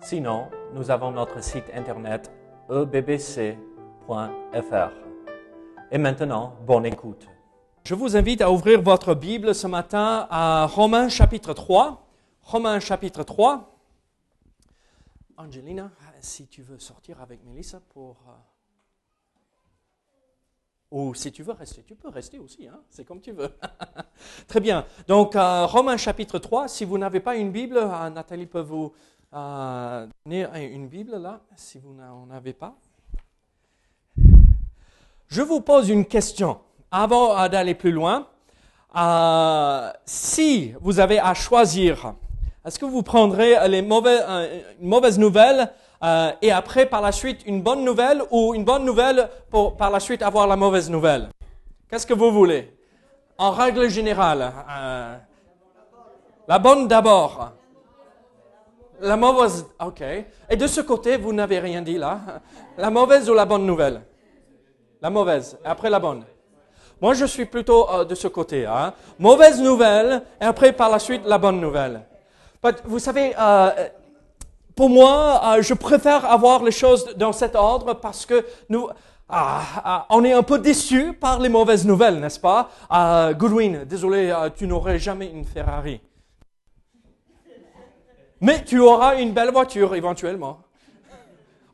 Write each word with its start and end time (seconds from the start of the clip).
Sinon, 0.00 0.48
nous 0.74 0.90
avons 0.90 1.10
notre 1.10 1.42
site 1.42 1.64
internet 1.74 2.30
ebbc.fr. 2.70 3.56
Et 5.90 5.98
maintenant, 5.98 6.54
bonne 6.66 6.86
écoute. 6.86 7.26
Je 7.84 7.94
vous 7.94 8.16
invite 8.16 8.40
à 8.42 8.50
ouvrir 8.50 8.82
votre 8.82 9.14
Bible 9.14 9.54
ce 9.54 9.66
matin 9.66 10.26
à 10.30 10.66
Romains 10.66 11.08
chapitre 11.08 11.52
3. 11.54 12.06
Romains 12.42 12.80
chapitre 12.80 13.22
3. 13.22 13.74
Angelina, 15.36 15.90
si 16.20 16.46
tu 16.48 16.62
veux 16.62 16.78
sortir 16.78 17.20
avec 17.20 17.44
Melissa 17.44 17.80
pour... 17.90 18.16
euh, 18.28 18.32
Ou 20.90 21.14
si 21.14 21.30
tu 21.32 21.42
veux 21.42 21.52
rester, 21.52 21.82
tu 21.84 21.94
peux 21.94 22.08
rester 22.08 22.38
aussi, 22.38 22.66
hein? 22.66 22.80
c'est 22.90 23.04
comme 23.04 23.20
tu 23.20 23.32
veux. 23.32 23.50
Très 24.48 24.60
bien. 24.60 24.84
Donc, 25.06 25.36
euh, 25.36 25.64
Romains 25.66 25.96
chapitre 25.96 26.38
3, 26.38 26.68
si 26.68 26.84
vous 26.84 26.98
n'avez 26.98 27.20
pas 27.20 27.36
une 27.36 27.52
Bible, 27.52 27.76
euh, 27.78 28.10
Nathalie 28.10 28.46
peut 28.46 28.60
vous 28.60 28.92
une 29.32 30.88
Bible 30.88 31.16
là, 31.16 31.40
si 31.56 31.78
vous 31.78 31.92
n'en 31.94 32.28
avez 32.34 32.52
pas. 32.52 32.74
Je 35.28 35.42
vous 35.42 35.60
pose 35.60 35.90
une 35.90 36.06
question 36.06 36.58
avant 36.90 37.48
d'aller 37.48 37.74
plus 37.74 37.92
loin. 37.92 38.26
Euh, 38.96 39.90
si 40.06 40.72
vous 40.80 40.98
avez 40.98 41.18
à 41.18 41.34
choisir, 41.34 42.14
est-ce 42.64 42.78
que 42.78 42.86
vous 42.86 43.02
prendrez 43.02 43.68
les 43.68 43.80
une 43.80 44.88
mauvaise 44.88 45.18
nouvelle 45.18 45.70
euh, 46.02 46.32
et 46.40 46.50
après 46.52 46.86
par 46.86 47.02
la 47.02 47.12
suite 47.12 47.42
une 47.44 47.60
bonne 47.60 47.84
nouvelle 47.84 48.22
ou 48.30 48.54
une 48.54 48.64
bonne 48.64 48.84
nouvelle 48.84 49.28
pour 49.50 49.76
par 49.76 49.90
la 49.90 50.00
suite 50.00 50.22
avoir 50.22 50.46
la 50.46 50.56
mauvaise 50.56 50.88
nouvelle? 50.88 51.28
Qu'est-ce 51.90 52.06
que 52.06 52.14
vous 52.14 52.32
voulez? 52.32 52.74
En 53.36 53.50
règle 53.50 53.88
générale, 53.88 54.52
euh, 54.70 55.16
la 56.48 56.58
bonne 56.58 56.88
d'abord. 56.88 57.52
La 59.00 59.16
mauvaise, 59.16 59.64
ok. 59.80 60.02
Et 60.50 60.56
de 60.56 60.66
ce 60.66 60.80
côté, 60.80 61.16
vous 61.16 61.32
n'avez 61.32 61.60
rien 61.60 61.82
dit 61.82 61.98
là. 61.98 62.20
La 62.76 62.90
mauvaise 62.90 63.30
ou 63.30 63.34
la 63.34 63.44
bonne 63.44 63.64
nouvelle? 63.64 64.02
La 65.00 65.10
mauvaise, 65.10 65.56
après 65.64 65.90
la 65.90 66.00
bonne. 66.00 66.24
Moi, 67.00 67.14
je 67.14 67.24
suis 67.24 67.44
plutôt 67.44 67.88
euh, 67.90 68.04
de 68.04 68.14
ce 68.16 68.26
côté. 68.26 68.66
Hein. 68.66 68.92
Mauvaise 69.18 69.60
nouvelle, 69.60 70.22
et 70.40 70.44
après 70.44 70.72
par 70.72 70.90
la 70.90 70.98
suite 70.98 71.22
la 71.24 71.38
bonne 71.38 71.60
nouvelle. 71.60 72.02
But, 72.62 72.82
vous 72.84 72.98
savez, 72.98 73.34
euh, 73.38 73.70
pour 74.74 74.90
moi, 74.90 75.40
euh, 75.44 75.62
je 75.62 75.74
préfère 75.74 76.24
avoir 76.24 76.64
les 76.64 76.72
choses 76.72 77.14
dans 77.16 77.32
cet 77.32 77.54
ordre 77.54 77.94
parce 77.94 78.26
que 78.26 78.44
nous, 78.68 78.88
ah, 79.28 79.60
ah, 79.84 80.06
on 80.10 80.24
est 80.24 80.32
un 80.32 80.42
peu 80.42 80.58
déçus 80.58 81.12
par 81.12 81.38
les 81.38 81.48
mauvaises 81.48 81.86
nouvelles, 81.86 82.18
n'est-ce 82.18 82.40
pas? 82.40 82.70
Goodwin, 83.34 83.84
désolé, 83.84 84.34
tu 84.56 84.66
n'aurais 84.66 84.98
jamais 84.98 85.26
une 85.26 85.44
Ferrari. 85.44 86.00
Mais 88.40 88.64
tu 88.64 88.78
auras 88.78 89.20
une 89.20 89.32
belle 89.32 89.50
voiture 89.50 89.94
éventuellement. 89.94 90.60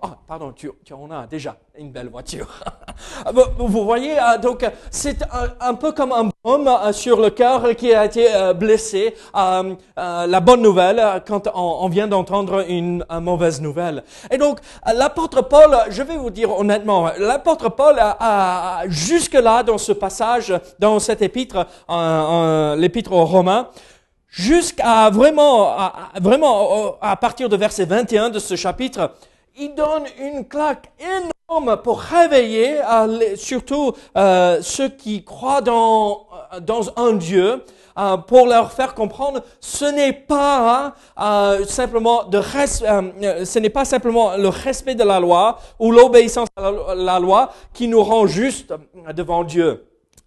Oh, 0.07 0.09
pardon, 0.27 0.53
tu, 0.53 0.71
tu 0.85 0.93
en 0.93 1.11
as 1.11 1.27
déjà 1.27 1.57
une 1.79 1.91
belle 1.91 2.09
voiture. 2.09 2.47
vous, 3.59 3.85
voyez, 3.85 4.19
euh, 4.19 4.37
donc 4.37 4.63
c'est 4.91 5.17
un, 5.61 5.73
peu 5.75 5.93
comme 5.93 6.13
un 6.13 6.29
homme 6.45 6.69
euh, 6.69 6.93
sur 6.93 7.19
le 7.19 7.31
cœur 7.31 7.75
qui 7.75 7.95
a 7.95 8.05
été 8.05 8.35
euh, 8.35 8.53
blessé. 8.53 9.15
La 9.35 10.41
bonne 10.41 10.61
nouvelle 10.61 11.23
quand 11.27 11.49
on, 11.55 11.89
vient 11.89 12.07
d'entendre 12.07 12.67
une, 12.69 13.03
mauvaise 13.23 13.63
nouvelle. 13.63 14.05
Et 14.31 14.37
donc 14.37 14.59
l'apôtre 14.95 15.41
Paul, 15.41 15.75
je 15.89 16.03
vais 16.03 16.19
vous 16.19 16.31
dire 16.31 16.51
honnêtement, 16.51 17.11
l'apôtre 17.19 17.71
Paul 17.71 17.99
a, 17.99 18.17
a- 18.81 18.89
jusque-là 18.89 19.63
dans 19.63 19.79
ce 19.79 19.93
passage, 19.93 20.53
dans 20.79 20.99
cet 20.99 21.23
épître, 21.23 21.67
l'épître 22.77 23.13
aux 23.13 23.25
Romains, 23.25 23.69
jusqu'à 24.35 25.11
vraiment, 25.11 25.69
à, 25.79 26.11
vraiment 26.21 26.97
à 27.01 27.17
partir 27.17 27.49
de 27.49 27.57
verset 27.57 27.85
21 27.85 28.31
de 28.31 28.39
ce 28.39 28.57
chapitre, 28.57 29.13
il 29.57 29.75
donne 29.75 30.05
une 30.19 30.45
claque 30.45 30.91
énorme 30.99 31.77
pour 31.83 32.01
réveiller 32.01 32.81
euh, 32.81 33.37
surtout 33.37 33.93
euh, 34.17 34.59
ceux 34.61 34.89
qui 34.89 35.25
croient 35.25 35.61
dans, 35.61 36.27
euh, 36.53 36.83
un 36.97 37.13
Dieu, 37.13 37.65
pour 38.27 38.49
leur 38.49 38.73
faire 38.73 38.93
comprendre, 38.93 39.41
ce 39.61 39.85
n'est 39.85 40.13
pas 40.13 40.95
simplement 41.69 42.25
de 42.25 42.41
ce 42.43 43.59
n'est 43.61 43.71
pas 43.71 43.85
simplement 43.85 44.37
le 44.37 44.49
respect 44.49 44.97
de 44.97 45.05
la 45.05 45.21
loi 45.21 45.61
ou 45.79 45.93
l'obéissance 45.93 46.49
à 46.57 46.73
la, 46.73 46.95
la 46.97 47.21
loi 47.21 47.53
qui 47.73 47.87
nous 47.87 48.03
rend 48.03 48.27
justes 48.27 48.75
devant 49.15 49.45
Dieu. 49.45 49.85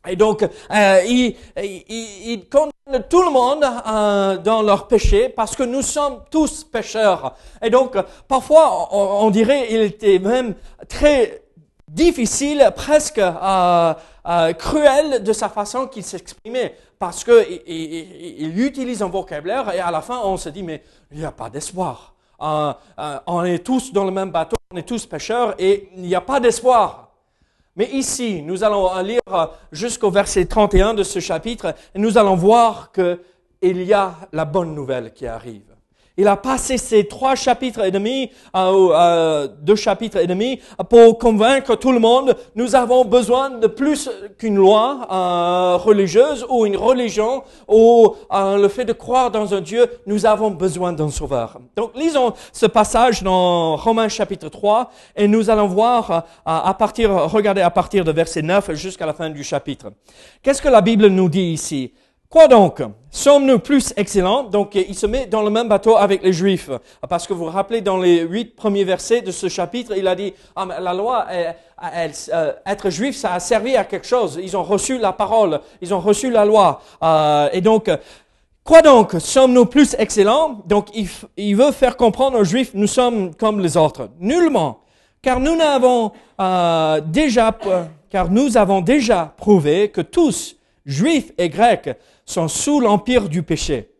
Et 0.09 0.15
donc, 0.15 0.43
euh, 0.43 1.01
il, 1.07 1.35
il, 1.57 1.83
il 2.31 2.49
condamne 2.49 3.03
tout 3.09 3.21
le 3.21 3.29
monde 3.31 3.63
euh, 3.63 4.37
dans 4.37 4.61
leur 4.61 4.87
péché 4.87 5.29
parce 5.29 5.55
que 5.55 5.63
nous 5.63 5.81
sommes 5.81 6.21
tous 6.31 6.63
pécheurs. 6.63 7.35
Et 7.61 7.69
donc, 7.69 7.95
parfois, 8.27 8.89
on, 8.95 9.29
dirait 9.29 9.67
il 9.69 9.81
était 9.81 10.19
même 10.19 10.55
très 10.87 11.41
difficile, 11.87 12.71
presque 12.75 13.19
euh, 13.19 13.93
euh, 14.27 14.53
cruel 14.53 15.23
de 15.23 15.33
sa 15.33 15.49
façon 15.49 15.87
qu'il 15.87 16.03
s'exprimait 16.03 16.75
parce 16.99 17.23
que 17.23 17.45
il, 17.49 17.61
il- 17.67 18.41
il 18.43 18.59
utilise 18.59 19.01
un 19.01 19.07
vocabulaire 19.09 19.73
et 19.73 19.79
à 19.79 19.91
la 19.91 20.01
fin, 20.01 20.19
on 20.23 20.37
se 20.37 20.49
dit, 20.49 20.63
mais 20.63 20.83
il 21.11 21.19
n'y 21.19 21.25
a 21.25 21.31
pas 21.31 21.49
d'espoir. 21.49 22.13
On 22.39 23.43
est 23.45 23.59
tous 23.65 23.91
dans 23.93 24.03
le 24.05 24.11
même 24.11 24.31
bateau, 24.31 24.55
on 24.71 24.77
est 24.77 24.83
tous 24.87 25.05
pécheurs 25.05 25.55
et 25.57 25.89
il 25.95 26.03
n'y 26.03 26.15
a 26.15 26.21
pas 26.21 26.39
d'espoir. 26.39 27.06
Mais 27.77 27.89
ici, 27.91 28.41
nous 28.41 28.63
allons 28.63 28.91
lire 29.01 29.21
jusqu'au 29.71 30.09
verset 30.09 30.45
31 30.45 30.95
de 30.95 31.03
ce 31.03 31.19
chapitre 31.19 31.75
et 31.93 31.99
nous 31.99 32.17
allons 32.17 32.35
voir 32.35 32.91
que 32.91 33.21
il 33.61 33.83
y 33.83 33.93
a 33.93 34.15
la 34.33 34.45
bonne 34.45 34.73
nouvelle 34.73 35.13
qui 35.13 35.25
arrive. 35.27 35.76
Il 36.19 36.27
a 36.27 36.35
passé 36.35 36.79
ces 36.79 37.07
trois 37.07 37.35
chapitres 37.35 37.85
et 37.85 37.91
demi, 37.91 38.31
euh, 38.55 38.89
euh, 38.91 39.47
deux 39.61 39.75
chapitres 39.75 40.17
et 40.17 40.25
demi, 40.25 40.59
pour 40.89 41.19
convaincre 41.19 41.75
tout 41.75 41.91
le 41.91 41.99
monde, 41.99 42.35
nous 42.55 42.75
avons 42.75 43.05
besoin 43.05 43.51
de 43.51 43.67
plus 43.67 44.09
qu'une 44.39 44.55
loi 44.55 45.07
euh, 45.11 45.77
religieuse 45.77 46.43
ou 46.49 46.65
une 46.65 46.75
religion 46.75 47.43
ou 47.67 48.15
euh, 48.33 48.57
le 48.57 48.67
fait 48.67 48.83
de 48.83 48.93
croire 48.93 49.29
dans 49.29 49.53
un 49.53 49.61
Dieu, 49.61 49.85
nous 50.07 50.25
avons 50.25 50.49
besoin 50.49 50.91
d'un 50.91 51.11
sauveur. 51.11 51.59
Donc 51.75 51.91
lisons 51.95 52.33
ce 52.51 52.65
passage 52.65 53.21
dans 53.21 53.75
Romains 53.75 54.09
chapitre 54.09 54.49
3 54.49 54.89
et 55.15 55.27
nous 55.27 55.51
allons 55.51 55.67
voir 55.67 56.25
à 56.45 56.73
partir, 56.73 57.11
regardez 57.29 57.61
à 57.61 57.69
partir 57.69 58.03
de 58.03 58.11
verset 58.11 58.41
9 58.41 58.73
jusqu'à 58.73 59.05
la 59.05 59.13
fin 59.13 59.29
du 59.29 59.43
chapitre. 59.43 59.91
Qu'est-ce 60.41 60.63
que 60.63 60.69
la 60.69 60.81
Bible 60.81 61.07
nous 61.07 61.29
dit 61.29 61.51
ici? 61.51 61.93
Quoi 62.29 62.49
donc? 62.49 62.81
Sommes-nous 63.09 63.59
plus 63.59 63.93
excellents? 63.95 64.43
Donc 64.43 64.75
il 64.75 64.95
se 64.95 65.05
met 65.05 65.27
dans 65.27 65.41
le 65.41 65.49
même 65.49 65.69
bateau 65.69 65.95
avec 65.95 66.21
les 66.21 66.33
Juifs. 66.33 66.69
Parce 67.07 67.25
que 67.25 67.31
vous 67.33 67.45
vous 67.45 67.51
rappelez, 67.51 67.79
dans 67.79 67.97
les 67.97 68.19
huit 68.19 68.53
premiers 68.53 68.83
versets 68.83 69.21
de 69.21 69.31
ce 69.31 69.47
chapitre, 69.47 69.93
il 69.95 70.05
a 70.07 70.13
dit, 70.13 70.33
ah, 70.55 70.67
la 70.79 70.93
loi, 70.93 71.25
euh, 71.31 72.53
être 72.65 72.89
juif, 72.89 73.15
ça 73.15 73.33
a 73.33 73.39
servi 73.39 73.77
à 73.77 73.85
quelque 73.85 74.05
chose. 74.05 74.37
Ils 74.43 74.57
ont 74.57 74.63
reçu 74.63 74.97
la 74.97 75.13
parole, 75.13 75.61
ils 75.81 75.93
ont 75.93 76.01
reçu 76.01 76.29
la 76.29 76.43
loi. 76.43 76.81
Euh, 77.01 77.49
et 77.53 77.61
donc, 77.61 77.89
Quoi 78.65 78.81
donc? 78.81 79.15
Sommes-nous 79.19 79.65
plus 79.65 79.95
excellents? 79.97 80.61
Donc 80.65 80.89
il 81.37 81.55
veut 81.55 81.71
faire 81.71 81.95
comprendre 81.95 82.37
aux 82.37 82.43
Juifs, 82.43 82.71
nous 82.73 82.87
sommes 82.87 83.33
comme 83.33 83.61
les 83.61 83.77
autres. 83.77 84.09
Nullement. 84.19 84.81
Car 85.21 85.39
nous 85.39 85.55
n'avons 85.55 86.11
euh, 86.41 86.99
déjà, 86.99 87.57
car 88.09 88.29
nous 88.29 88.57
avons 88.57 88.81
déjà 88.81 89.33
prouvé 89.37 89.89
que 89.89 90.01
tous, 90.01 90.56
Juifs 90.87 91.31
et 91.37 91.49
Grecs, 91.49 91.89
sont 92.25 92.47
sous 92.47 92.79
l'empire 92.79 93.29
du 93.29 93.43
péché. 93.43 93.91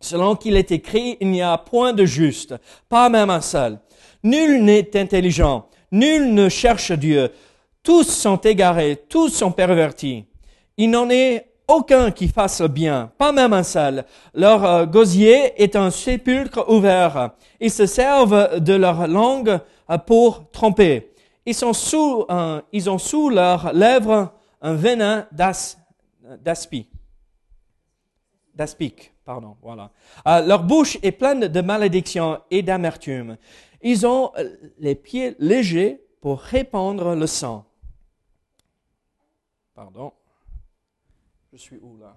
Selon 0.00 0.36
qu'il 0.36 0.56
est 0.56 0.70
écrit, 0.70 1.16
il 1.20 1.28
n'y 1.30 1.42
a 1.42 1.58
point 1.58 1.92
de 1.92 2.04
juste, 2.04 2.54
pas 2.88 3.08
même 3.08 3.28
un 3.30 3.40
seul. 3.40 3.80
Nul 4.22 4.62
n'est 4.64 4.96
intelligent, 4.96 5.66
nul 5.92 6.32
ne 6.32 6.48
cherche 6.48 6.92
Dieu. 6.92 7.30
Tous 7.82 8.04
sont 8.04 8.36
égarés, 8.36 8.96
tous 9.08 9.28
sont 9.30 9.50
pervertis. 9.50 10.24
Il 10.76 10.90
n'en 10.90 11.10
est 11.10 11.46
aucun 11.66 12.10
qui 12.12 12.28
fasse 12.28 12.62
bien, 12.62 13.10
pas 13.18 13.32
même 13.32 13.52
un 13.52 13.62
seul. 13.64 14.04
Leur 14.34 14.64
euh, 14.64 14.86
gosier 14.86 15.60
est 15.62 15.74
un 15.74 15.90
sépulcre 15.90 16.64
ouvert. 16.70 17.30
Ils 17.60 17.70
se 17.70 17.86
servent 17.86 18.60
de 18.60 18.74
leur 18.74 19.08
langue 19.08 19.58
euh, 19.90 19.98
pour 19.98 20.50
tromper. 20.52 21.10
Ils, 21.46 21.54
sont 21.54 21.72
sous, 21.72 22.24
un- 22.28 22.62
ils 22.72 22.88
ont 22.88 22.98
sous 22.98 23.30
leurs 23.30 23.72
lèvres 23.72 24.32
un 24.62 24.74
venin 24.74 25.26
d'as- 25.32 25.77
d'aspi. 26.36 26.88
D'aspic, 28.54 29.14
pardon, 29.24 29.56
voilà. 29.62 29.90
Euh, 30.26 30.44
leur 30.44 30.64
bouche 30.64 30.98
est 31.02 31.12
pleine 31.12 31.46
de 31.46 31.60
malédictions 31.60 32.40
et 32.50 32.62
d'amertume. 32.62 33.36
Ils 33.82 34.06
ont 34.06 34.32
euh, 34.36 34.56
les 34.78 34.96
pieds 34.96 35.36
légers 35.38 36.04
pour 36.20 36.40
répandre 36.40 37.14
le 37.14 37.26
sang. 37.26 37.64
Pardon. 39.74 40.12
Je 41.52 41.56
suis 41.56 41.78
où 41.80 41.96
là? 41.98 42.16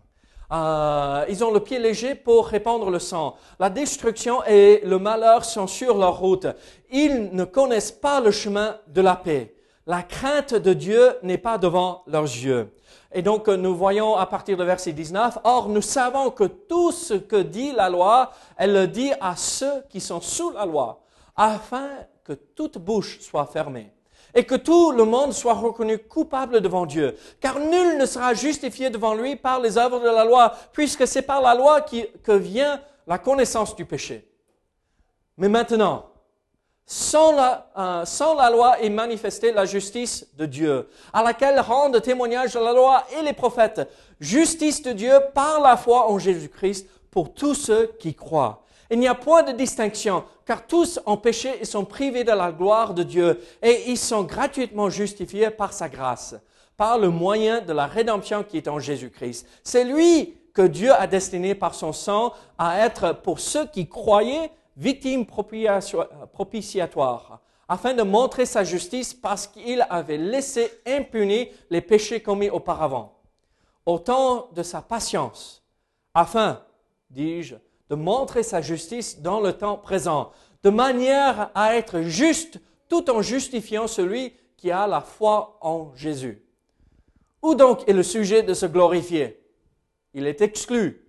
Euh, 0.52 1.26
ils 1.30 1.44
ont 1.44 1.52
le 1.52 1.62
pied 1.62 1.80
léger 1.80 2.14
pour 2.16 2.48
répandre 2.48 2.90
le 2.90 3.00
sang. 3.00 3.38
La 3.58 3.70
destruction 3.70 4.44
et 4.44 4.82
le 4.84 5.00
malheur 5.00 5.46
sont 5.46 5.68
sur 5.68 5.98
leur 5.98 6.20
route. 6.20 6.48
Ils 6.92 7.30
ne 7.32 7.46
connaissent 7.46 7.92
pas 7.92 8.20
le 8.20 8.32
chemin 8.32 8.78
de 8.88 9.02
la 9.02 9.16
paix. 9.16 9.56
La 9.88 10.04
crainte 10.04 10.54
de 10.54 10.74
Dieu 10.74 11.16
n'est 11.24 11.38
pas 11.38 11.58
devant 11.58 12.04
leurs 12.08 12.24
yeux. 12.24 12.74
Et 13.12 13.22
donc 13.22 13.48
nous 13.48 13.76
voyons 13.76 14.16
à 14.16 14.26
partir 14.26 14.58
du 14.58 14.64
verset 14.64 14.94
19, 14.94 15.40
Or 15.44 15.70
nous 15.70 15.82
savons 15.82 16.32
que 16.32 16.46
tout 16.46 16.92
ce 16.92 17.14
que 17.14 17.42
dit 17.42 17.72
la 17.72 17.90
loi, 17.90 18.32
elle 18.58 18.74
le 18.74 18.88
dit 18.88 19.12
à 19.20 19.36
ceux 19.36 19.84
qui 19.90 20.00
sont 20.00 20.22
sous 20.22 20.52
la 20.52 20.66
loi, 20.66 21.02
afin 21.36 21.90
que 22.24 22.34
toute 22.34 22.78
bouche 22.78 23.20
soit 23.20 23.46
fermée 23.46 23.92
et 24.34 24.46
que 24.46 24.56
tout 24.56 24.92
le 24.92 25.04
monde 25.04 25.34
soit 25.34 25.54
reconnu 25.54 25.98
coupable 25.98 26.62
devant 26.62 26.86
Dieu. 26.86 27.18
Car 27.40 27.60
nul 27.60 27.98
ne 27.98 28.06
sera 28.06 28.34
justifié 28.34 28.90
devant 28.90 29.14
lui 29.14 29.36
par 29.36 29.60
les 29.60 29.78
œuvres 29.78 30.00
de 30.00 30.06
la 30.06 30.24
loi, 30.24 30.54
puisque 30.72 31.06
c'est 31.08 31.22
par 31.22 31.42
la 31.42 31.54
loi 31.54 31.82
que 31.82 32.32
vient 32.32 32.82
la 33.08 33.18
connaissance 33.18 33.76
du 33.76 33.86
péché. 33.86 34.28
Mais 35.38 35.50
maintenant, 35.50 36.11
sans 36.92 37.32
la, 37.32 37.68
euh, 37.78 38.04
sans 38.04 38.36
la 38.36 38.50
loi 38.50 38.82
est 38.82 38.90
manifestée 38.90 39.54
la 39.54 39.64
justice 39.64 40.28
de 40.38 40.46
Dieu, 40.46 40.90
à 41.14 41.24
laquelle 41.24 41.58
rendent 41.62 42.02
témoignage 42.02 42.56
la 42.56 42.74
loi 42.74 43.06
et 43.18 43.22
les 43.22 43.32
prophètes. 43.32 43.90
Justice 44.20 44.82
de 44.82 44.92
Dieu 44.92 45.14
par 45.34 45.62
la 45.62 45.78
foi 45.78 46.12
en 46.12 46.20
Jésus-Christ 46.20 46.86
pour 47.10 47.34
tous 47.34 47.56
ceux 47.56 47.94
qui 47.98 48.14
croient. 48.14 48.66
Il 48.90 49.00
n'y 49.00 49.08
a 49.08 49.16
point 49.16 49.44
de 49.44 49.54
distinction, 49.54 50.26
car 50.46 50.68
tous 50.68 51.00
ont 51.06 51.16
péché 51.16 51.60
et 51.62 51.66
sont 51.66 51.86
privés 51.86 52.26
de 52.26 52.34
la 52.34 52.52
gloire 52.52 52.94
de 52.94 53.04
Dieu, 53.04 53.40
et 53.62 53.90
ils 53.90 53.98
sont 53.98 54.24
gratuitement 54.24 54.90
justifiés 54.90 55.50
par 55.50 55.72
sa 55.72 55.88
grâce, 55.88 56.36
par 56.76 57.00
le 57.00 57.08
moyen 57.08 57.62
de 57.62 57.72
la 57.72 57.86
rédemption 57.86 58.44
qui 58.44 58.58
est 58.58 58.68
en 58.68 58.80
Jésus-Christ. 58.80 59.48
C'est 59.64 59.86
lui 59.86 60.36
que 60.54 60.64
Dieu 60.64 60.92
a 60.92 61.08
destiné 61.08 61.56
par 61.56 61.74
son 61.74 61.94
sang 61.94 62.34
à 62.58 62.86
être 62.86 63.14
pour 63.14 63.40
ceux 63.40 63.66
qui 63.68 63.88
croyaient 63.88 64.52
victimes 64.78 65.26
propitiatoires, 65.26 67.42
afin 67.68 67.94
de 67.94 68.04
montrer 68.04 68.46
sa 68.46 68.64
justice 68.64 69.14
parce 69.14 69.48
qu'il 69.48 69.86
avait 69.90 70.18
laissé 70.18 70.72
impunis 70.86 71.50
les 71.70 71.82
péchés 71.82 72.22
commis 72.22 72.50
auparavant. 72.50 73.18
Au 73.86 73.98
temps 73.98 74.50
de 74.54 74.64
sa 74.64 74.82
patience, 74.82 75.64
afin, 76.14 76.62
dis-je, 77.10 77.56
de 77.90 77.96
montrer 77.96 78.44
sa 78.44 78.62
justice 78.62 79.22
dans 79.22 79.40
le 79.40 79.54
temps 79.54 79.78
présent, 79.78 80.32
de 80.64 80.70
manière 80.70 81.50
à 81.56 81.76
être 81.76 82.02
juste 82.02 82.60
tout 82.90 83.10
en 83.10 83.22
justifiant 83.22 83.88
celui 83.88 84.34
qui 84.58 84.70
a 84.70 84.86
la 84.86 85.02
foi 85.02 85.58
en 85.62 85.96
Jésus. 85.96 86.44
Où 87.42 87.56
donc 87.56 87.88
est 87.88 87.94
le 87.94 88.04
sujet 88.04 88.44
de 88.44 88.54
se 88.54 88.66
glorifier? 88.66 89.42
Il 90.14 90.28
est 90.28 90.42
exclu. 90.42 91.08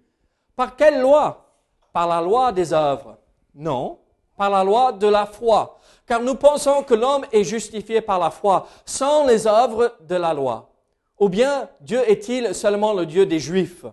Par 0.57 0.77
quelle 0.77 1.01
loi? 1.01 1.53
Par 1.93 2.09
la 2.09 2.23
loi 2.23 2.53
des 2.53 2.73
œuvres 2.73 3.19
Non, 3.55 3.99
par 4.37 4.51
la 4.51 4.65
loi 4.65 4.93
de 4.93 5.07
la 5.07 5.27
foi. 5.27 5.79
Car 6.07 6.21
nous 6.21 6.35
pensons 6.35 6.83
que 6.83 6.95
l'homme 6.95 7.25
est 7.33 7.45
justifié 7.45 8.01
par 8.01 8.19
la 8.19 8.31
foi, 8.31 8.67
sans 8.85 9.27
les 9.27 9.47
œuvres 9.47 9.97
de 10.01 10.17
la 10.17 10.35
loi. 10.35 10.71
Ou 11.19 11.29
bien 11.29 11.69
Dieu 11.81 12.01
est-il 12.11 12.55
seulement 12.55 12.93
le 12.93 13.07
Dieu 13.07 13.27
des 13.27 13.39
Juifs? 13.39 13.85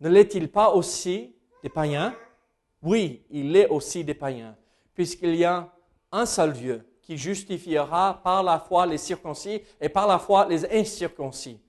Ne 0.00 0.08
l'est-il 0.08 0.50
pas 0.50 0.70
aussi 0.70 1.34
des 1.62 1.68
païens? 1.68 2.14
Oui, 2.82 3.24
il 3.30 3.56
est 3.56 3.68
aussi 3.68 4.04
des 4.04 4.14
païens, 4.14 4.56
puisqu'il 4.94 5.36
y 5.36 5.44
a 5.44 5.68
un 6.10 6.26
seul 6.26 6.52
Dieu 6.52 6.86
qui 7.00 7.16
justifiera 7.16 8.20
par 8.22 8.42
la 8.42 8.58
foi 8.58 8.86
les 8.86 8.98
circoncis 8.98 9.62
et 9.80 9.88
par 9.88 10.06
la 10.06 10.18
foi 10.18 10.46
les 10.46 10.66
incirconcis. 10.72 11.60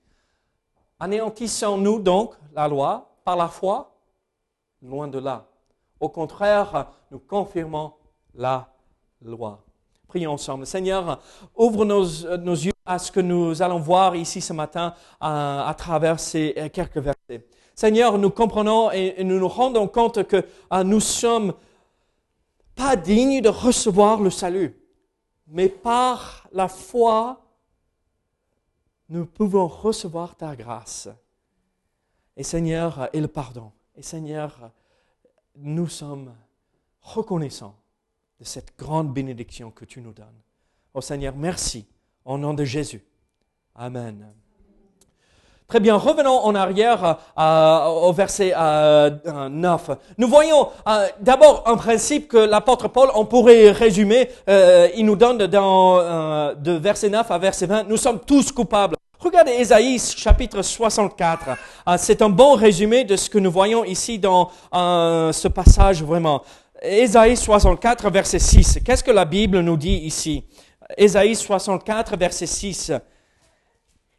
Anéantissons-nous 0.98 2.00
donc 2.00 2.34
la 2.52 2.68
loi 2.68 3.16
par 3.24 3.36
la 3.36 3.48
foi? 3.48 3.90
Loin 4.82 5.08
de 5.08 5.18
là. 5.18 5.46
Au 6.04 6.10
contraire, 6.10 6.92
nous 7.10 7.18
confirmons 7.18 7.94
la 8.34 8.68
loi. 9.22 9.64
Prions 10.06 10.32
ensemble. 10.32 10.66
Seigneur, 10.66 11.18
ouvre 11.56 11.86
nos, 11.86 12.04
yeux 12.04 12.74
à 12.84 12.98
ce 12.98 13.10
que 13.10 13.20
nous 13.20 13.62
allons 13.62 13.78
voir 13.78 14.14
ici 14.14 14.42
ce 14.42 14.52
matin 14.52 14.92
à, 15.18 15.66
à 15.66 15.72
travers 15.72 16.20
ces 16.20 16.70
quelques 16.74 16.98
versets. 16.98 17.46
Seigneur, 17.74 18.18
nous 18.18 18.28
comprenons 18.28 18.90
et, 18.90 19.24
nous 19.24 19.38
nous 19.38 19.48
rendons 19.48 19.88
compte 19.88 20.24
que 20.24 20.44
ah, 20.68 20.84
nous 20.84 21.00
sommes 21.00 21.54
pas 22.74 22.96
dignes 22.96 23.40
de 23.40 23.48
recevoir 23.48 24.20
le 24.20 24.28
salut, 24.28 24.76
mais 25.46 25.70
par 25.70 26.46
la 26.52 26.68
foi, 26.68 27.40
nous 29.08 29.24
pouvons 29.24 29.68
recevoir 29.68 30.36
ta 30.36 30.54
grâce. 30.54 31.08
Et 32.36 32.42
Seigneur, 32.42 33.08
et 33.14 33.22
le 33.22 33.28
pardon. 33.28 33.72
Et 33.96 34.02
Seigneur, 34.02 34.70
nous 35.56 35.88
sommes 35.88 36.32
reconnaissants 37.00 37.76
de 38.40 38.44
cette 38.44 38.76
grande 38.78 39.12
bénédiction 39.12 39.70
que 39.70 39.84
tu 39.84 40.00
nous 40.00 40.12
donnes. 40.12 40.40
Oh 40.92 41.00
Seigneur, 41.00 41.34
merci. 41.36 41.86
Au 42.24 42.38
nom 42.38 42.54
de 42.54 42.64
Jésus. 42.64 43.04
Amen. 43.74 44.26
Très 45.66 45.80
bien, 45.80 45.96
revenons 45.96 46.38
en 46.44 46.54
arrière 46.54 47.18
euh, 47.38 47.84
au 47.86 48.12
verset 48.12 48.52
euh, 48.56 49.10
9. 49.48 49.90
Nous 50.18 50.28
voyons 50.28 50.68
euh, 50.86 51.08
d'abord 51.20 51.64
un 51.66 51.76
principe 51.76 52.28
que 52.28 52.36
l'apôtre 52.36 52.88
Paul, 52.88 53.08
on 53.14 53.24
pourrait 53.24 53.70
résumer, 53.70 54.28
euh, 54.48 54.88
il 54.94 55.06
nous 55.06 55.16
donne 55.16 55.38
dans, 55.46 55.98
euh, 56.00 56.54
de 56.54 56.72
verset 56.72 57.08
9 57.08 57.30
à 57.30 57.38
verset 57.38 57.66
20, 57.66 57.84
nous 57.84 57.96
sommes 57.96 58.20
tous 58.20 58.52
coupables. 58.52 58.96
Regardez 59.24 59.52
Ésaïe 59.52 59.98
chapitre 59.98 60.60
64. 60.60 61.56
C'est 61.96 62.20
un 62.20 62.28
bon 62.28 62.56
résumé 62.56 63.04
de 63.04 63.16
ce 63.16 63.30
que 63.30 63.38
nous 63.38 63.50
voyons 63.50 63.82
ici 63.82 64.18
dans 64.18 64.50
ce 64.70 65.48
passage 65.48 66.02
vraiment. 66.02 66.42
Ésaïe 66.82 67.34
64 67.34 68.10
verset 68.10 68.38
6. 68.38 68.80
Qu'est-ce 68.84 69.02
que 69.02 69.10
la 69.10 69.24
Bible 69.24 69.60
nous 69.60 69.78
dit 69.78 69.96
ici? 69.96 70.44
Ésaïe 70.98 71.34
64 71.34 72.18
verset 72.18 72.44
6. 72.44 72.92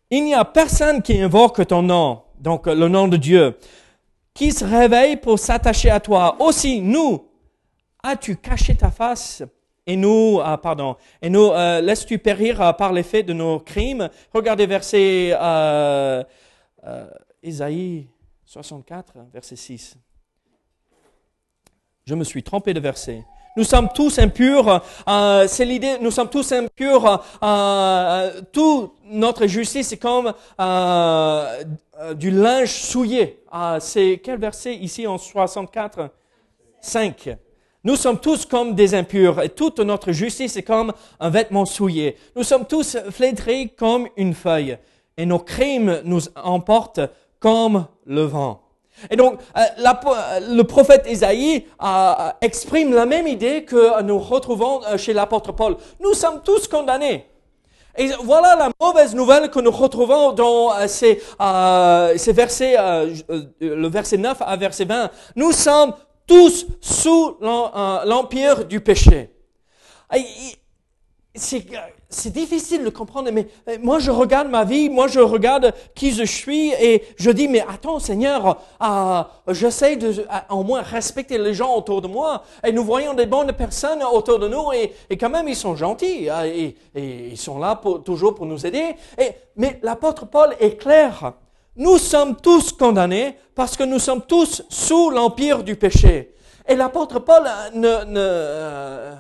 Il 0.10 0.24
n'y 0.24 0.34
a 0.34 0.44
personne 0.44 1.04
qui 1.04 1.22
invoque 1.22 1.68
ton 1.68 1.84
nom, 1.84 2.24
donc 2.40 2.66
le 2.66 2.88
nom 2.88 3.08
de 3.08 3.18
Dieu, 3.18 3.60
qui 4.34 4.52
se 4.52 4.66
réveille 4.66 5.18
pour 5.18 5.38
s'attacher 5.38 5.92
à 5.92 6.00
toi. 6.00 6.36
Aussi, 6.40 6.82
nous, 6.82 7.28
as-tu 8.02 8.38
caché 8.38 8.76
ta 8.76 8.90
face 8.90 9.44
et 9.88 9.96
nous, 9.96 10.40
ah, 10.44 10.58
pardon, 10.58 10.96
et 11.22 11.30
nous 11.30 11.52
euh, 11.52 11.82
laisses-tu 11.82 12.18
périr 12.18 12.62
euh, 12.62 12.74
par 12.74 12.92
l'effet 12.92 13.24
de 13.24 13.34
nos 13.34 13.60
crimes? 13.60 14.10
Regardez 14.34 14.66
verset 14.66 15.36
euh, 15.40 16.24
euh, 16.86 17.08
Isaïe 17.44 18.08
64, 18.46 19.14
verset 19.34 19.56
6. 19.56 19.98
Je 22.06 22.16
me 22.16 22.24
suis 22.24 22.44
trompé 22.44 22.74
de 22.74 22.80
verset. 22.80 23.24
Nous 23.58 23.64
sommes 23.64 23.88
tous 23.94 24.20
impurs. 24.20 24.84
Euh, 25.08 25.48
c'est 25.48 25.64
l'idée. 25.64 25.98
Nous 26.02 26.12
sommes 26.12 26.30
tous 26.30 26.52
impurs. 26.52 27.08
Euh, 27.08 27.48
euh 27.48 28.42
tout 28.52 28.94
notre 29.06 29.48
justice 29.48 29.94
est 29.94 29.98
comme 29.98 30.34
euh, 30.60 31.64
du 32.16 32.32
linge 32.32 32.74
souillé. 32.74 33.40
c'est 33.80 34.20
quel 34.24 34.40
verset 34.40 34.76
ici 34.76 35.08
en 35.08 35.18
64 35.18 36.10
5. 36.82 37.38
Nous 37.86 37.96
sommes 37.96 38.20
tous 38.20 38.48
comme 38.48 38.74
des 38.74 38.96
impurs 38.96 39.42
et 39.44 39.50
toute 39.50 39.80
notre 39.80 40.12
justice 40.12 40.58
est 40.58 40.64
comme 40.64 40.92
un 41.20 41.30
vêtement 41.30 41.66
souillé. 41.66 42.18
Nous 42.36 42.42
sommes 42.42 42.66
tous 42.66 42.98
flétris 43.12 43.70
comme 43.70 44.08
une 44.18 44.34
feuille 44.34 44.80
et 45.18 45.26
nos 45.28 45.38
crimes 45.38 46.02
nous 46.04 46.22
emportent 46.36 47.02
comme 47.40 47.86
le 48.08 48.24
vent. 48.24 48.62
Et 49.12 49.16
donc, 49.16 49.40
euh, 49.56 49.62
le 50.50 50.64
prophète 50.64 51.06
Isaïe 51.08 51.68
euh, 51.84 52.14
exprime 52.42 52.92
la 52.92 53.06
même 53.06 53.28
idée 53.28 53.66
que 53.66 54.02
nous 54.02 54.18
retrouvons 54.18 54.82
euh, 54.84 54.98
chez 54.98 55.14
l'apôtre 55.14 55.52
Paul. 55.52 55.78
Nous 56.00 56.14
sommes 56.14 56.42
tous 56.44 56.68
condamnés. 56.68 57.28
Et 57.98 58.10
voilà 58.24 58.56
la 58.56 58.70
mauvaise 58.82 59.14
nouvelle 59.14 59.52
que 59.52 59.60
nous 59.60 59.72
retrouvons 59.72 60.34
dans 60.34 60.72
ces, 60.86 61.22
ces 62.18 62.34
versets, 62.34 62.76
le 63.62 63.88
verset 63.88 64.18
9 64.18 64.38
à 64.42 64.58
verset 64.58 64.84
20. 64.84 65.12
Nous 65.38 65.54
sommes 65.54 65.94
tous 66.28 66.66
sous 66.82 67.38
l'empire 67.42 68.66
du 68.66 68.82
péché. 68.82 69.30
C'est 71.38 72.32
difficile 72.32 72.86
de 72.86 72.90
comprendre, 72.90 73.30
mais 73.32 73.48
moi 73.82 74.00
je 74.00 74.10
regarde 74.10 74.48
ma 74.48 74.64
vie, 74.64 74.90
moi 74.90 75.08
je 75.08 75.20
regarde 75.20 75.74
qui 75.94 76.12
je 76.12 76.24
suis 76.24 76.72
et 76.72 77.04
je 77.18 77.30
dis, 77.30 77.50
mais 77.50 77.60
attends 77.68 78.00
Seigneur, 78.00 78.58
euh, 78.82 79.24
j'essaie 79.54 79.98
de 79.98 80.26
au 80.50 80.64
moins 80.64 80.82
respecter 80.82 81.38
les 81.38 81.54
gens 81.54 81.76
autour 81.76 82.02
de 82.02 82.08
moi 82.08 82.44
et 82.66 82.72
nous 82.72 82.86
voyons 82.86 83.14
des 83.14 83.26
bonnes 83.26 83.52
personnes 83.52 84.02
autour 84.04 84.40
de 84.40 84.48
nous 84.48 84.72
et, 84.72 85.18
quand 85.18 85.30
même 85.30 85.50
ils 85.50 85.58
sont 85.58 85.76
gentils 85.76 86.30
hein, 86.30 86.46
et, 86.46 86.78
ils 86.96 87.38
sont 87.38 87.60
là 87.60 87.82
toujours 88.06 88.34
pour 88.34 88.46
nous 88.46 88.66
aider. 88.66 88.96
Mais 89.58 89.80
l'apôtre 89.84 90.26
Paul 90.26 90.56
est 90.62 90.78
clair, 90.78 91.34
nous 91.76 91.98
sommes 91.98 92.36
tous 92.36 92.72
condamnés 92.72 93.38
parce 93.54 93.76
que 93.76 93.84
nous 93.84 94.00
sommes 94.00 94.22
tous 94.22 94.64
sous 94.70 95.10
l'empire 95.10 95.64
du 95.64 95.76
péché. 95.76 96.36
Et 96.68 96.76
l'apôtre 96.76 97.20
Paul 97.20 97.44
ne, 97.74 98.04
ne, 98.06 98.20
euh, 98.20 99.16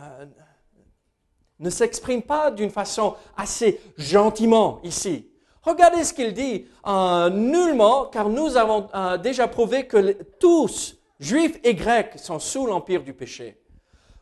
ne 1.60 1.70
s'exprime 1.70 2.22
pas 2.22 2.52
d'une 2.52 2.72
façon 2.72 3.16
assez 3.38 3.80
gentiment 3.98 4.80
ici. 4.84 5.30
Regardez 5.62 6.04
ce 6.04 6.14
qu'il 6.14 6.34
dit. 6.34 6.68
Euh, 6.88 7.30
nullement, 7.30 8.06
car 8.06 8.30
nous 8.30 8.56
avons 8.56 8.88
euh, 8.94 9.18
déjà 9.18 9.48
prouvé 9.48 9.88
que 9.88 10.14
tous, 10.40 10.96
juifs 11.20 11.60
et 11.64 11.74
grecs, 11.74 12.18
sont 12.18 12.40
sous 12.40 12.68
l'empire 12.68 13.04
du 13.04 13.14
péché. 13.14 13.60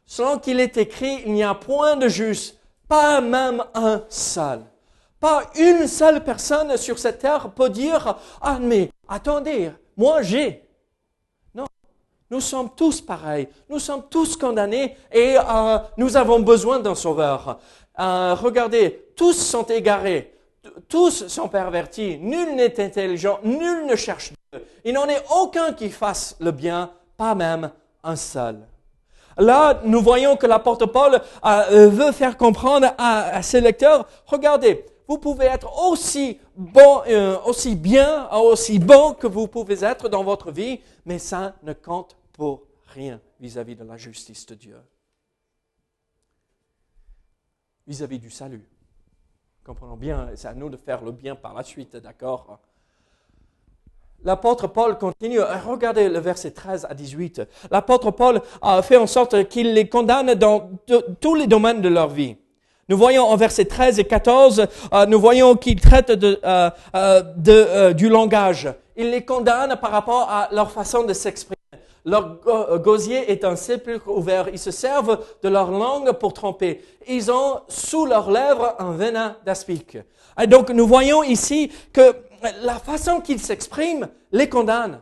Selon 0.05 0.39
qu'il 0.39 0.59
est 0.59 0.77
écrit, 0.77 1.21
il 1.25 1.33
n'y 1.33 1.43
a 1.43 1.53
point 1.53 1.95
de 1.95 2.07
juste, 2.07 2.59
pas 2.87 3.21
même 3.21 3.63
un 3.73 4.03
seul. 4.09 4.61
Pas 5.23 5.43
une 5.55 5.87
seule 5.87 6.21
personne 6.21 6.75
sur 6.75 6.99
cette 6.99 7.19
terre 7.19 7.49
peut 7.51 7.69
dire, 7.69 8.17
ah 8.41 8.57
mais 8.59 8.89
attendez, 9.07 9.71
moi 9.95 10.21
j'ai. 10.21 10.67
Non, 11.55 11.63
nous 12.29 12.41
sommes 12.41 12.71
tous 12.75 12.99
pareils, 12.99 13.47
nous 13.69 13.79
sommes 13.79 14.03
tous 14.09 14.35
condamnés 14.35 14.97
et 15.13 15.37
euh, 15.37 15.77
nous 15.95 16.17
avons 16.17 16.41
besoin 16.41 16.79
d'un 16.79 16.93
sauveur. 16.93 17.57
Euh, 18.01 18.35
regardez, 18.37 19.13
tous 19.15 19.31
sont 19.31 19.63
égarés, 19.63 20.35
tous 20.89 21.27
sont 21.27 21.47
pervertis, 21.47 22.17
nul 22.17 22.55
n'est 22.55 22.83
intelligent, 22.83 23.39
nul 23.45 23.85
ne 23.85 23.95
cherche 23.95 24.33
Dieu. 24.51 24.65
Il 24.83 24.93
n'en 24.93 25.07
est 25.07 25.23
aucun 25.33 25.71
qui 25.71 25.89
fasse 25.89 26.35
le 26.41 26.51
bien, 26.51 26.91
pas 27.15 27.33
même 27.33 27.71
un 28.03 28.17
seul. 28.17 28.57
Là, 29.37 29.79
nous 29.85 30.01
voyons 30.01 30.35
que 30.35 30.47
l'apôtre 30.47 30.85
Paul 30.85 31.21
euh, 31.45 31.87
veut 31.87 32.11
faire 32.11 32.35
comprendre 32.35 32.93
à, 32.97 33.41
ses 33.41 33.61
lecteurs, 33.61 34.05
regardez, 34.25 34.85
vous 35.07 35.17
pouvez 35.17 35.45
être 35.45 35.85
aussi 35.85 36.39
bon, 36.55 37.01
euh, 37.07 37.37
aussi 37.45 37.75
bien, 37.75 38.29
aussi 38.31 38.79
bon 38.79 39.13
que 39.13 39.27
vous 39.27 39.47
pouvez 39.47 39.83
être 39.83 40.09
dans 40.09 40.23
votre 40.23 40.51
vie, 40.51 40.79
mais 41.05 41.19
ça 41.19 41.55
ne 41.63 41.73
compte 41.73 42.15
pour 42.31 42.63
rien 42.87 43.19
vis-à-vis 43.39 43.75
de 43.75 43.83
la 43.83 43.97
justice 43.97 44.45
de 44.45 44.55
Dieu. 44.55 44.81
Vis-à-vis 47.85 48.19
du 48.19 48.29
salut. 48.29 48.67
Comprenons 49.65 49.97
bien, 49.97 50.29
c'est 50.35 50.47
à 50.47 50.53
nous 50.53 50.69
de 50.69 50.77
faire 50.77 51.03
le 51.03 51.11
bien 51.11 51.35
par 51.35 51.53
la 51.53 51.63
suite, 51.63 51.95
d'accord? 51.97 52.59
L'apôtre 54.23 54.67
Paul 54.67 54.97
continue, 54.97 55.41
regardez 55.41 56.07
le 56.07 56.19
verset 56.19 56.51
13 56.51 56.87
à 56.89 56.93
18. 56.93 57.41
L'apôtre 57.69 58.11
Paul 58.11 58.41
a 58.61 58.81
fait 58.81 58.95
en 58.95 59.07
sorte 59.07 59.49
qu'il 59.49 59.73
les 59.73 59.89
condamne 59.89 60.33
dans 60.35 60.69
tous 61.19 61.35
les 61.35 61.47
domaines 61.47 61.81
de 61.81 61.89
leur 61.89 62.07
vie. 62.07 62.37
Nous 62.89 62.97
voyons 62.97 63.23
en 63.23 63.37
versets 63.37 63.65
13 63.65 63.99
et 63.99 64.03
14, 64.03 64.67
euh, 64.93 65.05
nous 65.05 65.19
voyons 65.19 65.55
qu'il 65.55 65.79
traite 65.79 66.11
de, 66.11 66.39
euh, 66.43 66.69
euh, 66.95 67.93
du 67.93 68.09
langage. 68.09 68.73
Il 68.97 69.11
les 69.11 69.23
condamne 69.23 69.77
par 69.79 69.91
rapport 69.91 70.29
à 70.29 70.49
leur 70.51 70.69
façon 70.69 71.03
de 71.03 71.13
s'exprimer. 71.13 71.55
Leur 72.05 72.39
gosier 72.79 73.31
est 73.31 73.45
un 73.45 73.55
sépulcre 73.55 74.09
ouvert. 74.09 74.49
Ils 74.51 74.59
se 74.59 74.71
servent 74.71 75.23
de 75.41 75.47
leur 75.47 75.71
langue 75.71 76.11
pour 76.11 76.33
tromper. 76.33 76.83
Ils 77.07 77.31
ont 77.31 77.61
sous 77.69 78.05
leurs 78.05 78.29
lèvres 78.29 78.75
un 78.77 78.91
venin 78.91 79.37
d'aspic. 79.45 79.97
Donc 80.49 80.69
nous 80.69 80.85
voyons 80.85 81.23
ici 81.23 81.71
que 81.93 82.13
la 82.63 82.75
façon 82.75 83.21
qu'ils 83.21 83.39
s'expriment 83.39 84.09
les 84.33 84.49
condamne. 84.49 84.99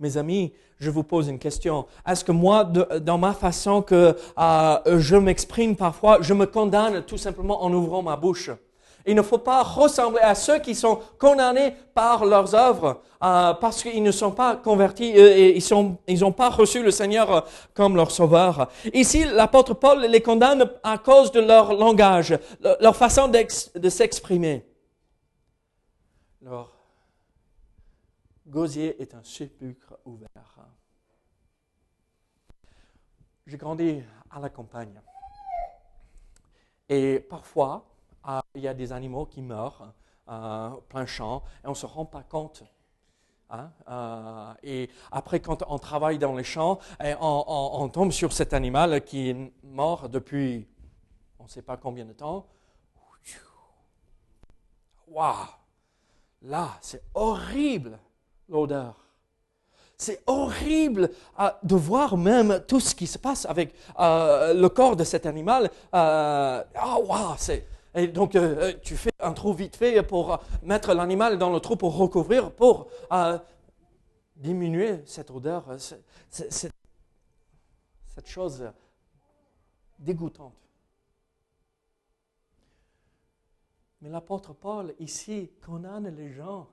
Mes 0.00 0.16
amis, 0.16 0.52
je 0.82 0.90
vous 0.90 1.04
pose 1.04 1.28
une 1.28 1.38
question. 1.38 1.86
Est-ce 2.06 2.24
que 2.24 2.32
moi, 2.32 2.64
dans 2.64 3.18
ma 3.18 3.32
façon 3.32 3.82
que 3.82 4.16
euh, 4.38 4.98
je 4.98 5.16
m'exprime 5.16 5.76
parfois, 5.76 6.18
je 6.20 6.34
me 6.34 6.44
condamne 6.44 7.02
tout 7.04 7.16
simplement 7.16 7.62
en 7.62 7.72
ouvrant 7.72 8.02
ma 8.02 8.16
bouche? 8.16 8.50
Il 9.06 9.14
ne 9.14 9.22
faut 9.22 9.38
pas 9.38 9.62
ressembler 9.62 10.20
à 10.20 10.34
ceux 10.34 10.58
qui 10.58 10.74
sont 10.74 11.00
condamnés 11.18 11.74
par 11.94 12.24
leurs 12.24 12.54
œuvres 12.54 13.00
euh, 13.22 13.54
parce 13.54 13.82
qu'ils 13.82 14.02
ne 14.02 14.10
sont 14.10 14.32
pas 14.32 14.56
convertis 14.56 15.12
euh, 15.16 15.36
et 15.36 15.58
ils 16.08 16.20
n'ont 16.20 16.32
pas 16.32 16.50
reçu 16.50 16.82
le 16.82 16.90
Seigneur 16.90 17.46
comme 17.74 17.96
leur 17.96 18.10
sauveur. 18.10 18.68
Ici, 18.92 19.24
l'apôtre 19.24 19.74
Paul 19.74 20.04
les 20.06 20.20
condamne 20.20 20.68
à 20.82 20.98
cause 20.98 21.30
de 21.30 21.40
leur 21.40 21.74
langage, 21.74 22.36
leur 22.80 22.96
façon 22.96 23.28
de 23.28 23.88
s'exprimer. 23.88 24.64
Leur 26.40 26.72
gosier 28.46 29.00
est 29.00 29.14
un 29.14 29.22
sépulcre 29.22 29.98
ouvert. 30.04 30.51
J'ai 33.46 33.56
grandi 33.56 34.02
à 34.30 34.38
la 34.38 34.48
campagne. 34.48 35.00
Et 36.88 37.20
parfois, 37.20 37.84
euh, 38.28 38.40
il 38.54 38.62
y 38.62 38.68
a 38.68 38.74
des 38.74 38.92
animaux 38.92 39.26
qui 39.26 39.42
meurent 39.42 39.92
euh, 40.28 40.70
plein 40.88 41.06
champ 41.06 41.42
et 41.64 41.66
on 41.66 41.70
ne 41.70 41.74
se 41.74 41.86
rend 41.86 42.04
pas 42.04 42.22
compte. 42.22 42.62
Hein. 43.50 43.70
Euh, 43.88 44.54
et 44.62 44.90
après, 45.10 45.40
quand 45.40 45.64
on 45.68 45.78
travaille 45.78 46.18
dans 46.18 46.34
les 46.34 46.44
champs, 46.44 46.78
et 47.02 47.14
on, 47.20 47.88
tombe 47.88 48.12
sur 48.12 48.32
cet 48.32 48.52
animal 48.52 49.04
qui 49.04 49.30
est 49.30 49.52
mort 49.64 50.08
depuis 50.08 50.68
on 51.38 51.44
ne 51.44 51.48
sait 51.48 51.62
pas 51.62 51.76
combien 51.76 52.04
de 52.04 52.12
temps. 52.12 52.46
Waouh! 55.08 55.34
Là, 56.42 56.78
c'est 56.80 57.02
horrible 57.14 57.98
l'odeur. 58.48 59.01
C'est 60.02 60.20
horrible 60.26 61.10
euh, 61.38 61.48
de 61.62 61.76
voir 61.76 62.16
même 62.16 62.64
tout 62.66 62.80
ce 62.80 62.92
qui 62.92 63.06
se 63.06 63.18
passe 63.18 63.46
avec 63.46 63.72
euh, 64.00 64.52
le 64.52 64.68
corps 64.68 64.96
de 64.96 65.04
cet 65.04 65.26
animal. 65.26 65.70
Euh, 65.94 66.64
ah, 66.74 67.36
c'est. 67.38 67.68
Et 67.94 68.08
donc, 68.08 68.36
tu 68.82 68.96
fais 68.96 69.12
un 69.20 69.32
trou 69.32 69.52
vite 69.52 69.76
fait 69.76 70.02
pour 70.02 70.40
mettre 70.64 70.92
l'animal 70.92 71.38
dans 71.38 71.50
le 71.50 71.60
trou 71.60 71.76
pour 71.76 71.96
recouvrir, 71.96 72.50
pour 72.50 72.88
diminuer 74.34 75.02
cette 75.04 75.30
odeur, 75.30 75.66
cette 76.30 76.72
chose 78.24 78.72
dégoûtante. 79.98 80.54
Mais 84.00 84.08
l'apôtre 84.08 84.52
Paul, 84.54 84.94
ici, 84.98 85.50
condamne 85.64 86.08
les 86.16 86.32
gens. 86.32 86.66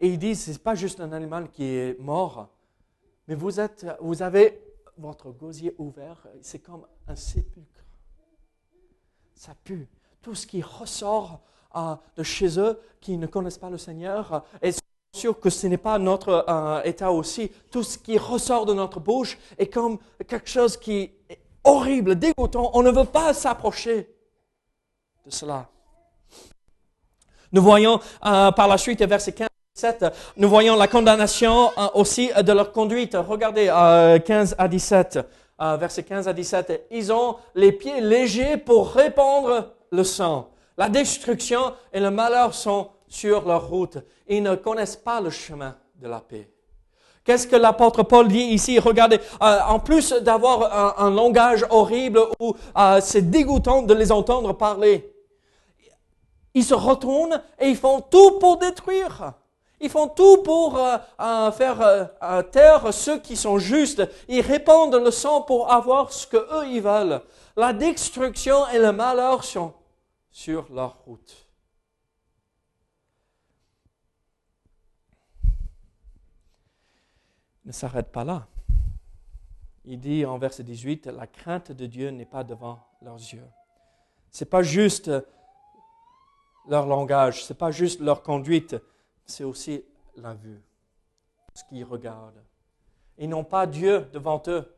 Et 0.00 0.08
il 0.08 0.18
dit, 0.18 0.34
ce 0.34 0.50
n'est 0.50 0.58
pas 0.58 0.74
juste 0.74 0.98
un 0.98 1.12
animal 1.12 1.50
qui 1.50 1.64
est 1.64 2.00
mort, 2.00 2.48
mais 3.28 3.34
vous, 3.34 3.60
êtes, 3.60 3.86
vous 4.00 4.22
avez 4.22 4.60
votre 4.98 5.30
gosier 5.30 5.74
ouvert, 5.78 6.26
c'est 6.40 6.60
comme 6.60 6.86
un 7.08 7.16
sépulcre. 7.16 7.84
Ça 9.34 9.54
pue. 9.64 9.88
Tout 10.22 10.34
ce 10.34 10.46
qui 10.46 10.62
ressort 10.62 11.40
euh, 11.76 11.96
de 12.16 12.22
chez 12.22 12.58
eux, 12.58 12.80
qui 13.00 13.16
ne 13.18 13.26
connaissent 13.26 13.58
pas 13.58 13.70
le 13.70 13.78
Seigneur, 13.78 14.44
et 14.62 14.70
sûr 15.12 15.38
que 15.38 15.50
ce 15.50 15.66
n'est 15.66 15.76
pas 15.76 15.98
notre 15.98 16.44
euh, 16.48 16.82
état 16.82 17.10
aussi. 17.10 17.50
Tout 17.70 17.82
ce 17.82 17.98
qui 17.98 18.18
ressort 18.18 18.66
de 18.66 18.74
notre 18.74 19.00
bouche 19.00 19.38
est 19.58 19.68
comme 19.68 19.98
quelque 20.26 20.48
chose 20.48 20.76
qui 20.76 21.10
est 21.28 21.40
horrible, 21.62 22.16
dégoûtant. 22.16 22.70
On 22.74 22.82
ne 22.82 22.90
veut 22.90 23.04
pas 23.04 23.32
s'approcher 23.32 24.08
de 25.24 25.30
cela. 25.30 25.68
Nous 27.52 27.62
voyons 27.62 28.00
euh, 28.26 28.50
par 28.50 28.68
la 28.68 28.76
suite, 28.76 29.02
verset 29.02 29.32
15 29.32 29.48
17, 29.76 30.04
nous 30.36 30.48
voyons 30.48 30.76
la 30.76 30.86
condamnation 30.86 31.72
euh, 31.76 31.88
aussi 31.94 32.30
de 32.40 32.52
leur 32.52 32.70
conduite. 32.70 33.16
Regardez 33.16 33.64
15 34.24 34.52
euh, 34.52 34.62
à 34.62 34.68
17, 34.68 35.18
euh, 35.60 35.76
verset 35.76 36.04
15 36.04 36.28
à 36.28 36.32
17. 36.32 36.86
Ils 36.92 37.12
ont 37.12 37.34
les 37.56 37.72
pieds 37.72 38.00
légers 38.00 38.56
pour 38.56 38.92
répandre 38.92 39.72
le 39.90 40.04
sang. 40.04 40.48
La 40.78 40.88
destruction 40.88 41.72
et 41.92 41.98
le 41.98 42.12
malheur 42.12 42.54
sont 42.54 42.90
sur 43.08 43.48
leur 43.48 43.68
route. 43.68 43.98
Ils 44.28 44.44
ne 44.44 44.54
connaissent 44.54 44.94
pas 44.94 45.20
le 45.20 45.30
chemin 45.30 45.74
de 46.00 46.06
la 46.06 46.20
paix. 46.20 46.48
Qu'est-ce 47.24 47.48
que 47.48 47.56
l'apôtre 47.56 48.04
Paul 48.04 48.28
dit 48.28 48.38
ici? 48.38 48.78
Regardez, 48.78 49.18
en 49.40 49.80
plus 49.80 50.12
d'avoir 50.12 51.00
un, 51.00 51.10
langage 51.10 51.66
horrible 51.70 52.20
où 52.38 52.54
c'est 53.00 53.28
dégoûtant 53.28 53.82
de 53.82 53.94
les 53.94 54.12
entendre 54.12 54.52
parler, 54.52 55.12
ils 56.54 56.64
se 56.64 56.74
retournent 56.74 57.42
et 57.58 57.70
ils 57.70 57.76
font 57.76 58.00
tout 58.00 58.38
pour 58.38 58.58
détruire. 58.58 59.34
Ils 59.80 59.90
font 59.90 60.08
tout 60.08 60.42
pour 60.42 60.78
euh, 60.78 60.96
euh, 61.20 61.52
faire 61.52 61.80
euh, 61.80 62.42
taire 62.42 62.92
ceux 62.92 63.18
qui 63.20 63.36
sont 63.36 63.58
justes. 63.58 64.02
Ils 64.28 64.40
répandent 64.40 64.94
le 64.94 65.10
sang 65.10 65.42
pour 65.42 65.70
avoir 65.70 66.12
ce 66.12 66.26
que 66.26 66.36
eux 66.36 66.68
ils 66.68 66.82
veulent. 66.82 67.20
La 67.56 67.72
destruction 67.72 68.66
et 68.68 68.78
le 68.78 68.92
malheur 68.92 69.44
sont 69.44 69.74
sur 70.30 70.72
leur 70.72 70.98
route. 71.04 71.44
ne 77.64 77.72
s'arrête 77.72 78.12
pas 78.12 78.24
là. 78.24 78.46
Il 79.84 80.00
dit 80.00 80.24
en 80.24 80.38
verset 80.38 80.62
18, 80.62 81.06
la 81.06 81.26
crainte 81.26 81.72
de 81.72 81.86
Dieu 81.86 82.10
n'est 82.10 82.24
pas 82.24 82.44
devant 82.44 82.86
leurs 83.02 83.16
yeux. 83.16 83.46
Ce 84.30 84.44
n'est 84.44 84.48
pas 84.48 84.62
juste 84.62 85.10
leur 86.68 86.86
langage, 86.86 87.44
ce 87.44 87.52
n'est 87.52 87.56
pas 87.56 87.70
juste 87.70 88.00
leur 88.00 88.22
conduite, 88.22 88.76
c'est 89.26 89.44
aussi 89.44 89.84
la 90.16 90.34
vue, 90.34 90.60
ce 91.54 91.64
qu'ils 91.64 91.84
regardent. 91.84 92.42
Ils 93.18 93.28
n'ont 93.28 93.44
pas 93.44 93.66
Dieu 93.66 94.08
devant 94.12 94.42
eux. 94.48 94.70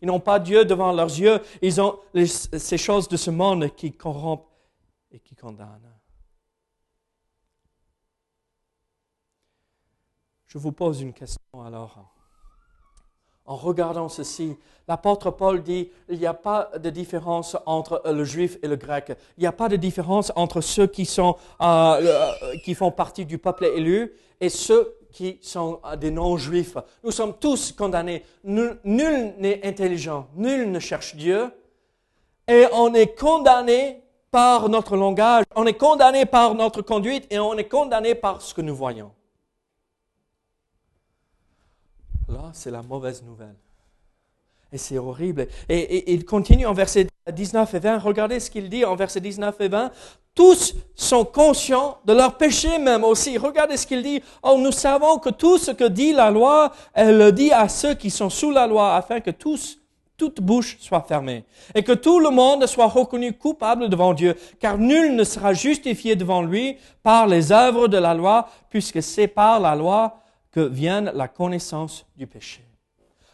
Ils 0.00 0.06
n'ont 0.06 0.20
pas 0.20 0.38
Dieu 0.38 0.64
devant 0.64 0.92
leurs 0.92 1.08
yeux. 1.08 1.40
Ils 1.62 1.80
ont 1.80 1.98
ces 2.24 2.78
choses 2.78 3.08
de 3.08 3.16
ce 3.16 3.30
monde 3.30 3.74
qui 3.74 3.92
corrompent 3.92 4.48
et 5.10 5.18
qui 5.20 5.34
condamnent. 5.34 5.92
Je 10.46 10.58
vous 10.58 10.72
pose 10.72 11.00
une 11.00 11.12
question 11.12 11.40
alors. 11.64 12.15
En 13.46 13.54
regardant 13.54 14.08
ceci, 14.08 14.56
l'apôtre 14.88 15.30
Paul 15.30 15.62
dit, 15.62 15.90
il 16.08 16.18
n'y 16.18 16.26
a 16.26 16.34
pas 16.34 16.70
de 16.78 16.90
différence 16.90 17.56
entre 17.64 18.02
le 18.04 18.24
juif 18.24 18.58
et 18.62 18.68
le 18.68 18.74
grec. 18.74 19.12
Il 19.38 19.42
n'y 19.42 19.46
a 19.46 19.52
pas 19.52 19.68
de 19.68 19.76
différence 19.76 20.32
entre 20.34 20.60
ceux 20.60 20.88
qui, 20.88 21.06
sont, 21.06 21.36
euh, 21.60 21.64
euh, 21.64 22.56
qui 22.64 22.74
font 22.74 22.90
partie 22.90 23.24
du 23.24 23.38
peuple 23.38 23.66
élu 23.66 24.12
et 24.40 24.48
ceux 24.48 24.96
qui 25.12 25.38
sont 25.42 25.80
euh, 25.84 25.94
des 25.94 26.10
non-juifs. 26.10 26.76
Nous 27.04 27.12
sommes 27.12 27.34
tous 27.38 27.70
condamnés. 27.70 28.24
Nul 28.42 28.78
n'est 29.38 29.64
intelligent, 29.64 30.26
nul 30.34 30.70
ne 30.70 30.80
cherche 30.80 31.14
Dieu. 31.14 31.50
Et 32.48 32.64
on 32.72 32.94
est 32.94 33.16
condamné 33.18 34.02
par 34.32 34.68
notre 34.68 34.96
langage, 34.96 35.44
on 35.54 35.66
est 35.66 35.78
condamné 35.78 36.26
par 36.26 36.54
notre 36.54 36.82
conduite 36.82 37.26
et 37.30 37.38
on 37.38 37.54
est 37.54 37.68
condamné 37.68 38.14
par 38.14 38.42
ce 38.42 38.52
que 38.52 38.60
nous 38.60 38.74
voyons. 38.74 39.12
Là, 42.28 42.50
c'est 42.52 42.70
la 42.70 42.82
mauvaise 42.82 43.22
nouvelle. 43.22 43.54
Et 44.72 44.78
c'est 44.78 44.98
horrible. 44.98 45.46
Et, 45.68 46.12
il 46.12 46.24
continue 46.24 46.66
en 46.66 46.72
verset 46.72 47.06
19 47.32 47.74
et 47.74 47.78
20. 47.78 47.98
Regardez 47.98 48.40
ce 48.40 48.50
qu'il 48.50 48.68
dit 48.68 48.84
en 48.84 48.96
verset 48.96 49.20
19 49.20 49.60
et 49.60 49.68
20. 49.68 49.92
Tous 50.34 50.74
sont 50.94 51.24
conscients 51.24 51.98
de 52.04 52.12
leur 52.12 52.36
péché 52.36 52.78
même 52.78 53.04
aussi. 53.04 53.38
Regardez 53.38 53.76
ce 53.76 53.86
qu'il 53.86 54.02
dit. 54.02 54.20
Oh, 54.42 54.56
nous 54.58 54.72
savons 54.72 55.18
que 55.18 55.30
tout 55.30 55.56
ce 55.56 55.70
que 55.70 55.84
dit 55.84 56.12
la 56.12 56.30
loi, 56.30 56.72
elle 56.92 57.16
le 57.16 57.32
dit 57.32 57.52
à 57.52 57.68
ceux 57.68 57.94
qui 57.94 58.10
sont 58.10 58.28
sous 58.28 58.50
la 58.50 58.66
loi, 58.66 58.96
afin 58.96 59.20
que 59.20 59.30
toute 59.30 60.40
bouche 60.40 60.76
soit 60.80 61.02
fermée. 61.02 61.44
Et 61.74 61.84
que 61.84 61.92
tout 61.92 62.18
le 62.18 62.30
monde 62.30 62.66
soit 62.66 62.88
reconnu 62.88 63.34
coupable 63.34 63.88
devant 63.88 64.14
Dieu. 64.14 64.34
Car 64.58 64.78
nul 64.78 65.14
ne 65.14 65.24
sera 65.24 65.54
justifié 65.54 66.16
devant 66.16 66.42
lui 66.42 66.76
par 67.04 67.28
les 67.28 67.52
œuvres 67.52 67.86
de 67.86 67.98
la 67.98 68.14
loi, 68.14 68.48
puisque 68.68 69.00
c'est 69.00 69.28
par 69.28 69.60
la 69.60 69.76
loi 69.76 70.25
que 70.56 70.60
vienne 70.60 71.12
la 71.14 71.28
connaissance 71.28 72.06
du 72.16 72.26
péché. 72.26 72.64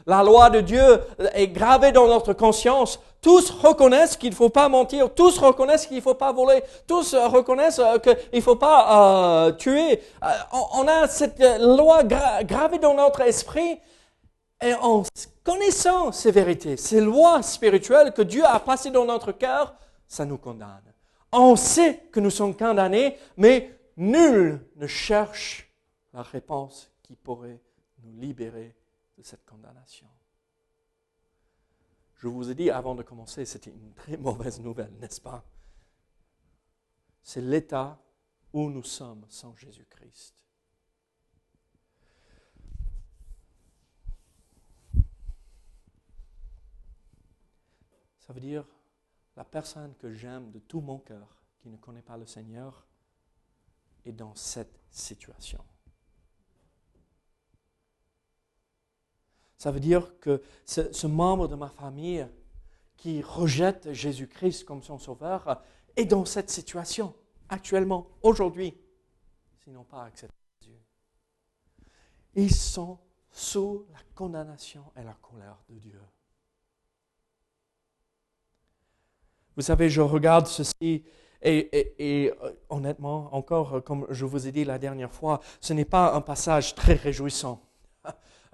La 0.07 0.25
loi 0.25 0.51
de 0.51 0.61
Dieu 0.61 1.01
est 1.35 1.47
gravée 1.47 1.93
dans 1.93 2.09
notre 2.09 2.33
conscience. 2.33 2.99
Tous 3.21 3.49
reconnaissent 3.51 4.17
qu'il 4.17 4.31
ne 4.31 4.35
faut 4.35 4.49
pas 4.49 4.69
mentir. 4.69 5.15
Tous 5.15 5.39
reconnaissent 5.39 5.87
qu'il 5.87 5.99
ne 5.99 6.03
faut 6.03 6.17
pas 6.17 6.33
voler. 6.33 6.65
Tous 6.89 7.15
reconnaissent 7.15 7.79
euh, 7.79 7.99
qu'il 8.01 8.17
ne 8.35 8.41
faut 8.41 8.57
pas 8.57 9.47
euh, 9.47 9.53
tuer. 9.53 10.03
Euh, 10.25 10.27
on 10.75 10.89
a 10.89 11.07
cette 11.07 11.41
loi 11.61 12.03
gravée 12.03 12.81
dans 12.81 12.95
notre 12.95 13.21
esprit. 13.21 13.79
Et 14.61 14.75
en 14.75 15.05
connaissant 15.45 16.11
ces 16.11 16.33
vérités, 16.33 16.77
ces 16.77 17.01
lois 17.01 17.41
spirituelles 17.45 18.13
que 18.13 18.23
Dieu 18.23 18.45
a 18.45 18.59
placées 18.59 18.91
dans 18.91 19.05
notre 19.05 19.31
cœur, 19.31 19.77
ça 20.09 20.25
nous 20.25 20.39
condamne. 20.39 20.93
On 21.31 21.55
sait 21.55 22.09
que 22.11 22.19
nous 22.19 22.31
sommes 22.31 22.57
condamnés, 22.57 23.17
mais 23.37 23.79
nul 23.97 24.67
ne 24.75 24.89
cherche 24.89 25.73
la 26.13 26.23
réponse 26.23 26.92
qui 27.13 27.17
pourrait 27.17 27.61
nous 27.99 28.19
libérer 28.19 28.75
de 29.19 29.23
cette 29.23 29.45
condamnation. 29.45 30.09
Je 32.17 32.27
vous 32.27 32.51
ai 32.51 32.55
dit 32.55 32.71
avant 32.71 32.95
de 32.95 33.03
commencer, 33.03 33.45
c'était 33.45 33.71
une 33.71 33.93
très 33.93 34.17
mauvaise 34.29 34.61
nouvelle, 34.61 34.95
n'est-ce 34.99 35.21
pas? 35.21 35.45
C'est 37.23 37.43
l'état 37.43 38.03
où 38.55 38.71
nous 38.71 38.83
sommes 38.83 39.27
sans 39.29 39.55
Jésus-Christ. 39.57 40.35
Ça 48.21 48.33
veut 48.33 48.41
dire 48.41 48.65
la 49.37 49.45
personne 49.45 49.95
que 49.97 50.15
j'aime 50.15 50.51
de 50.51 50.61
tout 50.61 50.81
mon 50.81 50.99
cœur, 50.99 51.43
qui 51.59 51.69
ne 51.69 51.77
connaît 51.77 52.01
pas 52.01 52.17
le 52.17 52.25
Seigneur, 52.25 52.87
est 54.07 54.13
dans 54.13 54.35
cette 54.35 54.81
situation. 54.91 55.63
Ça 59.63 59.71
veut 59.71 59.79
dire 59.79 60.19
que 60.19 60.43
ce, 60.67 61.07
membre 61.07 61.47
de 61.47 61.55
ma 61.55 61.69
famille 61.69 62.27
qui 62.97 63.23
rejette 63.23 63.93
Jésus-Christ 63.93 64.65
comme 64.65 64.83
son 64.83 64.99
sauveur 64.99 65.63
est 65.95 66.05
dans 66.05 66.25
cette 66.25 66.51
situation 66.51 67.15
actuellement, 67.49 68.09
aujourd'hui, 68.23 68.77
sinon 69.63 69.85
pas 69.85 70.03
accepté 70.03 70.35
Jésus. 70.63 70.83
Ils 72.35 72.53
sont 72.53 72.99
sous 73.31 73.87
la 73.93 74.01
condamnation 74.17 74.83
et 74.97 75.05
la 75.05 75.15
colère 75.23 75.63
de 75.69 75.79
Dieu. 75.79 76.01
Vous 79.55 79.63
savez, 79.63 79.89
je 79.89 80.01
regarde 80.01 80.49
ceci 80.49 81.05
et, 81.41 82.35
euh, 82.43 82.53
honnêtement, 82.69 83.33
encore, 83.33 83.85
comme 83.85 84.09
je 84.11 84.25
vous 84.25 84.49
ai 84.49 84.51
dit 84.51 84.65
la 84.65 84.81
dernière 84.81 85.13
fois, 85.13 85.39
ce 85.61 85.73
n'est 85.73 85.85
pas 85.85 86.15
un 86.15 86.21
passage 86.21 86.75
très 86.75 86.95
réjouissant. 86.95 87.63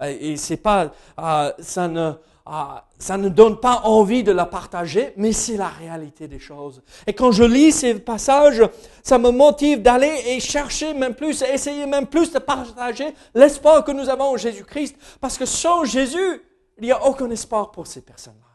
Euh, 0.01 0.17
et 0.19 0.37
c'est 0.37 0.57
pas, 0.57 0.91
euh, 1.19 1.51
ça 1.59 1.87
ne, 1.87 2.13
euh, 2.47 2.63
ça 2.97 3.17
ne 3.17 3.29
donne 3.29 3.59
pas 3.59 3.81
envie 3.83 4.23
de 4.23 4.31
la 4.31 4.45
partager, 4.45 5.13
mais 5.17 5.33
c'est 5.33 5.57
la 5.57 5.67
réalité 5.67 6.27
des 6.27 6.39
choses. 6.39 6.81
Et 7.05 7.13
quand 7.13 7.31
je 7.31 7.43
lis 7.43 7.71
ces 7.71 7.99
passages, 7.99 8.63
ça 9.03 9.17
me 9.17 9.29
motive 9.29 9.81
d'aller 9.81 10.11
et 10.27 10.39
chercher 10.39 10.93
même 10.93 11.13
plus, 11.13 11.41
essayer 11.43 11.85
même 11.85 12.07
plus 12.07 12.31
de 12.31 12.39
partager 12.39 13.13
l'espoir 13.35 13.83
que 13.83 13.91
nous 13.91 14.09
avons 14.09 14.33
en 14.33 14.37
Jésus-Christ, 14.37 14.95
parce 15.21 15.37
que 15.37 15.45
sans 15.45 15.85
Jésus, 15.85 16.41
il 16.77 16.85
n'y 16.85 16.91
a 16.91 17.05
aucun 17.05 17.29
espoir 17.29 17.71
pour 17.71 17.87
ces 17.87 18.01
personnes-là. 18.01 18.47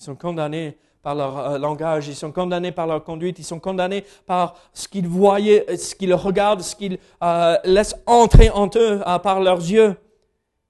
Ils 0.00 0.04
sont 0.04 0.16
condamnés 0.16 0.78
par 1.04 1.14
leur 1.14 1.38
euh, 1.38 1.58
langage, 1.58 2.08
ils 2.08 2.16
sont 2.16 2.32
condamnés 2.32 2.72
par 2.72 2.86
leur 2.86 3.04
conduite, 3.04 3.38
ils 3.38 3.44
sont 3.44 3.60
condamnés 3.60 4.04
par 4.26 4.54
ce 4.72 4.88
qu'ils 4.88 5.06
voyaient, 5.06 5.76
ce 5.76 5.94
qu'ils 5.94 6.14
regardent, 6.14 6.62
ce 6.62 6.74
qu'ils 6.74 6.98
euh, 7.22 7.56
laissent 7.64 7.94
entrer 8.06 8.48
en 8.48 8.66
eux 8.74 9.02
euh, 9.06 9.18
par 9.18 9.40
leurs 9.40 9.58
yeux. 9.58 9.96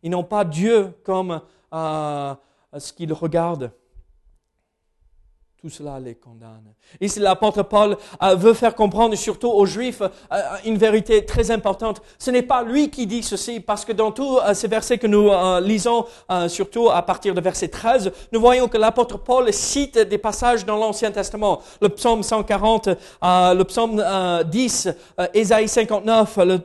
Ils 0.02 0.10
n'ont 0.10 0.24
pas 0.24 0.44
Dieu 0.44 0.92
comme 1.04 1.40
ce 1.72 2.92
qu'ils 2.92 3.12
regardent 3.12 3.70
tout 5.64 5.70
cela 5.70 5.98
les 5.98 6.16
condamne. 6.16 6.74
Ici, 7.00 7.20
l'apôtre 7.20 7.62
Paul 7.62 7.96
euh, 8.22 8.34
veut 8.34 8.52
faire 8.52 8.74
comprendre 8.74 9.14
surtout 9.14 9.48
aux 9.48 9.64
Juifs 9.64 10.02
euh, 10.02 10.36
une 10.66 10.76
vérité 10.76 11.24
très 11.24 11.50
importante. 11.50 12.02
Ce 12.18 12.30
n'est 12.30 12.42
pas 12.42 12.62
lui 12.62 12.90
qui 12.90 13.06
dit 13.06 13.22
ceci, 13.22 13.60
parce 13.60 13.86
que 13.86 13.92
dans 13.92 14.12
tous 14.12 14.36
euh, 14.40 14.52
ces 14.52 14.68
versets 14.68 14.98
que 14.98 15.06
nous 15.06 15.30
lisons, 15.62 16.04
surtout 16.48 16.90
à 16.90 17.00
partir 17.00 17.32
de 17.32 17.40
verset 17.40 17.68
13, 17.68 18.12
nous 18.30 18.40
voyons 18.40 18.68
que 18.68 18.76
l'apôtre 18.76 19.16
Paul 19.16 19.50
cite 19.54 19.96
des 19.96 20.18
passages 20.18 20.66
dans 20.66 20.76
l'Ancien 20.76 21.10
Testament. 21.10 21.62
Le 21.80 21.88
psaume 21.88 22.22
140, 22.22 22.88
le 23.22 23.62
psaume 23.62 24.04
10, 24.46 24.88
Ésaïe 25.32 25.68
59, 25.68 26.36
le 26.44 26.60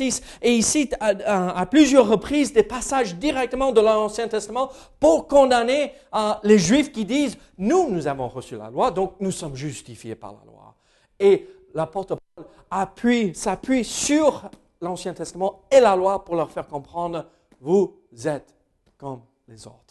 et 0.00 0.54
il 0.54 0.62
cite 0.62 0.96
à, 1.00 1.66
plusieurs 1.66 2.08
reprises 2.08 2.52
des 2.52 2.62
passages 2.62 3.14
directement 3.16 3.72
de 3.72 3.80
l'Ancien 3.80 4.28
Testament 4.28 4.70
pour 5.00 5.26
condamner 5.26 5.92
euh, 6.14 6.32
les 6.42 6.58
Juifs 6.58 6.92
qui 6.92 7.04
disent, 7.04 7.36
nous, 7.58 7.90
nous 7.90 8.06
avons 8.06 8.28
reçu 8.28 8.56
la 8.56 8.70
loi, 8.70 8.90
donc 8.90 9.14
nous 9.20 9.30
sommes 9.30 9.56
justifiés 9.56 10.14
par 10.14 10.32
la 10.32 10.50
loi. 10.50 10.74
Et 11.18 11.48
l'apôtre 11.74 12.16
Paul 12.34 12.44
appuie, 12.70 13.34
s'appuie 13.34 13.84
sur 13.84 14.50
l'Ancien 14.80 15.14
Testament 15.14 15.62
et 15.70 15.80
la 15.80 15.96
loi 15.96 16.24
pour 16.24 16.36
leur 16.36 16.50
faire 16.50 16.66
comprendre, 16.66 17.26
vous 17.60 17.94
êtes 18.24 18.54
comme 18.98 19.20
les 19.48 19.66
autres. 19.66 19.85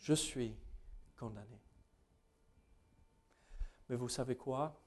Je 0.00 0.14
suis 0.14 0.56
condamné. 1.16 1.60
Mais 3.88 3.96
vous 3.96 4.08
savez 4.08 4.36
quoi? 4.36 4.80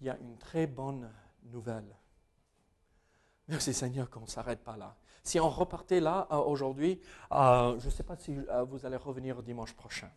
Il 0.00 0.06
y 0.06 0.10
a 0.10 0.16
une 0.18 0.38
très 0.38 0.66
bonne 0.66 1.12
nouvelle. 1.44 1.96
Merci 3.48 3.74
Seigneur 3.74 4.08
qu'on 4.10 4.20
ne 4.20 4.26
s'arrête 4.26 4.62
pas 4.62 4.76
là. 4.76 4.96
Si 5.22 5.38
on 5.38 5.50
repartait 5.50 6.00
là 6.00 6.26
aujourd'hui, 6.46 7.00
euh, 7.32 7.78
je 7.78 7.86
ne 7.86 7.90
sais 7.90 8.02
pas 8.02 8.16
si 8.16 8.36
euh, 8.36 8.62
vous 8.64 8.86
allez 8.86 8.96
revenir 8.96 9.42
dimanche 9.42 9.74
prochain. 9.74 10.10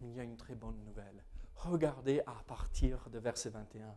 Mais 0.00 0.08
il 0.08 0.16
y 0.16 0.20
a 0.20 0.24
une 0.24 0.36
très 0.36 0.54
bonne 0.54 0.82
nouvelle. 0.84 1.24
Regardez 1.54 2.20
à 2.26 2.42
partir 2.46 3.08
de 3.10 3.18
verset 3.18 3.50
21. 3.50 3.94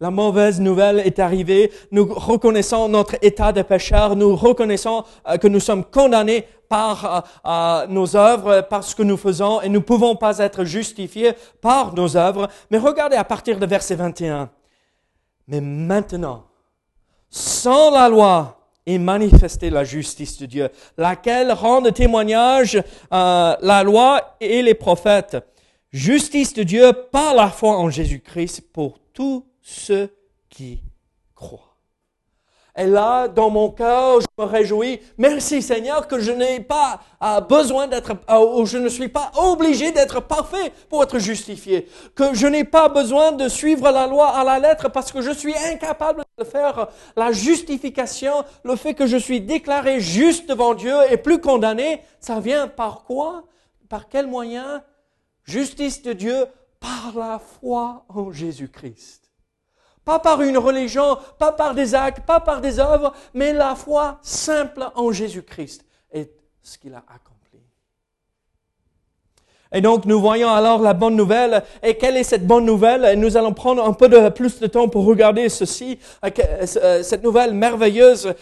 La 0.00 0.10
mauvaise 0.10 0.60
nouvelle 0.60 0.98
est 0.98 1.20
arrivée. 1.20 1.72
Nous 1.92 2.12
reconnaissons 2.12 2.88
notre 2.88 3.14
état 3.22 3.52
de 3.52 3.62
pécheur. 3.62 4.16
Nous 4.16 4.34
reconnaissons 4.34 5.04
euh, 5.28 5.36
que 5.36 5.46
nous 5.46 5.60
sommes 5.60 5.84
condamnés 5.84 6.44
par 6.68 7.04
euh, 7.04 7.20
euh, 7.46 7.86
nos 7.86 8.16
œuvres, 8.16 8.62
par 8.62 8.82
ce 8.82 8.96
que 8.96 9.04
nous 9.04 9.16
faisons, 9.16 9.60
et 9.60 9.68
nous 9.68 9.74
ne 9.74 9.84
pouvons 9.84 10.16
pas 10.16 10.38
être 10.38 10.64
justifiés 10.64 11.32
par 11.60 11.94
nos 11.94 12.16
œuvres. 12.16 12.48
Mais 12.72 12.78
regardez 12.78 13.14
à 13.14 13.22
partir 13.22 13.60
de 13.60 13.66
verset 13.66 13.94
21. 13.94 14.50
Mais 15.46 15.60
maintenant, 15.60 16.44
sans 17.30 17.92
la 17.92 18.08
loi, 18.08 18.60
est 18.86 18.98
manifestée 18.98 19.70
la 19.70 19.84
justice 19.84 20.38
de 20.38 20.46
Dieu, 20.46 20.68
laquelle 20.98 21.52
rend 21.52 21.80
témoignage 21.90 22.82
la 23.10 23.82
loi 23.82 24.36
et 24.40 24.60
les 24.60 24.74
prophètes. 24.74 25.38
Justice 25.90 26.52
de 26.52 26.64
Dieu 26.64 26.92
par 27.10 27.34
la 27.34 27.48
foi 27.48 27.78
en 27.78 27.88
Jésus-Christ 27.88 28.72
pour 28.72 28.98
tout 29.14 29.46
ceux 29.64 30.14
qui 30.48 30.82
croient. 31.34 31.74
Et 32.76 32.86
là, 32.86 33.28
dans 33.28 33.50
mon 33.50 33.70
cœur, 33.70 34.20
je 34.20 34.26
me 34.36 34.44
réjouis. 34.44 35.00
Merci 35.16 35.62
Seigneur 35.62 36.08
que 36.08 36.18
je 36.18 36.32
n'ai 36.32 36.58
pas 36.58 37.00
euh, 37.22 37.40
besoin 37.40 37.86
d'être, 37.86 38.16
euh, 38.28 38.60
ou 38.60 38.66
je 38.66 38.78
ne 38.78 38.88
suis 38.88 39.08
pas 39.08 39.30
obligé 39.36 39.92
d'être 39.92 40.20
parfait 40.20 40.72
pour 40.88 41.02
être 41.04 41.20
justifié. 41.20 41.88
Que 42.16 42.34
je 42.34 42.48
n'ai 42.48 42.64
pas 42.64 42.88
besoin 42.88 43.30
de 43.30 43.48
suivre 43.48 43.90
la 43.90 44.08
loi 44.08 44.28
à 44.28 44.42
la 44.42 44.58
lettre 44.58 44.90
parce 44.90 45.12
que 45.12 45.22
je 45.22 45.30
suis 45.30 45.54
incapable 45.56 46.24
de 46.36 46.44
faire. 46.44 46.88
La 47.16 47.30
justification, 47.30 48.44
le 48.64 48.74
fait 48.74 48.94
que 48.94 49.06
je 49.06 49.16
suis 49.16 49.40
déclaré 49.40 50.00
juste 50.00 50.48
devant 50.48 50.74
Dieu 50.74 50.96
et 51.10 51.16
plus 51.16 51.40
condamné, 51.40 52.02
ça 52.18 52.40
vient 52.40 52.66
par 52.66 53.04
quoi? 53.04 53.44
Par 53.88 54.08
quel 54.08 54.26
moyen? 54.26 54.82
Justice 55.44 56.02
de 56.02 56.12
Dieu 56.12 56.46
par 56.80 57.12
la 57.16 57.38
foi 57.38 58.04
en 58.08 58.32
Jésus-Christ. 58.32 59.23
Pas 60.04 60.18
par 60.18 60.42
une 60.42 60.58
religion, 60.58 61.18
pas 61.38 61.52
par 61.52 61.74
des 61.74 61.94
actes, 61.94 62.26
pas 62.26 62.40
par 62.40 62.60
des 62.60 62.78
œuvres, 62.78 63.12
mais 63.32 63.52
la 63.52 63.74
foi 63.74 64.18
simple 64.22 64.86
en 64.94 65.12
Jésus-Christ 65.12 65.84
et 66.12 66.30
ce 66.62 66.78
qu'il 66.78 66.94
a 66.94 67.04
accompli. 67.08 67.34
Et 69.72 69.80
donc 69.80 70.04
nous 70.04 70.20
voyons 70.20 70.50
alors 70.50 70.80
la 70.80 70.94
bonne 70.94 71.16
nouvelle. 71.16 71.64
Et 71.82 71.96
quelle 71.96 72.16
est 72.16 72.22
cette 72.24 72.46
bonne 72.46 72.64
nouvelle? 72.64 73.18
Nous 73.18 73.36
allons 73.36 73.52
prendre 73.52 73.84
un 73.84 73.92
peu 73.92 74.30
plus 74.30 74.60
de 74.60 74.66
temps 74.66 74.88
pour 74.88 75.04
regarder 75.04 75.48
ceci, 75.48 75.98
euh, 76.24 76.30
euh, 76.76 77.02
cette 77.02 77.24
nouvelle 77.24 77.54
merveilleuse. 77.54 78.34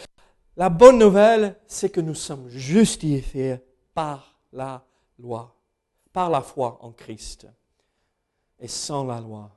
La 0.56 0.68
bonne 0.68 0.98
nouvelle, 0.98 1.56
c'est 1.66 1.88
que 1.88 2.02
nous 2.02 2.14
sommes 2.14 2.48
justifiés 2.50 3.60
par 3.94 4.38
la 4.52 4.84
loi, 5.18 5.54
par 6.12 6.28
la 6.28 6.42
foi 6.42 6.78
en 6.82 6.92
Christ 6.92 7.46
et 8.60 8.68
sans 8.68 9.04
la 9.04 9.18
loi. 9.18 9.50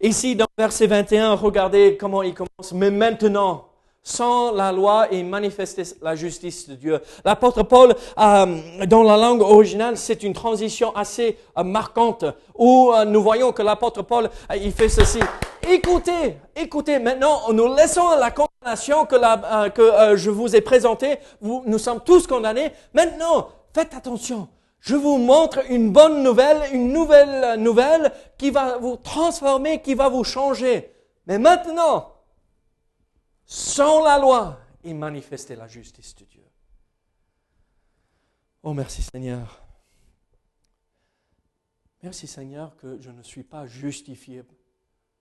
Ici, 0.00 0.36
dans 0.36 0.46
verset 0.58 0.86
21, 0.86 1.34
regardez 1.34 1.96
comment 1.96 2.22
il 2.22 2.34
commence. 2.34 2.72
Mais 2.72 2.90
maintenant, 2.90 3.66
sans 4.02 4.52
la 4.52 4.72
loi 4.72 5.12
et 5.12 5.22
manifester 5.22 5.82
la 6.02 6.16
justice 6.16 6.68
de 6.68 6.74
Dieu. 6.74 7.00
L'apôtre 7.24 7.62
Paul, 7.62 7.94
euh, 8.18 8.86
dans 8.86 9.02
la 9.02 9.16
langue 9.16 9.42
originale, 9.42 9.96
c'est 9.96 10.22
une 10.22 10.32
transition 10.32 10.94
assez 10.96 11.38
euh, 11.56 11.62
marquante 11.62 12.24
où 12.56 12.92
euh, 12.92 13.04
nous 13.04 13.22
voyons 13.22 13.52
que 13.52 13.62
l'apôtre 13.62 14.02
Paul, 14.02 14.28
il 14.56 14.72
fait 14.72 14.88
ceci. 14.88 15.20
Écoutez, 15.70 16.36
écoutez, 16.56 16.98
maintenant, 16.98 17.52
nous 17.52 17.72
laissons 17.72 18.10
la 18.18 18.32
condamnation 18.32 19.06
que 19.06 20.16
je 20.16 20.30
vous 20.30 20.56
ai 20.56 20.60
présentée. 20.60 21.18
nous 21.40 21.78
sommes 21.78 22.00
tous 22.04 22.26
condamnés. 22.26 22.72
Maintenant, 22.92 23.48
faites 23.72 23.94
attention 23.94 24.48
je 24.82 24.96
vous 24.96 25.16
montre 25.16 25.70
une 25.70 25.92
bonne 25.92 26.24
nouvelle, 26.24 26.74
une 26.74 26.92
nouvelle 26.92 27.60
nouvelle 27.60 28.12
qui 28.36 28.50
va 28.50 28.78
vous 28.78 28.96
transformer, 28.96 29.80
qui 29.80 29.94
va 29.94 30.08
vous 30.08 30.24
changer. 30.24 30.92
Mais 31.26 31.38
maintenant, 31.38 32.12
sans 33.46 34.02
la 34.02 34.18
loi, 34.18 34.58
et 34.82 34.92
manifester 34.92 35.54
la 35.54 35.68
justice 35.68 36.16
de 36.16 36.24
Dieu. 36.24 36.44
Oh 38.64 38.74
merci 38.74 39.02
Seigneur. 39.02 39.62
Merci 42.02 42.26
Seigneur 42.26 42.76
que 42.76 43.00
je 43.00 43.10
ne 43.10 43.22
suis 43.22 43.44
pas 43.44 43.64
justifié 43.66 44.42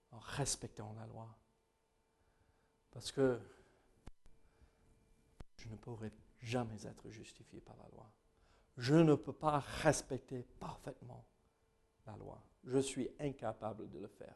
en 0.09 0.17
respectant 0.17 0.95
la 0.99 1.05
loi. 1.05 1.27
Parce 2.89 3.11
que 3.11 3.39
je 5.57 5.69
ne 5.69 5.75
pourrai 5.75 6.11
jamais 6.39 6.83
être 6.87 7.11
justifié 7.11 7.61
par 7.61 7.77
la 7.77 7.87
loi 7.89 8.11
je 8.77 8.95
ne 8.95 9.15
peux 9.15 9.33
pas 9.33 9.59
respecter 9.81 10.45
parfaitement 10.59 11.25
la 12.05 12.15
loi. 12.17 12.41
Je 12.63 12.79
suis 12.79 13.09
incapable 13.19 13.89
de 13.89 13.99
le 13.99 14.07
faire. 14.07 14.35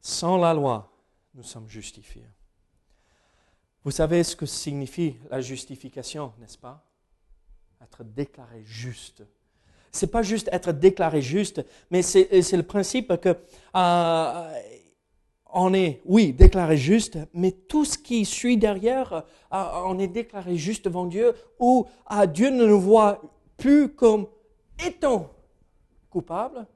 Sans 0.00 0.36
la 0.36 0.54
loi, 0.54 0.92
nous 1.34 1.42
sommes 1.42 1.68
justifiés. 1.68 2.28
Vous 3.82 3.90
savez 3.90 4.24
ce 4.24 4.34
que 4.34 4.46
signifie 4.46 5.16
la 5.30 5.40
justification, 5.40 6.32
n'est-ce 6.38 6.58
pas? 6.58 6.84
Être 7.82 8.04
déclaré 8.04 8.64
juste. 8.64 9.22
Ce 9.92 10.04
n'est 10.04 10.10
pas 10.10 10.22
juste 10.22 10.48
être 10.52 10.72
déclaré 10.72 11.22
juste, 11.22 11.64
mais 11.90 12.02
c'est 12.02 12.56
le 12.56 12.62
principe 12.62 13.16
que 13.20 13.36
euh, 13.74 14.60
on 15.58 15.72
est, 15.72 16.02
oui, 16.04 16.34
déclaré 16.34 16.76
juste, 16.76 17.18
mais 17.32 17.50
tout 17.50 17.86
ce 17.86 17.96
qui 17.96 18.26
suit 18.26 18.58
derrière, 18.58 19.24
euh, 19.54 19.64
on 19.86 19.98
est 19.98 20.06
déclaré 20.06 20.56
juste 20.56 20.84
devant 20.84 21.06
Dieu, 21.06 21.32
où 21.58 21.86
euh, 22.12 22.26
Dieu 22.26 22.50
ne 22.50 22.66
nous 22.66 22.80
voit 22.80 23.22
plus 23.56 23.88
comme 23.88 24.26
étant 24.84 25.30
coupable, 26.10 26.66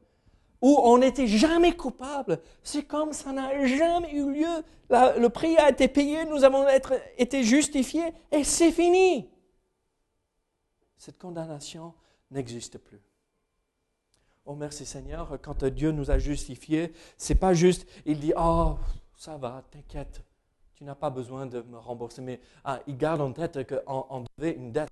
où 0.63 0.79
on 0.83 0.97
n'était 0.97 1.27
jamais 1.27 1.77
coupable. 1.77 2.41
C'est 2.63 2.85
comme 2.85 3.13
ça 3.13 3.33
n'a 3.33 3.67
jamais 3.67 4.15
eu 4.15 4.33
lieu. 4.33 4.65
le 4.89 5.29
prix 5.29 5.59
a 5.59 5.69
été 5.69 5.87
payé, 5.87 6.25
nous 6.25 6.43
avons 6.43 6.65
été 7.19 7.45
justifiés, 7.45 8.15
et 8.33 8.45
c'est 8.45 8.73
fini. 8.73 9.29
Cette 10.97 11.19
condamnation 11.19 11.93
n'existe 12.31 12.79
plus. 12.79 13.03
Oh 14.51 14.57
merci 14.57 14.85
Seigneur, 14.85 15.39
quand 15.41 15.63
Dieu 15.63 15.93
nous 15.93 16.11
a 16.11 16.19
justifiés, 16.19 16.93
c'est 17.17 17.37
pas 17.37 17.55
juste, 17.55 17.87
il 18.05 18.19
dit, 18.19 18.33
oh, 18.37 18.79
ça 19.15 19.37
va, 19.37 19.63
t'inquiète, 19.71 20.25
tu 20.75 20.83
n'as 20.83 20.97
pas 20.97 21.09
besoin 21.09 21.47
de 21.47 21.63
me 21.63 21.79
rembourser, 21.79 22.21
mais 22.21 22.41
ah, 22.65 22.81
il 22.89 22.97
garde 22.97 23.21
en 23.21 23.33
tête 23.33 23.61
qu'on 23.69 24.25
devait 24.37 24.57
une 24.57 24.73
dette. 24.73 24.91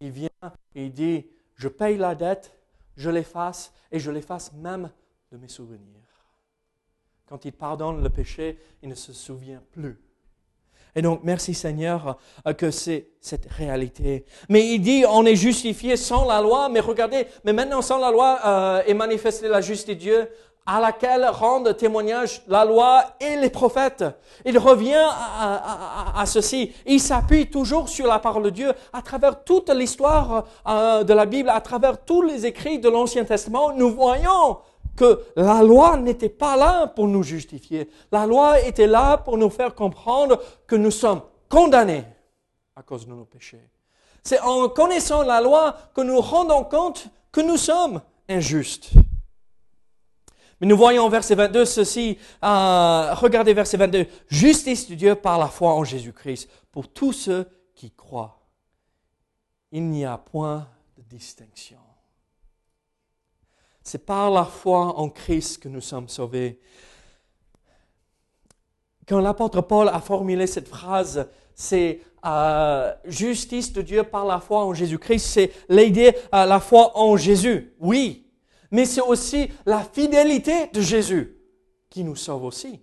Il 0.00 0.10
vient 0.10 0.28
il 0.74 0.92
dit, 0.92 1.28
je 1.54 1.68
paye 1.68 1.96
la 1.96 2.16
dette, 2.16 2.58
je 2.96 3.08
l'efface 3.08 3.72
et 3.92 4.00
je 4.00 4.10
l'efface 4.10 4.52
même 4.54 4.90
de 5.30 5.36
mes 5.36 5.46
souvenirs. 5.46 6.34
Quand 7.24 7.44
il 7.44 7.52
pardonne 7.52 8.02
le 8.02 8.10
péché, 8.10 8.58
il 8.82 8.88
ne 8.88 8.96
se 8.96 9.12
souvient 9.12 9.62
plus 9.70 9.96
et 10.94 11.02
donc, 11.02 11.20
merci 11.22 11.54
Seigneur 11.54 12.18
euh, 12.46 12.52
que 12.52 12.70
c'est 12.70 13.08
cette 13.20 13.46
réalité. 13.50 14.24
Mais 14.48 14.66
il 14.66 14.80
dit, 14.80 15.04
on 15.08 15.24
est 15.26 15.36
justifié 15.36 15.96
sans 15.96 16.26
la 16.26 16.40
loi, 16.40 16.68
mais 16.68 16.80
regardez, 16.80 17.26
mais 17.44 17.52
maintenant 17.52 17.82
sans 17.82 17.98
la 17.98 18.10
loi 18.10 18.38
euh, 18.44 18.82
est 18.86 18.94
manifestée 18.94 19.48
la 19.48 19.60
justice 19.60 19.88
de 19.88 19.94
Dieu, 19.94 20.28
à 20.70 20.80
laquelle 20.80 21.24
rendent 21.24 21.74
témoignage 21.76 22.42
la 22.46 22.62
loi 22.62 23.02
et 23.20 23.36
les 23.36 23.48
prophètes. 23.48 24.04
Il 24.44 24.58
revient 24.58 25.08
à, 25.08 26.24
ceci. 26.26 26.72
Il 26.84 27.00
s'appuie 27.00 27.48
toujours 27.48 27.88
sur 27.88 28.06
la 28.06 28.18
parole 28.18 28.42
de 28.42 28.50
Dieu 28.50 28.72
à 28.92 29.00
travers 29.00 29.42
toute 29.44 29.70
l'histoire 29.70 30.44
euh, 30.68 31.04
de 31.04 31.14
la 31.14 31.24
Bible, 31.24 31.48
à 31.48 31.62
travers 31.62 32.04
tous 32.04 32.20
les 32.20 32.44
écrits 32.44 32.78
de 32.78 32.90
l'Ancien 32.90 33.24
Testament. 33.24 33.72
Nous 33.72 33.94
voyons 33.94 34.58
que 34.98 35.22
la 35.36 35.62
loi 35.62 35.96
n'était 35.96 36.28
pas 36.28 36.56
là 36.56 36.88
pour 36.88 37.06
nous 37.06 37.22
justifier. 37.22 37.88
La 38.10 38.26
loi 38.26 38.60
était 38.60 38.88
là 38.88 39.16
pour 39.16 39.38
nous 39.38 39.48
faire 39.48 39.76
comprendre 39.76 40.42
que 40.66 40.74
nous 40.74 40.90
sommes 40.90 41.22
condamnés 41.48 42.04
à 42.74 42.82
cause 42.82 43.06
de 43.06 43.12
nos 43.12 43.24
péchés. 43.24 43.70
C'est 44.24 44.40
en 44.40 44.68
connaissant 44.68 45.22
la 45.22 45.40
loi 45.40 45.76
que 45.94 46.00
nous 46.00 46.20
rendons 46.20 46.64
compte 46.64 47.06
que 47.30 47.40
nous 47.40 47.56
sommes 47.56 48.02
injustes. 48.28 48.90
Mais 50.60 50.66
nous 50.66 50.76
voyons 50.76 51.08
verset 51.08 51.36
22 51.36 51.64
ceci, 51.64 52.18
euh, 52.42 53.14
regardez 53.14 53.54
verset 53.54 53.76
22, 53.76 54.06
justice 54.26 54.90
de 54.90 54.96
Dieu 54.96 55.14
par 55.14 55.38
la 55.38 55.46
foi 55.46 55.74
en 55.74 55.84
Jésus-Christ 55.84 56.50
pour 56.72 56.88
tous 56.88 57.12
ceux 57.12 57.48
qui 57.76 57.92
croient. 57.92 58.40
Il 59.70 59.88
n'y 59.88 60.04
a 60.04 60.18
point 60.18 60.66
de 60.96 61.02
distinction. 61.04 61.78
C'est 63.88 64.04
par 64.04 64.30
la 64.30 64.44
foi 64.44 64.98
en 64.98 65.08
Christ 65.08 65.62
que 65.62 65.68
nous 65.70 65.80
sommes 65.80 66.10
sauvés. 66.10 66.60
Quand 69.08 69.18
l'apôtre 69.18 69.62
Paul 69.62 69.88
a 69.88 69.98
formulé 70.02 70.46
cette 70.46 70.68
phrase, 70.68 71.26
c'est 71.54 72.02
euh, 72.26 72.92
justice 73.06 73.72
de 73.72 73.80
Dieu 73.80 74.02
par 74.02 74.26
la 74.26 74.40
foi 74.40 74.62
en 74.62 74.74
Jésus-Christ, 74.74 75.24
c'est 75.24 75.52
l'aider 75.70 76.14
à 76.30 76.44
la 76.44 76.60
foi 76.60 76.98
en 76.98 77.16
Jésus, 77.16 77.72
oui, 77.80 78.26
mais 78.70 78.84
c'est 78.84 79.00
aussi 79.00 79.48
la 79.64 79.82
fidélité 79.82 80.66
de 80.66 80.82
Jésus 80.82 81.38
qui 81.88 82.04
nous 82.04 82.16
sauve 82.16 82.44
aussi. 82.44 82.82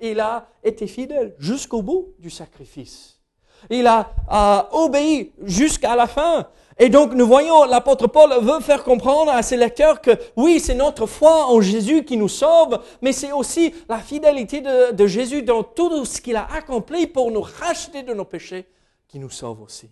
Il 0.00 0.20
a 0.20 0.48
été 0.62 0.86
fidèle 0.86 1.34
jusqu'au 1.38 1.82
bout 1.82 2.14
du 2.18 2.30
sacrifice. 2.30 3.20
Il 3.68 3.86
a 3.86 4.10
euh, 4.32 4.62
obéi 4.72 5.34
jusqu'à 5.42 5.94
la 5.94 6.06
fin. 6.06 6.48
Et 6.78 6.88
donc 6.88 7.12
nous 7.14 7.26
voyons, 7.26 7.64
l'apôtre 7.64 8.08
Paul 8.08 8.32
veut 8.42 8.60
faire 8.60 8.82
comprendre 8.82 9.30
à 9.30 9.42
ses 9.42 9.56
lecteurs 9.56 10.00
que 10.00 10.10
oui, 10.36 10.58
c'est 10.58 10.74
notre 10.74 11.06
foi 11.06 11.46
en 11.46 11.60
Jésus 11.60 12.04
qui 12.04 12.16
nous 12.16 12.28
sauve, 12.28 12.82
mais 13.00 13.12
c'est 13.12 13.32
aussi 13.32 13.72
la 13.88 13.98
fidélité 13.98 14.60
de, 14.60 15.06
Jésus 15.06 15.42
dans 15.42 15.62
tout 15.62 16.04
ce 16.04 16.20
qu'il 16.20 16.36
a 16.36 16.50
accompli 16.52 17.06
pour 17.06 17.30
nous 17.30 17.42
racheter 17.42 18.02
de 18.02 18.12
nos 18.12 18.24
péchés 18.24 18.66
qui 19.06 19.20
nous 19.20 19.30
sauve 19.30 19.62
aussi. 19.62 19.88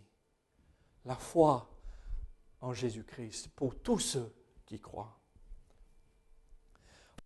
La 1.04 1.14
foi 1.14 1.68
en 2.60 2.72
Jésus-Christ 2.72 3.50
pour 3.54 3.76
tous 3.76 4.00
ceux 4.00 4.32
qui 4.66 4.80
croient. 4.80 5.16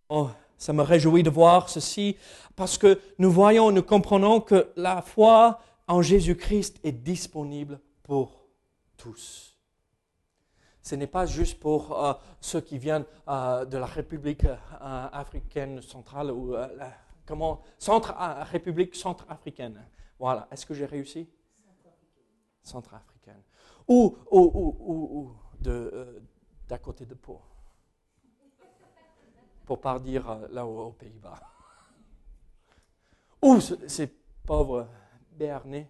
Oh, 0.09 0.29
ça 0.57 0.73
me 0.73 0.83
réjouit 0.83 1.23
de 1.23 1.29
voir 1.29 1.69
ceci 1.69 2.15
parce 2.55 2.77
que 2.77 2.99
nous 3.17 3.31
voyons, 3.31 3.71
nous 3.71 3.83
comprenons 3.83 4.39
que 4.39 4.71
la 4.75 5.01
foi 5.01 5.59
en 5.87 6.01
Jésus-Christ 6.01 6.79
est 6.83 6.91
disponible 6.91 7.79
pour 8.03 8.47
tous. 8.97 9.46
Ce 10.87 10.95
n'est 10.95 11.07
pas 11.07 11.25
juste 11.25 11.59
pour 11.59 12.01
euh, 12.01 12.13
ceux 12.39 12.61
qui 12.61 12.77
viennent 12.77 13.03
euh, 13.27 13.65
de 13.65 13.77
la 13.77 13.85
République 13.85 14.45
euh, 14.45 14.55
africaine 14.79 15.81
centrale 15.81 16.31
ou 16.31 16.53
la, 16.53 16.93
République 18.45 18.95
centrafricaine. 18.95 19.85
Voilà. 20.17 20.47
Est-ce 20.49 20.65
que 20.65 20.73
j'ai 20.73 20.85
réussi? 20.85 21.29
Centrafricaine. 22.63 23.43
Ou, 23.85 24.15
ou, 24.31 25.33
de 25.59 26.23
d'à 26.69 26.77
côté 26.77 27.05
de 27.05 27.15
Pau. 27.15 27.41
Pour 29.65 29.81
pas 29.81 29.99
dire 29.99 30.47
là 30.51 30.65
aux 30.65 30.93
Pays-Bas. 30.93 31.41
Ou 33.41 33.59
ces 33.59 34.07
pauvres 34.45 34.87
Béarnais. 35.31 35.89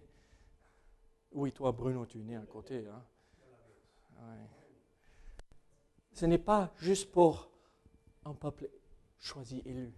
Oui, 1.32 1.52
toi, 1.52 1.70
Bruno, 1.70 2.04
tu 2.04 2.18
es 2.18 2.24
né 2.24 2.36
à 2.36 2.46
côté. 2.46 2.84
Hein? 2.88 3.02
Ce 6.18 6.26
n'est 6.26 6.36
pas 6.36 6.72
juste 6.78 7.12
pour 7.12 7.48
un 8.24 8.34
peuple 8.34 8.68
choisi, 9.20 9.62
élu. 9.64 9.94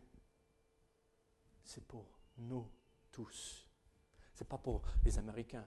C'est 1.64 1.82
pour 1.82 2.04
nous 2.36 2.70
tous. 3.10 3.66
Ce 4.34 4.44
n'est 4.44 4.46
pas 4.46 4.58
pour 4.58 4.82
les 5.02 5.18
Américains. 5.18 5.66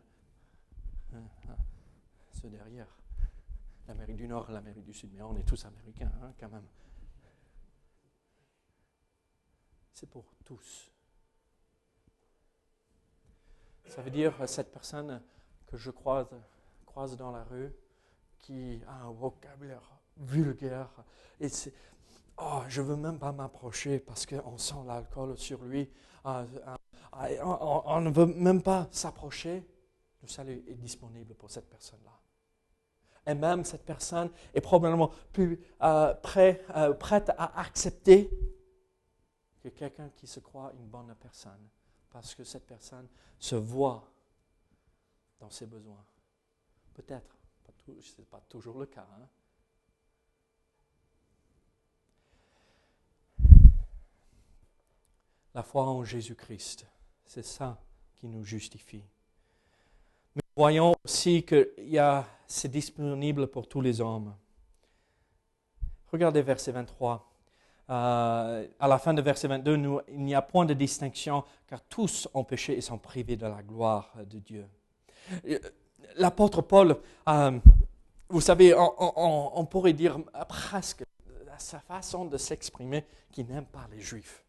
Hein, 1.11 1.23
hein, 1.49 1.55
ceux 2.33 2.51
derrière. 2.51 2.85
L'Amérique 3.87 4.17
du 4.17 4.27
Nord, 4.27 4.51
l'Amérique 4.51 4.85
du 4.85 4.93
Sud. 4.93 5.11
Mais 5.15 5.23
on 5.23 5.35
est 5.35 5.43
tous 5.43 5.65
Américains, 5.65 6.11
hein, 6.21 6.31
quand 6.39 6.49
même. 6.49 6.67
C'est 9.91 10.07
pour 10.07 10.35
tous. 10.45 10.91
Ça 13.87 14.03
veut 14.03 14.11
dire 14.11 14.47
cette 14.47 14.71
personne 14.71 15.19
que 15.65 15.77
je 15.77 15.89
croise, 15.89 16.29
croise 16.85 17.17
dans 17.17 17.31
la 17.31 17.43
rue 17.43 17.73
qui 18.37 18.83
a 18.85 19.05
un 19.05 19.09
vocabulaire 19.09 20.02
vulgaire. 20.17 20.89
Et 21.39 21.49
c'est, 21.49 21.73
oh, 22.37 22.61
je 22.67 22.81
ne 22.81 22.87
veux 22.87 22.95
même 22.95 23.19
pas 23.19 23.31
m'approcher 23.31 23.99
parce 23.99 24.25
qu'on 24.25 24.57
sent 24.57 24.83
l'alcool 24.85 25.37
sur 25.37 25.63
lui. 25.63 25.89
Ah, 26.23 26.45
ah, 26.65 26.77
ah, 27.11 27.27
on, 27.85 28.01
ne 28.01 28.09
veut 28.09 28.25
même 28.25 28.61
pas 28.61 28.87
s'approcher. 28.91 29.65
Le 30.21 30.27
salut 30.27 30.63
est 30.67 30.75
disponible 30.75 31.35
pour 31.35 31.51
cette 31.51 31.69
personne-là. 31.69 32.11
Et 33.25 33.35
même 33.35 33.63
cette 33.63 33.85
personne 33.85 34.29
est 34.53 34.61
probablement 34.61 35.11
plus 35.31 35.59
euh, 35.81 36.13
euh, 36.37 36.93
prête 36.93 37.31
à 37.37 37.59
accepter 37.59 38.29
que 39.61 39.69
quelqu'un 39.69 40.09
qui 40.09 40.27
se 40.27 40.39
croit 40.41 40.73
une 40.77 40.87
bonne 40.87 41.15
personne 41.15 41.69
parce 42.09 42.35
que 42.35 42.43
cette 42.43 42.65
personne 42.67 43.07
se 43.39 43.55
voit 43.55 44.11
dans 45.39 45.49
ses 45.49 45.65
besoins. 45.65 46.05
Peut-être, 46.93 47.35
ce 47.85 48.19
n'est 48.19 48.25
pas 48.25 48.41
toujours 48.41 48.77
le 48.77 48.85
cas. 48.85 49.07
Hein. 49.19 49.27
La 55.55 55.63
foi 55.63 55.83
en 55.83 56.03
Jésus-Christ, 56.03 56.87
c'est 57.25 57.45
ça 57.45 57.79
qui 58.15 58.27
nous 58.27 58.43
justifie. 58.43 59.03
Mais 60.35 60.41
voyons 60.55 60.95
aussi 61.05 61.43
que 61.43 61.75
c'est 62.47 62.71
disponible 62.71 63.47
pour 63.47 63.67
tous 63.67 63.81
les 63.81 64.01
hommes. 64.01 64.35
Regardez 66.11 66.41
verset 66.41 66.71
23. 66.71 67.29
Euh, 67.89 68.67
à 68.79 68.87
la 68.87 68.97
fin 68.97 69.13
de 69.13 69.21
verset 69.21 69.47
22, 69.47 69.75
nous, 69.75 69.99
il 70.07 70.23
n'y 70.23 70.35
a 70.35 70.41
point 70.41 70.65
de 70.65 70.73
distinction, 70.73 71.43
car 71.67 71.81
tous 71.81 72.27
ont 72.33 72.43
péché 72.43 72.77
et 72.77 72.81
sont 72.81 72.97
privés 72.97 73.35
de 73.35 73.45
la 73.45 73.61
gloire 73.61 74.13
de 74.25 74.39
Dieu. 74.39 74.67
L'apôtre 76.15 76.61
Paul, 76.61 76.97
euh, 77.27 77.59
vous 78.29 78.41
savez, 78.41 78.73
on, 78.75 79.65
pourrait 79.65 79.93
dire 79.93 80.19
presque 80.47 81.03
sa 81.57 81.79
façon 81.79 82.25
de 82.25 82.37
s'exprimer 82.37 83.05
qu'il 83.31 83.47
n'aime 83.47 83.65
pas 83.65 83.87
les 83.91 83.99
Juifs. 83.99 84.42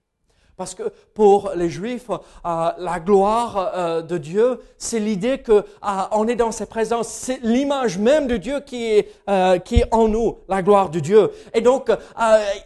Parce 0.56 0.74
que 0.74 0.84
pour 1.14 1.50
les 1.56 1.68
Juifs, 1.68 2.10
euh, 2.10 2.70
la 2.78 3.00
gloire 3.00 3.72
euh, 3.74 4.02
de 4.02 4.18
Dieu, 4.18 4.60
c'est 4.78 5.00
l'idée 5.00 5.38
que 5.38 5.64
on 6.12 6.28
est 6.28 6.36
dans 6.36 6.52
sa 6.52 6.66
présence. 6.66 7.08
C'est 7.08 7.40
l'image 7.42 7.98
même 7.98 8.26
de 8.26 8.36
Dieu 8.36 8.60
qui 8.60 8.84
est, 8.86 9.08
qui 9.64 9.76
est 9.76 9.94
en 9.94 10.08
nous, 10.08 10.38
la 10.48 10.62
gloire 10.62 10.90
de 10.90 11.00
Dieu. 11.00 11.30
Et 11.52 11.60
donc, 11.60 11.90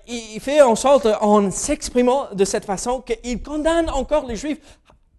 il 0.06 0.40
fait 0.40 0.60
en 0.60 0.74
sorte, 0.74 1.06
en 1.20 1.50
s'exprimant 1.50 2.26
de 2.32 2.44
cette 2.44 2.64
façon, 2.64 3.00
qu'il 3.00 3.42
condamne 3.42 3.90
encore 3.90 4.26
les 4.26 4.36
Juifs 4.36 4.60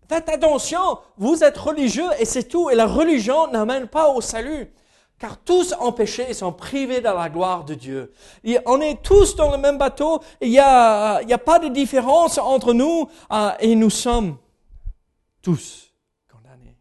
Faites 0.09 0.29
attention, 0.29 0.97
vous 1.17 1.43
êtes 1.43 1.57
religieux 1.57 2.09
et 2.17 2.25
c'est 2.25 2.45
tout. 2.45 2.71
Et 2.71 2.75
la 2.75 2.87
religion 2.87 3.45
n'amène 3.51 3.87
pas 3.87 4.09
au 4.09 4.21
salut. 4.21 4.73
Car 5.19 5.37
tous 5.37 5.75
ont 5.81 5.91
péché 5.91 6.29
et 6.29 6.33
sont 6.33 6.53
privés 6.53 6.99
de 6.99 7.03
la 7.03 7.29
gloire 7.29 7.65
de 7.65 7.73
Dieu. 7.73 8.13
on 8.65 8.79
est 8.79 9.03
tous 9.03 9.35
dans 9.35 9.51
le 9.51 9.57
même 9.57 9.77
bateau. 9.77 10.21
Il 10.39 10.49
n'y 10.49 10.59
a, 10.59 11.41
pas 11.45 11.59
de 11.59 11.67
différence 11.67 12.37
entre 12.37 12.73
nous 12.73 13.09
euh, 13.31 13.51
et 13.59 13.75
nous 13.75 13.89
sommes 13.89 14.37
tous 15.41 15.93
condamnés. 16.31 16.77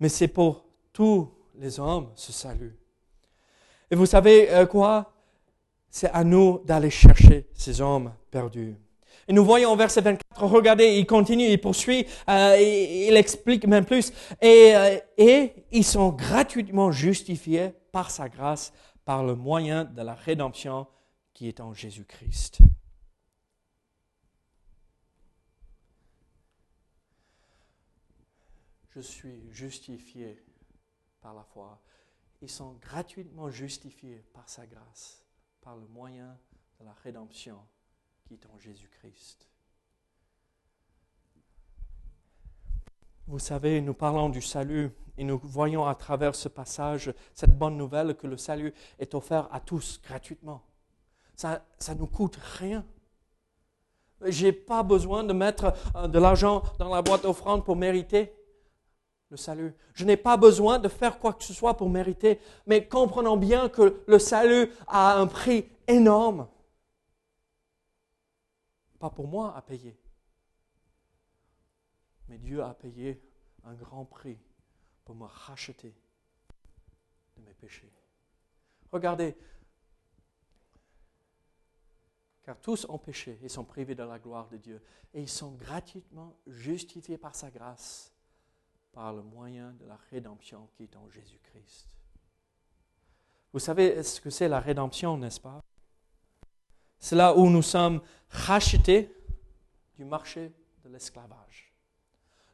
Mais 0.00 0.08
c'est 0.08 0.28
pour 0.28 0.64
tous 0.92 1.30
les 1.58 1.78
hommes 1.78 2.10
ce 2.14 2.32
salut. 2.32 2.74
Et 3.90 3.94
vous 3.94 4.06
savez 4.06 4.50
euh, 4.50 4.64
quoi? 4.64 5.12
C'est 5.90 6.10
à 6.10 6.24
nous 6.24 6.62
d'aller 6.64 6.90
chercher 6.90 7.46
ces 7.54 7.80
hommes 7.82 8.12
perdus. 8.30 8.76
Et 9.28 9.32
nous 9.32 9.44
voyons 9.44 9.72
au 9.72 9.76
verset 9.76 10.02
24, 10.02 10.44
regardez, 10.44 10.98
il 10.98 11.06
continue, 11.06 11.44
il 11.44 11.60
poursuit, 11.60 12.06
euh, 12.28 12.56
il, 12.60 13.16
explique 13.16 13.66
même 13.66 13.84
plus. 13.84 14.12
Et, 14.40 14.76
euh, 14.76 14.98
et 15.18 15.52
ils 15.72 15.84
sont 15.84 16.10
gratuitement 16.10 16.92
justifiés 16.92 17.72
par 17.90 18.10
sa 18.10 18.28
grâce, 18.28 18.72
par 19.04 19.24
le 19.24 19.34
moyen 19.34 19.84
de 19.84 20.02
la 20.02 20.14
rédemption 20.14 20.86
qui 21.34 21.48
est 21.48 21.60
en 21.60 21.74
Jésus-Christ. 21.74 22.58
Je 28.90 29.00
suis 29.00 29.42
justifié 29.50 30.42
par 31.20 31.34
la 31.34 31.42
foi. 31.42 31.82
Ils 32.40 32.48
sont 32.48 32.74
gratuitement 32.80 33.50
justifiés 33.50 34.24
par 34.32 34.48
sa 34.48 34.66
grâce, 34.66 35.24
par 35.60 35.76
le 35.76 35.86
moyen 35.88 36.38
de 36.78 36.84
la 36.84 36.92
rédemption 37.02 37.58
qui 38.26 38.34
est 38.34 38.46
en 38.46 38.58
Jésus-Christ. 38.58 39.46
Vous 43.28 43.38
savez, 43.38 43.80
nous 43.80 43.94
parlons 43.94 44.28
du 44.28 44.42
salut 44.42 44.90
et 45.18 45.24
nous 45.24 45.40
voyons 45.42 45.86
à 45.86 45.94
travers 45.94 46.34
ce 46.34 46.48
passage 46.48 47.12
cette 47.34 47.56
bonne 47.56 47.76
nouvelle 47.76 48.14
que 48.14 48.26
le 48.26 48.36
salut 48.36 48.72
est 48.98 49.14
offert 49.14 49.48
à 49.52 49.60
tous 49.60 50.00
gratuitement. 50.04 50.62
Ça 51.34 51.60
ne 51.88 51.94
nous 51.94 52.06
coûte 52.06 52.38
rien. 52.58 52.84
Je 54.22 54.46
n'ai 54.46 54.52
pas 54.52 54.82
besoin 54.82 55.24
de 55.24 55.32
mettre 55.32 55.74
euh, 55.94 56.08
de 56.08 56.18
l'argent 56.18 56.62
dans 56.78 56.94
la 56.94 57.02
boîte 57.02 57.26
offrande 57.26 57.64
pour 57.64 57.76
mériter 57.76 58.32
le 59.30 59.36
salut. 59.36 59.74
Je 59.92 60.04
n'ai 60.04 60.16
pas 60.16 60.36
besoin 60.38 60.78
de 60.78 60.88
faire 60.88 61.18
quoi 61.18 61.34
que 61.34 61.44
ce 61.44 61.52
soit 61.52 61.76
pour 61.76 61.90
mériter. 61.90 62.40
Mais 62.66 62.86
comprenons 62.86 63.36
bien 63.36 63.68
que 63.68 64.02
le 64.06 64.18
salut 64.18 64.70
a 64.86 65.18
un 65.18 65.26
prix 65.26 65.66
énorme 65.86 66.46
pas 68.96 69.10
pour 69.10 69.28
moi 69.28 69.56
à 69.56 69.62
payer. 69.62 69.98
Mais 72.28 72.38
Dieu 72.38 72.62
a 72.62 72.74
payé 72.74 73.22
un 73.64 73.74
grand 73.74 74.04
prix 74.04 74.38
pour 75.04 75.14
me 75.14 75.26
racheter 75.26 75.94
de 77.36 77.42
mes 77.42 77.54
péchés. 77.54 77.92
Regardez, 78.90 79.36
car 82.42 82.60
tous 82.60 82.86
ont 82.88 82.98
péché 82.98 83.38
et 83.42 83.48
sont 83.48 83.64
privés 83.64 83.94
de 83.94 84.02
la 84.02 84.18
gloire 84.18 84.48
de 84.48 84.56
Dieu, 84.56 84.82
et 85.12 85.22
ils 85.22 85.28
sont 85.28 85.52
gratuitement 85.52 86.36
justifiés 86.46 87.18
par 87.18 87.34
sa 87.34 87.50
grâce, 87.50 88.12
par 88.92 89.12
le 89.12 89.22
moyen 89.22 89.72
de 89.72 89.84
la 89.84 89.96
rédemption 90.10 90.68
qui 90.74 90.84
est 90.84 90.96
en 90.96 91.08
Jésus-Christ. 91.08 91.88
Vous 93.52 93.58
savez 93.58 94.02
ce 94.02 94.20
que 94.20 94.30
c'est 94.30 94.48
la 94.48 94.60
rédemption, 94.60 95.16
n'est-ce 95.16 95.40
pas? 95.40 95.60
C'est 96.98 97.16
là 97.16 97.36
où 97.36 97.48
nous 97.50 97.62
sommes 97.62 98.00
rachetés 98.36 99.10
du 99.96 100.04
marché 100.04 100.52
de 100.84 100.92
l'esclavage. 100.92 101.72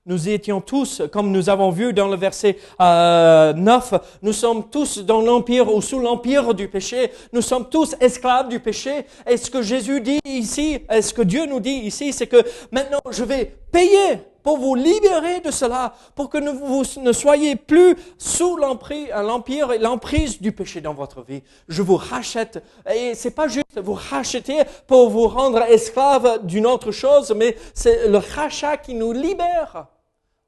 Nous 0.05 0.29
étions 0.29 0.61
tous, 0.61 1.03
comme 1.13 1.31
nous 1.31 1.49
avons 1.49 1.71
vu 1.71 1.93
dans 1.93 2.09
le 2.09 2.17
verset 2.17 2.57
9, 2.81 2.81
euh, 2.81 3.99
nous 4.23 4.33
sommes 4.33 4.69
tous 4.69 4.99
dans 4.99 5.21
l'empire 5.21 5.73
ou 5.73 5.81
sous 5.81 6.01
l'empire 6.01 6.55
du 6.55 6.67
péché. 6.67 7.13
Nous 7.33 7.41
sommes 7.41 7.69
tous 7.69 7.95
esclaves 8.01 8.49
du 8.49 8.59
péché. 8.59 9.07
Et 9.29 9.37
ce 9.37 9.49
que 9.49 9.63
Jésus 9.63 10.01
dit 10.01 10.19
ici, 10.25 10.81
et 10.91 11.03
ce 11.03 11.15
que 11.15 11.23
Dieu 11.23 11.47
nous 11.47 11.61
dit 11.61 11.71
ici, 11.71 12.13
c'est 12.13 12.27
que 12.27 12.43
maintenant 12.73 13.01
je 13.13 13.23
vais 13.23 13.55
payer 13.73 14.21
pour 14.43 14.59
vous 14.59 14.75
libérer 14.75 15.41
de 15.41 15.51
cela, 15.51 15.95
pour 16.15 16.29
que 16.29 16.39
vous 16.39 16.83
ne 17.01 17.13
soyez 17.13 17.57
plus 17.57 17.97
sous 18.19 18.57
l'empire 18.57 19.73
et 19.73 19.79
l'emprise 19.79 20.41
du 20.41 20.53
péché 20.53 20.81
dans 20.81 20.95
votre 20.95 21.23
vie. 21.23 21.43
Je 21.69 21.83
vous 21.83 21.97
rachète. 21.97 22.63
Et 22.93 23.15
c'est 23.15 23.31
pas 23.31 23.49
juste 23.49 23.79
vous 23.79 23.95
racheter 23.95 24.63
pour 24.87 25.11
vous 25.11 25.29
rendre 25.29 25.63
esclave 25.63 26.45
d'une 26.45 26.67
autre 26.67 26.91
chose, 26.91 27.33
mais 27.37 27.57
c'est 27.75 28.09
le 28.09 28.19
rachat 28.19 28.77
qui 28.77 28.95
nous 28.95 29.13
libère 29.13 29.87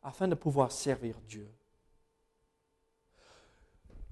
afin 0.03 0.29
de 0.29 0.35
pouvoir 0.35 0.71
servir 0.71 1.15
Dieu. 1.29 1.49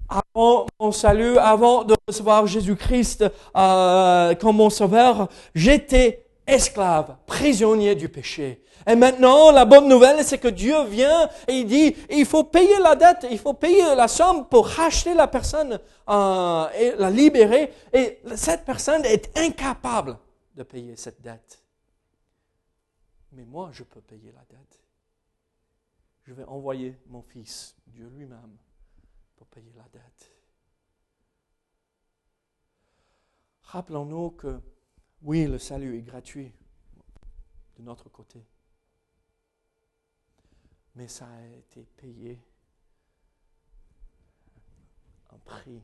avant 0.09 0.67
mon 0.79 0.91
salut, 0.91 1.37
avant 1.37 1.83
de 1.83 1.95
recevoir 2.07 2.45
Jésus-Christ 2.45 3.25
euh, 3.55 4.35
comme 4.35 4.57
mon 4.57 4.69
sauveur, 4.69 5.27
j'étais 5.55 6.22
esclave, 6.45 7.17
prisonnier 7.25 7.95
du 7.95 8.09
péché. 8.09 8.63
Et 8.85 8.95
maintenant, 8.95 9.51
la 9.51 9.65
bonne 9.65 9.87
nouvelle, 9.87 10.23
c'est 10.23 10.37
que 10.37 10.49
Dieu 10.49 10.83
vient 10.85 11.29
et 11.47 11.59
il 11.59 11.65
dit, 11.65 11.95
il 12.09 12.25
faut 12.25 12.43
payer 12.43 12.79
la 12.79 12.95
dette, 12.95 13.25
il 13.31 13.39
faut 13.39 13.53
payer 13.53 13.95
la 13.95 14.07
somme 14.07 14.47
pour 14.47 14.67
racheter 14.67 15.13
la 15.13 15.27
personne 15.27 15.79
euh, 16.09 16.69
et 16.71 16.91
la 16.97 17.09
libérer. 17.09 17.71
Et 17.93 18.19
cette 18.35 18.65
personne 18.65 19.05
est 19.05 19.37
incapable 19.37 20.17
de 20.55 20.63
payer 20.63 20.95
cette 20.97 21.21
dette. 21.21 21.63
Mais 23.31 23.45
moi, 23.45 23.69
je 23.71 23.83
peux 23.83 24.01
payer 24.01 24.31
la 24.31 24.43
dette. 24.49 24.79
Je 26.23 26.33
vais 26.33 26.45
envoyer 26.45 26.97
mon 27.07 27.21
fils, 27.21 27.75
Dieu 27.87 28.09
lui-même, 28.15 28.57
pour 29.35 29.47
payer 29.47 29.73
la 29.75 29.83
dette. 29.91 30.31
Rappelons-nous 33.63 34.31
que, 34.31 34.61
oui, 35.23 35.47
le 35.47 35.57
salut 35.57 35.97
est 35.97 36.01
gratuit 36.01 36.53
de 37.77 37.83
notre 37.83 38.09
côté 38.09 38.45
mais 40.95 41.07
ça 41.07 41.27
a 41.27 41.45
été 41.47 41.83
payé 41.97 42.39
un 45.31 45.37
prix 45.39 45.81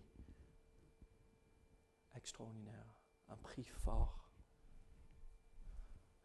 extraordinaire, 2.15 3.01
un 3.29 3.37
prix 3.37 3.63
fort. 3.63 4.29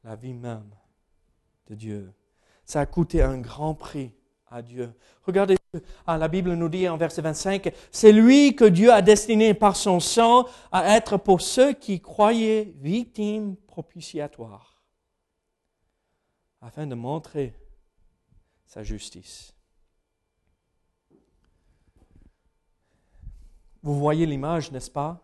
La 0.03 0.17
vie 0.17 0.35
même 0.35 0.75
de 1.67 1.75
Dieu. 1.75 2.13
Ça 2.67 2.81
a 2.81 2.87
coûté 2.87 3.23
un 3.23 3.39
grand 3.39 3.75
prix 3.75 4.15
Dieu. 4.63 4.95
Regardez, 5.23 5.57
la 6.07 6.29
Bible 6.29 6.55
nous 6.55 6.69
dit 6.69 6.89
en 6.89 6.97
verset 6.97 7.23
25, 7.23 7.73
c'est 7.91 8.13
lui 8.13 8.55
que 8.55 8.65
Dieu 8.65 8.93
a 8.93 9.03
destiné 9.03 9.55
par 9.55 9.77
son 9.77 10.01
sang 10.01 10.47
à 10.71 10.97
être 10.97 11.17
pour 11.17 11.41
ceux 11.41 11.73
qui 11.73 12.01
croyaient 12.01 12.75
victimes 12.81 13.57
propitiatoires, 13.57 14.83
afin 16.61 16.87
de 16.87 16.95
montrer 16.95 17.55
sa 18.67 18.83
justice. 18.83 19.55
Vous 23.83 23.99
voyez 23.99 24.25
l'image, 24.25 24.73
n'est-ce 24.73 24.91
pas, 24.91 25.21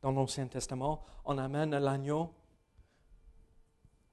dans 0.00 0.10
l'Ancien 0.10 0.46
Testament? 0.48 1.04
On 1.24 1.38
amène 1.38 1.70
l'agneau 1.78 2.34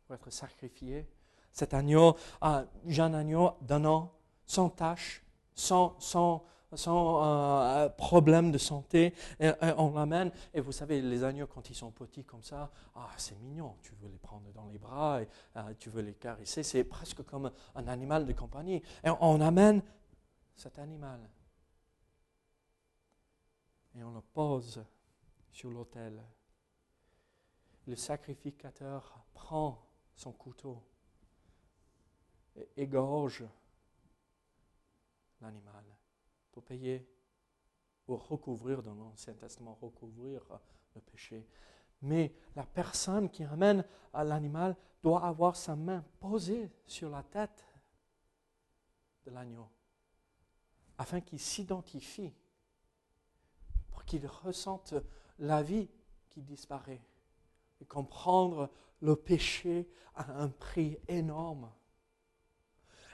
pour 0.06 0.16
être 0.16 0.30
sacrifié. 0.30 1.08
Cet 1.52 1.74
agneau, 1.74 2.16
un 2.42 2.68
jeune 2.86 3.16
agneau 3.16 3.54
d'un 3.62 3.86
an, 3.86 4.14
sans 4.50 4.72
tache, 4.72 5.24
sans, 5.54 5.96
sans, 6.00 6.44
sans 6.74 7.24
euh, 7.24 7.88
problème 7.90 8.52
de 8.52 8.58
santé, 8.58 9.14
et, 9.40 9.52
on 9.78 9.94
l'amène. 9.94 10.32
Et 10.56 10.60
vous 10.60 10.72
savez, 10.72 11.04
les 11.04 11.24
agneaux, 11.24 11.46
quand 11.46 11.70
ils 11.70 11.76
sont 11.76 11.92
petits 11.92 12.24
comme 12.24 12.42
ça, 12.42 12.72
ah, 12.96 13.12
c'est 13.16 13.40
mignon. 13.40 13.76
Tu 13.84 13.94
veux 14.02 14.10
les 14.10 14.18
prendre 14.18 14.52
dans 14.52 14.66
les 14.66 14.80
bras, 14.80 15.20
euh, 15.56 15.74
tu 15.78 15.92
veux 15.92 16.02
les 16.02 16.16
caresser. 16.16 16.64
C'est 16.64 16.84
presque 16.84 17.22
comme 17.24 17.52
un 17.76 17.88
animal 17.88 18.26
de 18.26 18.34
compagnie. 18.34 18.82
Et 19.04 19.10
on 19.22 19.40
amène 19.40 19.84
cet 20.56 20.80
animal. 20.80 21.20
Et 23.96 24.04
on 24.04 24.12
le 24.12 24.22
pose 24.22 24.84
sur 25.52 25.70
l'autel. 25.70 26.24
Le 27.86 27.96
sacrificateur 27.96 29.24
prend 29.32 29.86
son 30.16 30.32
couteau 30.32 30.82
et 32.56 32.68
égorge 32.78 33.46
l'animal 35.42 35.84
pour 36.52 36.64
payer, 36.64 37.08
pour 38.04 38.28
recouvrir 38.28 38.82
dans 38.82 38.96
l'Ancien 38.96 39.34
Testament, 39.34 39.78
recouvrir 39.82 40.42
euh, 40.52 40.58
le 40.96 41.02
péché. 41.02 41.48
Mais 42.02 42.34
la 42.56 42.66
personne 42.66 43.30
qui 43.30 43.44
amène 43.44 43.86
l'animal 44.14 44.76
doit 45.02 45.26
avoir 45.26 45.56
sa 45.56 45.76
main 45.76 46.04
posée 46.20 46.72
sur 46.86 47.10
la 47.10 47.24
tête 47.24 47.66
de 49.26 49.32
l'agneau, 49.32 49.70
afin 50.98 51.22
qu'il 51.22 51.40
s'identifie, 51.40 52.34
pour 53.90 54.04
qu'il 54.06 54.26
ressente 54.26 54.94
la 55.40 55.62
vie 55.62 55.90
qui 56.30 56.42
disparaît, 56.42 57.02
et 57.82 57.86
comprendre 57.86 58.70
le 59.02 59.16
péché 59.16 59.90
à 60.16 60.42
un 60.42 60.50
prix 60.50 60.98
énorme. 61.08 61.72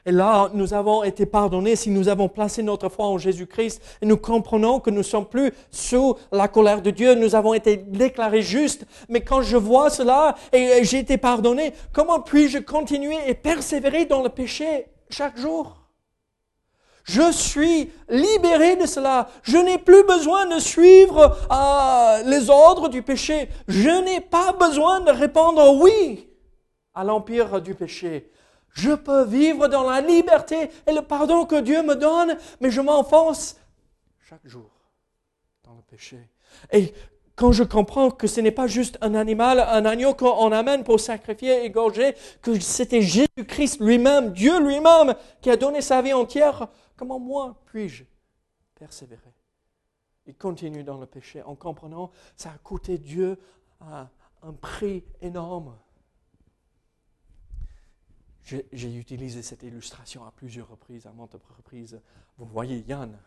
Et 0.08 0.12
là, 0.12 0.52
nous 0.54 0.76
avons 0.76 1.04
été 1.04 1.26
pardonnés 1.26 1.76
si 1.76 1.90
nous 1.90 2.10
avons 2.10 2.30
placé 2.30 2.62
notre 2.62 2.90
foi 2.90 3.08
en 3.08 3.18
Jésus-Christ 3.18 3.82
et 4.02 4.06
nous 4.06 4.18
comprenons 4.18 4.80
que 4.80 4.92
nous 4.92 5.00
ne 5.00 5.04
sommes 5.04 5.26
plus 5.26 5.52
sous 5.72 6.16
la 6.32 6.48
colère 6.48 6.84
de 6.84 6.92
Dieu, 6.92 7.16
nous 7.16 7.34
avons 7.34 7.56
été 7.56 7.76
déclarés 7.78 8.44
justes. 8.44 8.86
Mais 9.10 9.22
quand 9.22 9.42
je 9.42 9.58
vois 9.58 9.90
cela 9.90 10.36
et 10.54 10.84
j'ai 10.84 11.00
été 11.00 11.18
pardonné, 11.18 11.74
comment 11.92 12.20
puis-je 12.20 12.60
continuer 12.60 13.18
et 13.28 13.34
persévérer 13.34 14.06
dans 14.06 14.22
le 14.22 14.30
péché 14.30 14.86
chaque 15.10 15.40
jour? 15.40 15.76
Je 17.04 17.32
suis 17.32 17.92
libéré 18.08 18.76
de 18.76 18.86
cela. 18.86 19.30
Je 19.42 19.58
n'ai 19.58 19.80
plus 19.80 20.04
besoin 20.04 20.46
de 20.48 20.60
suivre 20.60 21.36
euh, 21.52 22.24
les 22.30 22.50
ordres 22.52 22.90
du 22.90 23.02
péché. 23.02 23.50
Je 23.68 24.04
n'ai 24.04 24.22
pas 24.22 24.54
besoin 24.54 25.02
de 25.02 25.12
répondre 25.12 25.80
oui 25.82 26.30
à 26.94 27.04
l'empire 27.04 27.60
du 27.62 27.74
péché. 27.74 28.32
Je 28.76 28.92
peux 28.92 29.24
vivre 29.24 29.70
dans 29.70 29.90
la 29.90 30.02
liberté 30.02 30.70
et 30.86 30.92
le 30.92 31.02
pardon 31.02 31.46
que 31.46 31.62
Dieu 31.62 31.82
me 31.82 31.96
donne, 31.96 32.38
mais 32.60 32.70
je 32.70 32.82
m'enfonce 32.82 33.56
chaque 34.20 34.46
jour 34.46 34.70
dans 35.64 35.74
le 35.76 35.82
péché. 35.82 36.20
Et 36.74 36.94
quand 37.38 37.54
je 37.54 37.64
comprends 37.64 38.12
que 38.12 38.28
ce 38.28 38.42
n'est 38.42 38.52
pas 38.52 38.68
juste 38.68 38.98
un 39.00 39.16
animal, 39.16 39.62
un 39.62 39.86
agneau 39.86 40.14
qu'on 40.14 40.52
amène 40.52 40.84
pour 40.84 41.00
sacrifier, 41.00 41.64
égorger, 41.64 42.16
que 42.42 42.60
c'était 42.60 43.02
Jésus-Christ 43.02 43.80
lui-même, 43.80 44.34
Dieu 44.34 44.60
lui-même, 44.60 45.16
qui 45.42 45.50
a 45.50 45.56
donné 45.56 45.82
sa 45.82 46.02
vie 46.02 46.14
entière, 46.14 46.68
comment 46.98 47.20
moi 47.20 47.62
puis-je 47.68 48.04
persévérer? 48.78 49.34
Et 50.28 50.34
continuer 50.34 50.84
dans 50.84 50.98
le 50.98 51.06
péché 51.06 51.42
en 51.44 51.56
comprenant 51.56 52.08
que 52.08 52.14
ça 52.36 52.50
a 52.50 52.58
coûté 52.58 52.98
Dieu 52.98 53.40
un 53.80 54.54
prix 54.60 55.06
énorme 55.22 55.78
j'ai 58.46 58.96
utilisé 58.96 59.42
cette 59.42 59.64
illustration 59.64 60.24
à 60.24 60.32
plusieurs 60.32 60.70
reprises, 60.70 61.08
à 61.08 61.12
maintes 61.12 61.36
reprises. 61.58 62.00
Vous 62.38 62.46
voyez 62.46 62.80
Yann. 62.88 63.18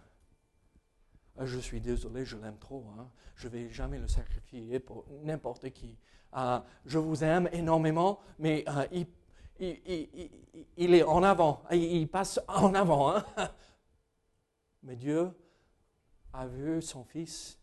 Euh, 1.40 1.46
je 1.46 1.58
suis 1.58 1.80
désolé, 1.80 2.24
je 2.24 2.36
l'aime 2.36 2.58
trop. 2.58 2.84
Hein. 2.96 3.10
Je 3.34 3.48
ne 3.48 3.52
vais 3.52 3.70
jamais 3.70 3.98
le 3.98 4.06
sacrifier 4.06 4.78
pour 4.78 5.04
n'importe 5.22 5.70
qui. 5.70 5.98
Euh, 6.36 6.60
je 6.84 6.98
vous 6.98 7.24
aime 7.24 7.48
énormément, 7.52 8.20
mais 8.38 8.64
euh, 8.68 9.04
il, 10.76 10.94
est 10.94 11.02
en 11.02 11.22
avant. 11.22 11.64
Il, 11.72 12.08
passe 12.08 12.40
en 12.46 12.74
avant. 12.74 13.16
Hein. 13.16 13.24
Mais 14.84 14.94
Dieu 14.94 15.30
a 16.32 16.46
vu 16.46 16.80
son 16.80 17.02
Fils, 17.02 17.58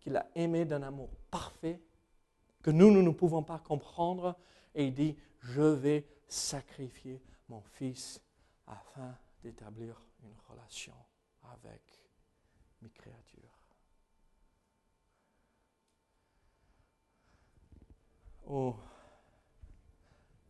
qu'il 0.00 0.16
a 0.16 0.26
aimé 0.34 0.64
d'un 0.64 0.82
amour 0.82 1.10
parfait, 1.30 1.82
que 2.62 2.70
nous, 2.70 2.90
nous 2.90 3.02
ne 3.02 3.10
pouvons 3.10 3.42
pas 3.42 3.58
comprendre, 3.58 4.38
et 4.74 4.86
il 4.86 4.94
dit, 4.94 5.16
je 5.40 5.60
vais 5.60 6.06
sacrifier 6.30 7.22
mon 7.48 7.60
fils 7.60 8.22
afin 8.66 9.16
d'établir 9.42 10.00
une 10.22 10.34
relation 10.48 10.94
avec 11.42 11.82
mes 12.80 12.90
créatures. 12.90 13.58
Oh, 18.46 18.76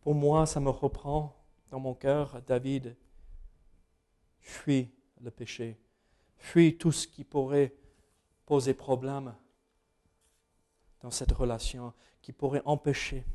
pour 0.01 0.15
moi, 0.15 0.45
ça 0.45 0.59
me 0.59 0.69
reprend 0.69 1.35
dans 1.69 1.79
mon 1.79 1.93
cœur, 1.93 2.41
David, 2.43 2.95
fuis 4.39 4.91
le 5.19 5.31
péché, 5.31 5.79
fuis 6.37 6.77
tout 6.77 6.91
ce 6.91 7.07
qui 7.07 7.23
pourrait 7.23 7.75
poser 8.45 8.73
problème 8.73 9.35
dans 11.01 11.11
cette 11.11 11.31
relation, 11.31 11.93
qui 12.21 12.33
pourrait 12.33 12.61
empêcher 12.65 13.25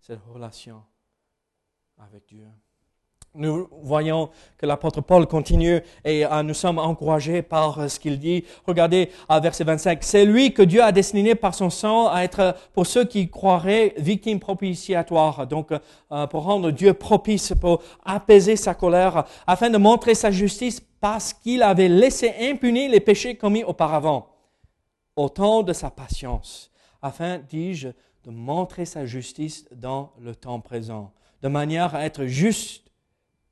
cette 0.00 0.22
relation 0.24 0.84
avec 1.98 2.26
Dieu. 2.28 2.46
Nous 3.38 3.68
voyons 3.82 4.30
que 4.56 4.64
l'apôtre 4.64 5.02
Paul 5.02 5.26
continue 5.26 5.82
et 6.04 6.24
euh, 6.24 6.42
nous 6.42 6.54
sommes 6.54 6.78
encouragés 6.78 7.42
par 7.42 7.78
euh, 7.78 7.88
ce 7.88 8.00
qu'il 8.00 8.18
dit. 8.18 8.44
Regardez 8.66 9.10
à 9.28 9.40
verset 9.40 9.64
25. 9.64 10.02
C'est 10.02 10.24
lui 10.24 10.54
que 10.54 10.62
Dieu 10.62 10.82
a 10.82 10.90
destiné 10.90 11.34
par 11.34 11.54
son 11.54 11.68
sang 11.68 12.08
à 12.08 12.22
être 12.22 12.56
pour 12.72 12.86
ceux 12.86 13.04
qui 13.04 13.28
croiraient 13.28 13.92
victimes 13.98 14.40
propitiatoires. 14.40 15.46
Donc, 15.46 15.70
euh, 15.72 16.26
pour 16.28 16.44
rendre 16.44 16.70
Dieu 16.70 16.94
propice, 16.94 17.52
pour 17.60 17.82
apaiser 18.06 18.56
sa 18.56 18.74
colère, 18.74 19.24
afin 19.46 19.68
de 19.68 19.76
montrer 19.76 20.14
sa 20.14 20.30
justice 20.30 20.80
parce 21.00 21.34
qu'il 21.34 21.62
avait 21.62 21.88
laissé 21.88 22.32
impunis 22.40 22.88
les 22.88 23.00
péchés 23.00 23.36
commis 23.36 23.64
auparavant, 23.64 24.28
au 25.14 25.28
temps 25.28 25.62
de 25.62 25.74
sa 25.74 25.90
patience, 25.90 26.70
afin, 27.02 27.38
dis-je, 27.38 27.88
de 28.24 28.30
montrer 28.30 28.86
sa 28.86 29.04
justice 29.04 29.66
dans 29.72 30.12
le 30.18 30.34
temps 30.34 30.60
présent 30.60 31.12
de 31.46 31.48
manière 31.48 31.94
à 31.94 32.04
être 32.04 32.26
juste 32.26 32.90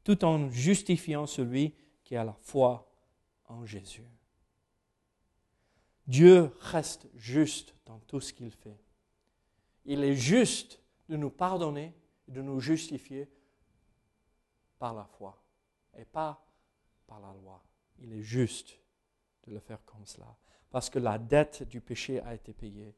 tout 0.03 0.25
en 0.25 0.51
justifiant 0.51 1.29
celui 1.29 1.77
qui 2.03 2.17
a 2.17 2.25
la 2.25 2.33
foi 2.33 2.93
en 3.45 3.65
Jésus. 3.65 4.03
Dieu 6.05 6.53
reste 6.59 7.07
juste 7.15 7.73
dans 7.87 8.01
tout 8.01 8.19
ce 8.19 8.33
qu'il 8.33 8.51
fait. 8.51 8.81
Il 9.85 10.03
est 10.03 10.17
juste 10.17 10.81
de 11.09 11.17
nous 11.17 11.31
pardonner, 11.31 11.95
de 12.27 12.43
nous 12.43 12.59
justifier 12.59 13.31
par 14.81 14.93
la 14.93 15.05
foi 15.05 15.41
et 15.97 16.05
pas 16.05 16.45
par 17.07 17.21
la 17.21 17.33
loi. 17.33 17.63
Il 18.01 18.13
est 18.13 18.23
juste 18.23 18.77
de 19.47 19.53
le 19.53 19.61
faire 19.61 19.85
comme 19.85 20.05
cela, 20.05 20.37
parce 20.69 20.91
que 20.91 20.99
la 20.99 21.17
dette 21.17 21.63
du 21.63 21.81
péché 21.81 22.19
a 22.23 22.35
été 22.35 22.53
payée. 22.55 22.97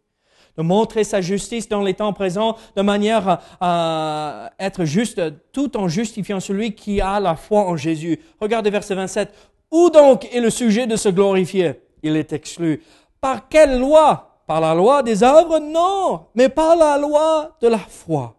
De 0.57 0.62
montrer 0.62 1.05
sa 1.05 1.20
justice 1.20 1.68
dans 1.68 1.82
les 1.82 1.95
temps 1.95 2.12
présents 2.12 2.57
de 2.76 2.82
manière 2.82 3.41
à 3.61 4.51
être 4.59 4.84
juste 4.84 5.20
tout 5.53 5.76
en 5.76 5.89
justifiant 5.89 6.41
celui 6.41 6.74
qui 6.74 7.01
a 7.01 7.20
la 7.20 7.37
foi 7.37 7.62
en 7.62 7.76
Jésus. 7.76 8.20
Regardez 8.41 8.70
verset 8.70 8.95
27. 8.95 9.34
Où 9.70 9.91
donc 9.91 10.26
est 10.32 10.41
le 10.41 10.51
sujet 10.51 10.87
de 10.87 10.97
se 10.97 11.09
glorifier? 11.09 11.80
Il 12.03 12.16
est 12.16 12.32
exclu. 12.32 12.82
Par 13.20 13.49
quelle 13.49 13.78
loi? 13.78 14.41
Par 14.47 14.61
la 14.61 14.74
loi 14.74 15.03
des 15.03 15.22
œuvres? 15.22 15.59
Non, 15.59 16.26
mais 16.34 16.49
par 16.49 16.76
la 16.76 16.97
loi 16.97 17.57
de 17.61 17.68
la 17.68 17.78
foi. 17.78 18.37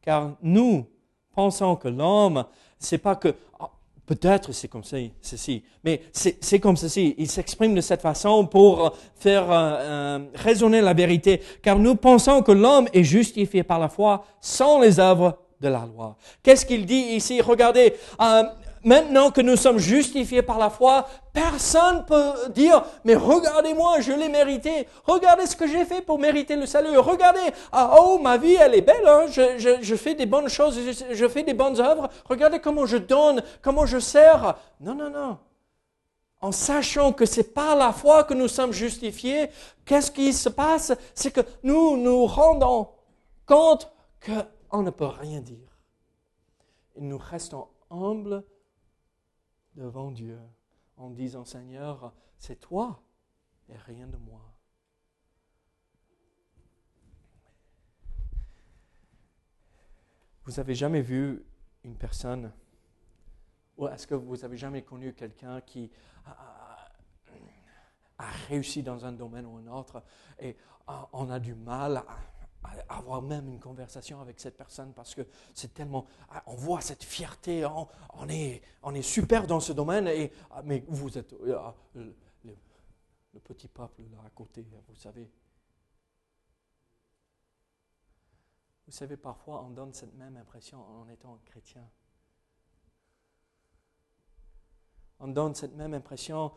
Car 0.00 0.32
nous 0.42 0.86
pensons 1.34 1.76
que 1.76 1.88
l'homme, 1.88 2.44
c'est 2.78 2.98
pas 2.98 3.16
que 3.16 3.34
Peut-être 4.06 4.52
c'est 4.52 4.68
comme 4.68 4.84
ceci, 4.84 5.62
mais 5.82 6.02
c'est 6.12 6.60
comme 6.60 6.76
ceci. 6.76 7.14
Il 7.16 7.30
s'exprime 7.30 7.74
de 7.74 7.80
cette 7.80 8.02
façon 8.02 8.44
pour 8.46 8.94
faire 9.16 9.50
euh, 9.50 9.54
euh, 9.56 10.18
raisonner 10.34 10.82
la 10.82 10.92
vérité, 10.92 11.40
car 11.62 11.78
nous 11.78 11.94
pensons 11.94 12.42
que 12.42 12.52
l'homme 12.52 12.86
est 12.92 13.04
justifié 13.04 13.62
par 13.62 13.78
la 13.78 13.88
foi 13.88 14.26
sans 14.42 14.78
les 14.78 15.00
œuvres 15.00 15.38
de 15.58 15.68
la 15.68 15.86
loi. 15.86 16.16
Qu'est-ce 16.42 16.66
qu'il 16.66 16.84
dit 16.84 17.14
ici? 17.14 17.40
Regardez, 17.40 17.94
euh, 18.20 18.42
maintenant 18.84 19.30
que 19.30 19.40
nous 19.40 19.56
sommes 19.56 19.78
justifiés 19.78 20.42
par 20.42 20.58
la 20.58 20.70
foi, 20.70 21.06
personne 21.32 22.04
peut 22.04 22.32
dire, 22.50 22.84
mais 23.04 23.14
regardez-moi, 23.14 24.00
je 24.00 24.12
l'ai 24.12 24.28
mérité. 24.28 24.86
Regardez 25.04 25.46
ce 25.46 25.56
que 25.56 25.66
j'ai 25.66 25.84
fait 25.84 26.00
pour 26.00 26.18
mériter 26.18 26.56
le 26.56 26.66
salut. 26.66 26.96
Regardez, 26.98 27.40
ah, 27.72 27.96
oh, 27.98 28.18
ma 28.18 28.36
vie, 28.36 28.54
elle 28.54 28.74
est 28.74 28.82
belle. 28.82 29.06
Hein. 29.06 29.26
Je, 29.28 29.78
je, 29.80 29.94
fais 29.96 30.14
des 30.14 30.26
bonnes 30.26 30.48
choses, 30.48 30.78
je, 30.78 31.14
je 31.14 31.28
fais 31.28 31.42
des 31.42 31.54
bonnes 31.54 31.80
œuvres. 31.80 32.08
Regardez 32.26 32.60
comment 32.60 32.86
je 32.86 32.98
donne, 32.98 33.42
comment 33.62 33.86
je 33.86 33.98
sers. 33.98 34.56
Non, 34.80 34.94
non, 34.94 35.10
non. 35.10 35.38
En 36.40 36.52
sachant 36.52 37.12
que 37.12 37.24
c'est 37.24 37.54
par 37.54 37.74
la 37.74 37.92
foi 37.92 38.24
que 38.24 38.34
nous 38.34 38.48
sommes 38.48 38.72
justifiés, 38.72 39.48
qu'est-ce 39.86 40.10
qui 40.10 40.32
se 40.34 40.50
passe? 40.50 40.92
C'est 41.14 41.30
que 41.30 41.40
nous 41.62 41.96
nous 41.96 42.26
rendons 42.26 42.88
compte 43.46 43.90
qu'on 44.70 44.82
ne 44.82 44.90
peut 44.90 45.06
rien 45.06 45.40
dire. 45.40 45.78
Et 46.96 47.00
nous 47.00 47.18
restons 47.18 47.68
humbles 47.90 48.44
devant 49.74 50.10
Dieu 50.10 50.38
en 50.96 51.10
disant 51.10 51.44
Seigneur, 51.44 52.12
c'est 52.38 52.60
toi 52.60 53.02
et 53.68 53.76
rien 53.76 54.06
de 54.06 54.16
moi. 54.16 54.40
Vous 60.44 60.60
avez 60.60 60.74
jamais 60.74 61.00
vu 61.00 61.42
une 61.84 61.96
personne, 61.96 62.52
ou 63.78 63.88
est-ce 63.88 64.06
que 64.06 64.14
vous 64.14 64.44
avez 64.44 64.56
jamais 64.56 64.82
connu 64.82 65.14
quelqu'un 65.14 65.60
qui 65.62 65.90
a, 66.26 66.90
a, 68.18 68.30
réussi 68.48 68.82
dans 68.82 69.04
un 69.06 69.12
domaine 69.12 69.46
ou 69.46 69.56
un 69.56 69.66
autre 69.66 70.02
et 70.38 70.56
on 71.12 71.30
a 71.30 71.40
du 71.40 71.54
mal 71.54 71.98
à 71.98 72.18
avoir 72.88 73.22
même 73.22 73.48
une 73.48 73.60
conversation 73.60 74.20
avec 74.20 74.40
cette 74.40 74.56
personne 74.56 74.92
parce 74.92 75.14
que 75.14 75.22
c'est 75.52 75.74
tellement, 75.74 76.06
ah, 76.30 76.42
on 76.46 76.54
voit 76.54 76.80
cette 76.80 77.04
fierté, 77.04 77.66
on, 77.66 78.28
est, 78.28 78.62
on 78.82 78.94
est 78.94 79.02
super 79.02 79.46
dans 79.46 79.60
ce 79.60 79.72
domaine, 79.72 80.08
et, 80.08 80.32
ah, 80.50 80.62
mais 80.64 80.84
vous 80.88 81.16
êtes 81.18 81.34
ah, 81.54 81.74
le, 81.94 82.14
petit 83.42 83.68
peuple 83.68 84.02
là 84.12 84.18
à 84.26 84.30
côté, 84.30 84.66
vous 84.88 84.94
savez. 84.94 85.30
Vous 88.86 88.92
savez, 88.92 89.16
parfois 89.16 89.62
on 89.64 89.70
donne 89.70 89.92
cette 89.92 90.14
même 90.14 90.36
impression 90.36 90.82
en 91.00 91.08
étant 91.08 91.38
chrétien. 91.44 91.88
On 95.20 95.28
donne 95.28 95.54
cette 95.54 95.74
même 95.74 95.94
impression 95.94 96.52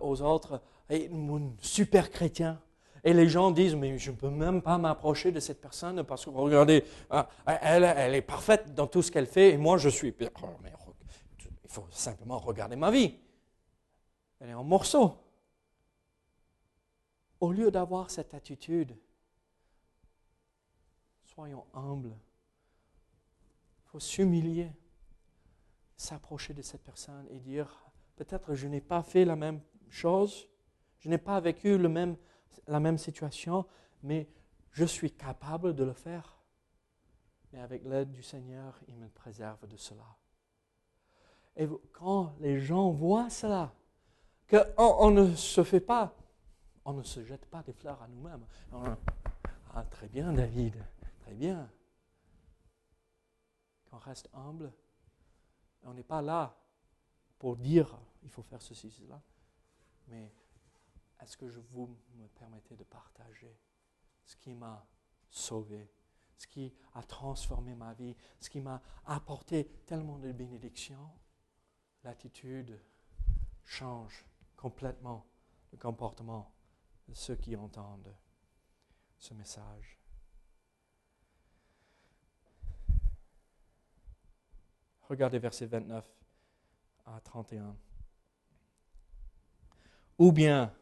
aux 0.00 0.22
autres, 0.22 0.60
et 0.90 1.10
super 1.60 2.10
chrétien. 2.10 2.60
Et 3.04 3.12
les 3.12 3.28
gens 3.28 3.50
disent, 3.50 3.74
mais 3.74 3.98
je 3.98 4.12
ne 4.12 4.16
peux 4.16 4.30
même 4.30 4.62
pas 4.62 4.78
m'approcher 4.78 5.32
de 5.32 5.40
cette 5.40 5.60
personne 5.60 6.04
parce 6.04 6.24
que 6.24 6.30
regardez, 6.30 6.84
ah, 7.10 7.28
elle, 7.46 7.84
elle 7.84 8.14
est 8.14 8.22
parfaite 8.22 8.74
dans 8.74 8.86
tout 8.86 9.02
ce 9.02 9.10
qu'elle 9.10 9.26
fait 9.26 9.50
et 9.50 9.56
moi 9.56 9.76
je 9.76 9.88
suis. 9.88 10.14
il 10.18 11.68
faut 11.68 11.86
simplement 11.90 12.38
regarder 12.38 12.76
ma 12.76 12.90
vie. 12.90 13.14
Elle 14.40 14.50
est 14.50 14.54
en 14.54 14.64
morceaux. 14.64 15.16
Au 17.40 17.50
lieu 17.50 17.72
d'avoir 17.72 18.08
cette 18.08 18.34
attitude, 18.34 18.96
soyons 21.24 21.64
humbles. 21.74 22.16
Il 23.78 23.88
faut 23.90 24.00
s'humilier, 24.00 24.70
s'approcher 25.96 26.54
de 26.54 26.62
cette 26.62 26.84
personne 26.84 27.26
et 27.30 27.40
dire, 27.40 27.84
peut-être 28.14 28.54
je 28.54 28.68
n'ai 28.68 28.80
pas 28.80 29.02
fait 29.02 29.24
la 29.24 29.34
même 29.34 29.60
chose, 29.88 30.48
je 31.00 31.08
n'ai 31.08 31.18
pas 31.18 31.40
vécu 31.40 31.78
le 31.78 31.88
même 31.88 32.16
la 32.66 32.80
même 32.80 32.98
situation, 32.98 33.66
mais 34.02 34.28
je 34.70 34.84
suis 34.84 35.10
capable 35.10 35.74
de 35.74 35.84
le 35.84 35.92
faire. 35.92 36.38
Mais 37.52 37.60
avec 37.60 37.84
l'aide 37.84 38.10
du 38.10 38.22
Seigneur, 38.22 38.80
il 38.88 38.96
me 38.96 39.08
préserve 39.08 39.66
de 39.66 39.76
cela. 39.76 40.16
Et 41.56 41.68
quand 41.92 42.34
les 42.40 42.60
gens 42.60 42.90
voient 42.90 43.28
cela, 43.28 43.74
qu'on 44.48 44.64
on 44.78 45.10
ne 45.10 45.34
se 45.34 45.62
fait 45.62 45.80
pas, 45.80 46.14
on 46.84 46.94
ne 46.94 47.02
se 47.02 47.22
jette 47.22 47.46
pas 47.46 47.62
des 47.62 47.72
fleurs 47.72 48.00
à 48.02 48.08
nous-mêmes. 48.08 48.44
Ah, 49.74 49.84
très 49.84 50.08
bien, 50.08 50.32
David, 50.32 50.74
très 51.20 51.34
bien. 51.34 51.70
Qu'on 53.90 53.98
reste 53.98 54.28
humble, 54.32 54.72
on 55.84 55.94
n'est 55.94 56.02
pas 56.02 56.22
là 56.22 56.56
pour 57.38 57.56
dire 57.56 57.98
il 58.22 58.30
faut 58.30 58.42
faire 58.42 58.62
ceci, 58.62 58.90
cela, 58.90 59.20
mais 60.08 60.32
est-ce 61.22 61.36
que 61.36 61.48
je 61.48 61.60
vous 61.60 61.96
me 62.16 62.26
permettez 62.28 62.76
de 62.76 62.84
partager 62.84 63.56
ce 64.24 64.36
qui 64.36 64.54
m'a 64.54 64.86
sauvé, 65.30 65.90
ce 66.36 66.46
qui 66.46 66.74
a 66.94 67.02
transformé 67.02 67.74
ma 67.74 67.94
vie, 67.94 68.16
ce 68.40 68.50
qui 68.50 68.60
m'a 68.60 68.82
apporté 69.06 69.66
tellement 69.86 70.18
de 70.18 70.32
bénédictions 70.32 71.10
L'attitude 72.04 72.80
change 73.64 74.26
complètement 74.56 75.24
le 75.70 75.78
comportement 75.78 76.52
de 77.08 77.14
ceux 77.14 77.36
qui 77.36 77.54
entendent 77.54 78.14
ce 79.18 79.34
message. 79.34 80.00
Regardez 85.02 85.38
verset 85.38 85.66
29 85.66 86.04
à 87.06 87.20
31. 87.20 87.76
Ou 90.18 90.32
bien 90.32 90.74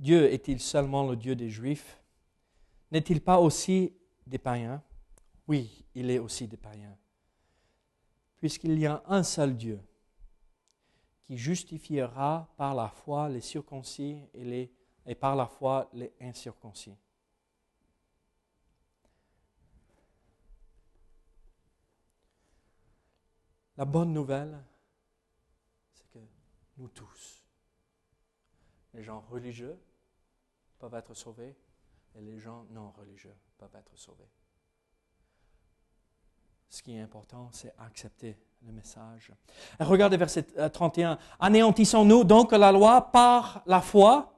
Dieu 0.00 0.32
est-il 0.32 0.60
seulement 0.60 1.06
le 1.06 1.14
Dieu 1.14 1.36
des 1.36 1.50
Juifs? 1.50 2.02
N'est-il 2.90 3.20
pas 3.20 3.38
aussi 3.38 3.94
des 4.26 4.38
païens? 4.38 4.82
Oui, 5.46 5.84
il 5.94 6.10
est 6.10 6.18
aussi 6.18 6.48
des 6.48 6.56
païens. 6.56 6.96
Puisqu'il 8.38 8.78
y 8.78 8.86
a 8.86 9.02
un 9.06 9.22
seul 9.22 9.54
Dieu 9.54 9.78
qui 11.22 11.36
justifiera 11.36 12.50
par 12.56 12.74
la 12.74 12.88
foi 12.88 13.28
les 13.28 13.42
circoncis 13.42 14.22
et, 14.32 15.14
par 15.16 15.36
la 15.36 15.46
foi 15.46 15.90
les 15.92 16.10
incirconcis. 16.18 16.96
La 23.76 23.84
bonne 23.84 24.14
nouvelle, 24.14 24.64
c'est 25.92 26.08
que 26.08 26.18
nous 26.78 26.88
tous, 26.88 27.44
les 28.94 29.02
gens 29.02 29.20
religieux, 29.28 29.78
peuvent 30.80 30.94
être 30.94 31.14
sauvés 31.14 31.54
et 32.16 32.20
les 32.20 32.38
gens 32.38 32.64
non 32.70 32.90
religieux 32.98 33.34
peuvent 33.58 33.76
être 33.78 33.96
sauvés. 33.96 34.28
Ce 36.68 36.82
qui 36.82 36.96
est 36.96 37.00
important, 37.00 37.50
c'est 37.52 37.72
accepter 37.78 38.36
le 38.66 38.72
message. 38.72 39.32
regardez 39.80 40.16
verset 40.16 40.44
31. 40.72 41.12
Euh, 41.12 41.16
Anéantissons-nous 41.40 42.24
donc 42.24 42.52
la 42.52 42.72
loi 42.72 43.10
par 43.12 43.62
la 43.66 43.80
foi 43.80 44.34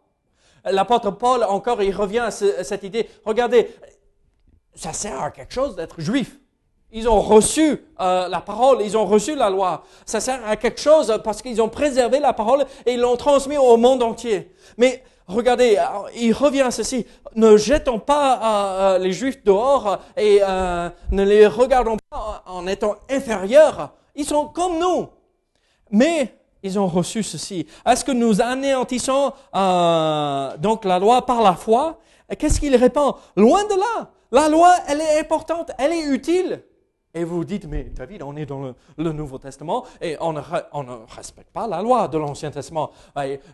L'apôtre 0.64 1.10
Paul, 1.10 1.42
encore, 1.42 1.82
il 1.82 1.94
revient 1.94 2.20
à, 2.20 2.30
cette 2.30 2.84
idée. 2.84 3.08
Regardez, 3.24 3.74
ça 4.74 4.92
sert 4.92 5.20
à 5.20 5.32
quelque 5.32 5.52
chose 5.52 5.74
d'être 5.74 6.00
juif. 6.00 6.38
Ils 6.92 7.08
ont 7.08 7.20
reçu 7.20 7.84
euh, 8.00 8.28
la 8.28 8.40
parole, 8.40 8.80
ils 8.82 8.96
ont 8.96 9.04
reçu 9.04 9.34
la 9.34 9.50
loi. 9.50 9.82
Ça 10.06 10.20
sert 10.20 10.46
à 10.46 10.56
quelque 10.56 10.80
chose 10.80 11.20
parce 11.24 11.42
qu'ils 11.42 11.60
ont 11.60 11.68
préservé 11.68 12.20
la 12.20 12.32
parole 12.32 12.64
et 12.86 12.92
ils 12.92 13.00
l'ont 13.00 13.16
transmis 13.16 13.56
au 13.56 13.76
monde 13.76 14.04
entier. 14.04 14.54
Mais 14.76 15.02
regardez, 15.26 15.78
il 16.14 16.32
revient 16.32 16.62
à 16.62 16.70
ceci. 16.70 17.06
Ne 17.34 17.56
jetons 17.56 17.98
pas 17.98 18.34
euh, 18.34 18.96
euh, 18.96 18.98
les 18.98 19.12
Juifs 19.12 19.42
dehors 19.44 19.98
et 20.16 20.40
euh, 20.42 20.90
ne 21.10 21.22
les 21.24 21.46
regardons 21.46 21.96
pas 22.10 22.42
en 22.46 22.66
étant 22.66 22.96
inférieurs. 23.10 23.92
Ils 24.14 24.26
sont 24.26 24.46
comme 24.46 24.78
nous. 24.78 25.08
Mais 25.90 26.34
ils 26.62 26.78
ont 26.78 26.86
reçu 26.86 27.22
ceci 27.22 27.66
Est-ce 27.84 28.04
que 28.04 28.12
nous 28.12 28.40
anéantissons 28.40 29.32
euh, 29.54 30.56
donc 30.58 30.84
la 30.84 30.98
loi 30.98 31.24
par 31.26 31.42
la 31.42 31.54
foi? 31.54 31.98
Qu'est-ce 32.38 32.60
qu'il 32.60 32.74
répond? 32.76 33.14
Loin 33.36 33.64
de 33.64 33.74
là. 33.74 34.10
La 34.30 34.48
loi, 34.48 34.74
elle 34.88 35.00
est 35.02 35.20
importante, 35.20 35.70
elle 35.78 35.92
est 35.92 36.04
utile. 36.04 36.62
Et 37.14 37.24
vous 37.24 37.44
dites, 37.44 37.66
mais 37.66 37.84
David, 37.84 38.22
on 38.22 38.34
est 38.36 38.46
dans 38.46 38.72
le, 38.96 39.12
Nouveau 39.12 39.36
Testament 39.36 39.84
et 40.00 40.16
on 40.22 40.32
ne, 40.32 40.40
respecte 41.14 41.50
pas 41.52 41.66
la 41.66 41.82
loi 41.82 42.08
de 42.08 42.16
l'Ancien 42.16 42.50
Testament. 42.50 42.90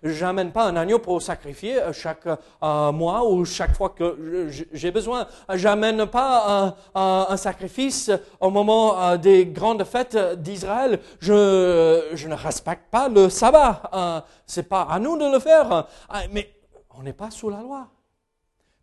Je 0.05 0.25
n'amène 0.25 0.53
pas 0.53 0.67
un 0.67 0.77
agneau 0.77 1.01
pour 1.01 1.21
sacrifier 1.21 1.81
chaque 1.93 2.29
euh, 2.29 2.93
mois 2.93 3.29
ou 3.29 3.45
chaque 3.45 3.75
fois 3.75 3.89
que 3.89 4.49
j'ai 4.73 4.93
besoin. 4.93 5.27
J'amène 5.55 6.07
pas 6.07 6.77
un, 6.95 7.37
sacrifice 7.37 8.13
au 8.39 8.51
moment 8.51 9.03
euh, 9.03 9.17
des 9.17 9.47
grandes 9.47 9.83
fêtes 9.83 10.17
d'Israël. 10.41 11.01
Je, 11.19 12.11
je, 12.15 12.29
ne 12.29 12.35
respecte 12.35 12.89
pas 12.93 13.09
le 13.09 13.29
sabbat. 13.29 13.91
Euh, 13.93 14.21
C'est 14.47 14.69
pas 14.69 14.83
à 14.83 15.01
nous 15.01 15.19
de 15.19 15.33
le 15.33 15.41
faire. 15.41 15.89
Mais 16.33 16.49
on 16.97 17.03
n'est 17.03 17.13
pas 17.13 17.33
sous 17.33 17.51
la 17.51 17.61
loi. 17.61 17.89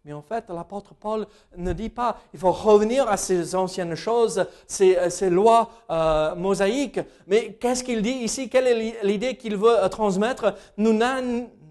Mais 0.06 0.14
en 0.14 0.22
fait, 0.22 0.45
l'apôtre 0.49 0.93
Paul 0.93 1.26
ne 1.58 1.74
dit 1.74 1.89
pas 1.89 2.20
il 2.32 2.39
faut 2.39 2.51
revenir 2.51 3.10
à 3.10 3.18
ces 3.18 3.56
anciennes 3.56 3.95
choses, 3.95 4.45
ces, 4.68 4.95
euh, 4.97 5.30
lois 5.32 5.72
euh, 5.89 6.36
mosaïques. 6.36 6.99
Mais 7.26 7.53
qu'est-ce 7.53 7.84
qu'il 7.84 8.03
dit 8.03 8.12
ici? 8.12 8.47
Quelle 8.47 8.68
est 8.68 9.03
l'idée 9.03 9.36
qu'il 9.36 9.58
veut 9.58 9.84
euh, 9.84 9.89
transmettre? 9.89 10.53
Nous 10.78 10.97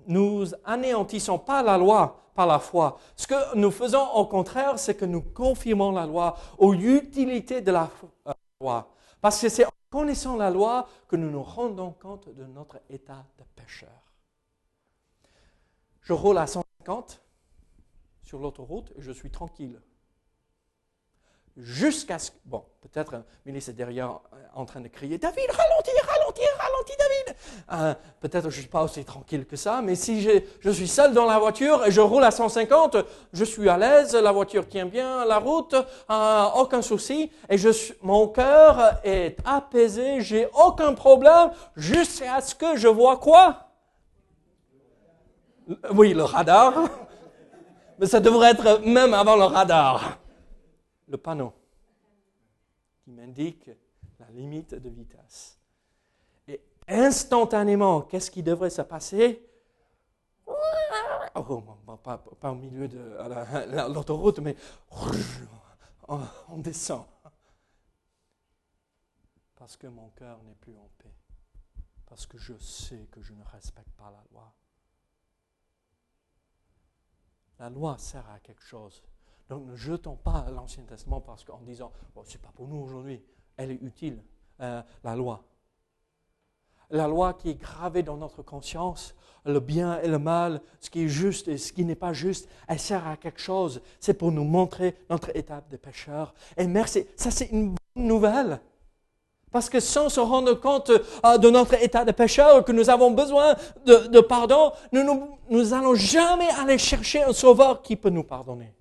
nous 0.09 0.47
anéantissons 0.65 1.39
pas 1.39 1.63
la 1.63 1.79
loi 1.79 2.21
par 2.35 2.49
la 2.49 2.59
foi. 2.59 2.99
Ce 3.15 3.29
que 3.29 3.55
nous 3.55 3.71
faisons 3.71 4.05
au 4.15 4.27
contraire, 4.27 4.81
c'est 4.81 4.97
que 4.97 5.05
nous 5.05 5.23
confirmons 5.23 5.93
la 5.93 6.05
loi 6.05 6.37
aux 6.59 6.75
utilités 6.75 7.61
de 7.61 7.71
la 7.71 7.89
loi. 8.61 8.89
Parce 9.21 9.41
que 9.41 9.49
c'est 9.49 9.65
en 9.65 9.71
connaissant 9.89 10.37
la 10.37 10.51
loi 10.51 10.89
que 11.07 11.15
nous 11.15 11.31
nous 11.31 11.43
rendons 11.43 11.93
compte 11.93 12.29
de 12.35 12.45
notre 12.47 12.81
état 12.91 13.25
de 13.39 13.45
pécheur. 13.55 13.89
Je 16.03 16.13
roule 16.13 16.37
à 16.37 16.49
150 16.49 17.24
sur 18.35 18.41
l'autoroute 18.41 18.93
je 18.99 19.13
suis 19.13 19.31
tranquille. 19.31 19.81
Jusqu'à 21.57 22.19
ce 22.19 22.33
que. 22.33 22.37
Bon, 22.45 22.65
peut-être 22.81 23.23
ministre 23.47 23.71
est 23.71 23.75
derrière 23.75 24.11
euh, 24.33 24.37
en 24.57 24.65
train 24.65 24.81
de 24.81 24.89
crier 24.89 25.19
David, 25.19 25.49
ralentis, 25.49 25.93
ralentis, 26.05 26.43
ralentis, 26.59 26.97
David 26.99 27.37
euh, 27.71 27.95
Peut-être 28.19 28.51
je 28.51 28.57
ne 28.57 28.63
suis 28.63 28.69
pas 28.69 28.83
aussi 28.83 29.05
tranquille 29.05 29.47
que 29.47 29.55
ça, 29.55 29.83
mais 29.83 29.95
si 29.95 30.21
je, 30.21 30.71
suis 30.71 30.89
seul 30.89 31.13
dans 31.13 31.27
la 31.27 31.39
voiture 31.39 31.87
et 31.87 31.93
je 31.93 32.01
roule 32.01 32.25
à 32.25 32.33
150, 32.33 32.97
je 33.33 33.45
suis 33.45 33.69
à 33.69 33.79
l'aise, 33.79 34.17
la 34.17 34.33
voiture 34.33 34.67
tient 34.67 34.87
bien 34.87 35.25
la 35.27 35.39
route, 35.39 35.77
euh, 36.11 36.45
aucun 36.57 36.83
souci, 36.83 37.31
et 37.49 37.57
je 37.57 37.69
mon 38.03 38.27
cœur 38.27 38.99
est 39.05 39.37
apaisé, 39.45 40.23
j'ai 40.23 40.49
aucun 40.55 40.93
problème, 40.95 41.53
jusqu'à 41.77 42.41
ce 42.41 42.57
que 42.57 42.77
je 42.77 42.89
vois 42.89 43.17
quoi? 43.19 43.69
Oui, 45.93 46.13
le 46.13 46.25
radar 46.25 46.75
mais 47.99 48.07
ça 48.07 48.21
devrait 48.21 48.51
être 48.51 48.81
même 48.85 49.15
avant 49.15 49.37
le 49.37 49.45
radar. 49.45 50.19
Le 51.09 51.17
panneau 51.17 51.53
qui 53.05 53.11
m'indique 53.11 53.71
la 54.19 54.31
limite 54.31 54.75
de 54.75 54.89
vitesse. 54.89 55.59
Et 56.49 56.61
instantanément, 56.89 58.01
qu'est-ce 58.01 58.31
qui 58.31 58.43
devrait 58.43 58.71
se 58.71 58.83
passer? 58.83 59.47
Oh, 61.37 61.63
pas, 62.03 62.19
pas, 62.41 62.51
au 62.51 62.55
milieu 62.55 62.89
de 62.89 63.93
l'autoroute, 63.93 64.39
mais 64.39 64.57
on 66.09 66.59
descend. 66.59 67.05
Parce 69.57 69.77
que 69.77 69.87
mon 69.87 70.09
cœur 70.11 70.43
n'est 70.45 70.55
plus 70.55 70.77
en 70.77 70.89
paix. 70.99 71.15
Parce 72.07 72.27
que 72.27 72.39
je 72.39 72.57
sais 72.59 73.09
que 73.11 73.21
je 73.21 73.33
ne 73.33 73.43
respecte 73.45 73.91
pas 73.93 74.11
la 74.11 74.23
loi. 74.33 74.53
La 77.65 77.71
loi 77.71 77.97
sert 77.97 78.29
à 78.29 78.39
quelque 78.41 78.63
chose. 78.63 79.03
Donc 79.49 79.65
ne 79.65 79.75
jetons 79.75 80.17
pas 80.17 80.45
l'Ancien 80.51 80.83
Testament 80.83 81.23
parce 81.23 81.45
qu'en 81.45 81.63
disant, 81.63 81.93
bon, 82.15 82.23
ce 82.23 82.35
n'est 82.35 82.43
pas 82.43 82.53
pour 82.55 82.69
nous 82.69 82.77
aujourd'hui, 82.77 83.23
elle 83.57 83.71
est 83.71 83.81
utile, 83.81 84.23
euh, 84.61 84.83
la 85.03 85.17
loi. 85.17 85.43
La 86.91 87.09
loi 87.09 87.33
qui 87.33 87.49
est 87.49 87.55
gravée 87.55 88.03
dans 88.03 88.19
notre 88.19 88.43
conscience, 88.43 89.15
le 89.47 89.61
bien 89.61 89.99
et 90.03 90.09
le 90.09 90.19
mal, 90.19 90.61
ce 90.79 90.91
qui 90.91 91.05
est 91.05 91.09
juste 91.09 91.49
et 91.49 91.57
ce 91.57 91.73
qui 91.73 91.87
n'est 91.87 91.95
pas 91.95 92.13
juste, 92.13 92.51
elle 92.69 92.79
sert 92.79 93.07
à 93.07 93.17
quelque 93.17 93.41
chose. 93.41 93.81
C'est 93.99 94.13
pour 94.13 94.31
nous 94.31 94.45
montrer 94.45 94.99
notre 95.09 95.35
étape 95.35 95.71
de 95.71 95.79
pécheur. 95.79 96.35
Et 96.59 96.67
merci, 96.67 97.07
ça 97.17 97.31
c'est 97.31 97.47
une 97.47 97.69
bonne 97.69 98.07
nouvelle. 98.07 98.61
Parce 99.55 99.71
que 99.71 99.79
sans 99.79 100.09
se 100.09 100.19
rendre 100.19 100.55
compte 100.55 100.91
euh, 100.91 101.39
de 101.39 101.49
notre 101.49 101.75
état 101.75 102.05
de 102.05 102.11
pécheur, 102.11 102.65
que 102.65 102.73
nous 102.73 102.91
avons 102.91 103.13
besoin 103.13 103.55
de, 103.87 104.19
pardon, 104.19 104.73
nous 104.91 105.63
n'allons 105.63 105.95
jamais 105.95 106.49
aller 106.59 106.77
chercher 106.77 107.23
un 107.23 107.33
sauveur 107.33 107.81
qui 107.81 107.95
peut 107.95 108.11
nous 108.11 108.25
pardonner. 108.25 108.75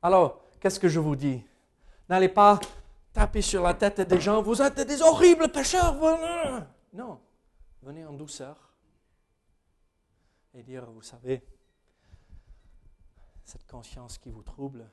Alors, 0.00 0.40
qu'est-ce 0.60 0.78
que 0.78 0.88
je 0.88 1.00
vous 1.00 1.16
dis? 1.16 1.42
N'allez 2.08 2.28
pas 2.28 2.60
taper 3.12 3.42
sur 3.42 3.64
la 3.64 3.74
tête 3.74 4.00
des 4.02 4.20
gens, 4.20 4.40
vous 4.40 4.62
êtes 4.62 4.80
des 4.82 5.02
horribles 5.02 5.48
pécheurs. 5.48 5.96
Non, 6.92 7.18
venez 7.82 8.04
en 8.04 8.12
douceur 8.12 8.72
et 10.54 10.62
dire, 10.62 10.88
vous 10.92 11.02
savez, 11.02 11.42
cette 13.42 13.66
conscience 13.66 14.16
qui 14.16 14.30
vous 14.30 14.44
trouble, 14.44 14.88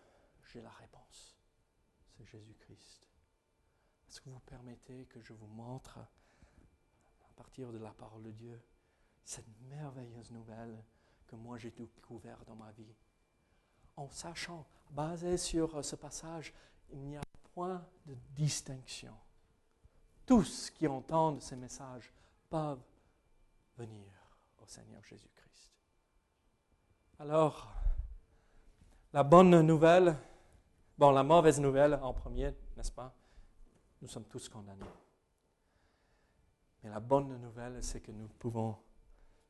j'ai 0.51 0.61
la 0.61 0.71
réponse. 0.71 1.37
C'est 2.17 2.25
Jésus-Christ. 2.25 3.03
Est-ce 4.13 4.21
que 4.21 4.29
vous 4.29 4.41
permettez 4.41 5.05
que 5.05 5.19
je 5.21 5.33
vous 5.33 5.47
montre, 5.47 5.97
à 5.97 7.33
partir 7.35 7.71
de 7.71 7.79
la 7.79 7.89
parole 7.89 8.21
de 8.21 8.29
Dieu, 8.29 8.61
cette 9.25 9.47
merveilleuse 9.67 10.29
nouvelle 10.29 10.83
que 11.25 11.35
moi 11.35 11.57
j'ai 11.57 11.71
découvert 11.71 12.37
dans 12.45 12.53
ma 12.53 12.71
vie? 12.73 12.93
En 13.95 14.07
sachant, 14.09 14.67
basé 14.91 15.35
sur 15.35 15.83
ce 15.83 15.95
passage, 15.95 16.53
il 16.91 16.99
n'y 16.99 17.17
a 17.17 17.21
point 17.55 17.83
de 18.05 18.15
distinction. 18.35 19.15
Tous 20.27 20.69
qui 20.69 20.87
entendent 20.87 21.41
ces 21.41 21.55
messages 21.55 22.13
peuvent 22.51 22.83
venir 23.77 24.13
au 24.61 24.67
Seigneur 24.67 25.03
Jésus-Christ. 25.03 25.73
Alors, 27.17 27.73
la 29.11 29.23
bonne 29.23 29.61
nouvelle, 29.61 30.15
bon, 30.99 31.09
la 31.09 31.23
mauvaise 31.23 31.59
nouvelle 31.59 31.95
en 31.95 32.13
premier, 32.13 32.53
n'est-ce 32.77 32.91
pas? 32.91 33.11
Nous 34.03 34.09
sommes 34.09 34.25
tous 34.25 34.49
condamnés. 34.49 34.85
Mais 36.83 36.89
la 36.89 36.99
bonne 36.99 37.37
nouvelle, 37.37 37.81
c'est 37.81 38.01
que 38.01 38.11
nous 38.11 38.27
pouvons 38.27 38.77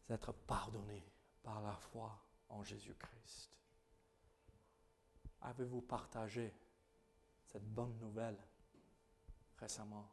être 0.08 0.32
pardonnés 0.32 1.04
par 1.42 1.60
la 1.64 1.76
foi 1.76 2.16
en 2.50 2.64
Jésus-Christ. 2.64 3.50
Avez-vous 5.42 5.82
partagé 5.82 6.54
cette 7.48 7.66
bonne 7.66 7.98
nouvelle 7.98 8.38
récemment 9.58 10.08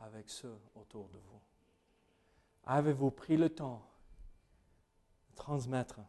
avec 0.00 0.28
ceux 0.28 0.58
autour 0.74 1.08
de 1.10 1.18
vous? 1.18 1.40
Avez-vous 2.64 3.12
pris 3.12 3.36
le 3.36 3.50
temps 3.50 3.88
de 5.30 5.36
transmettre 5.36 6.00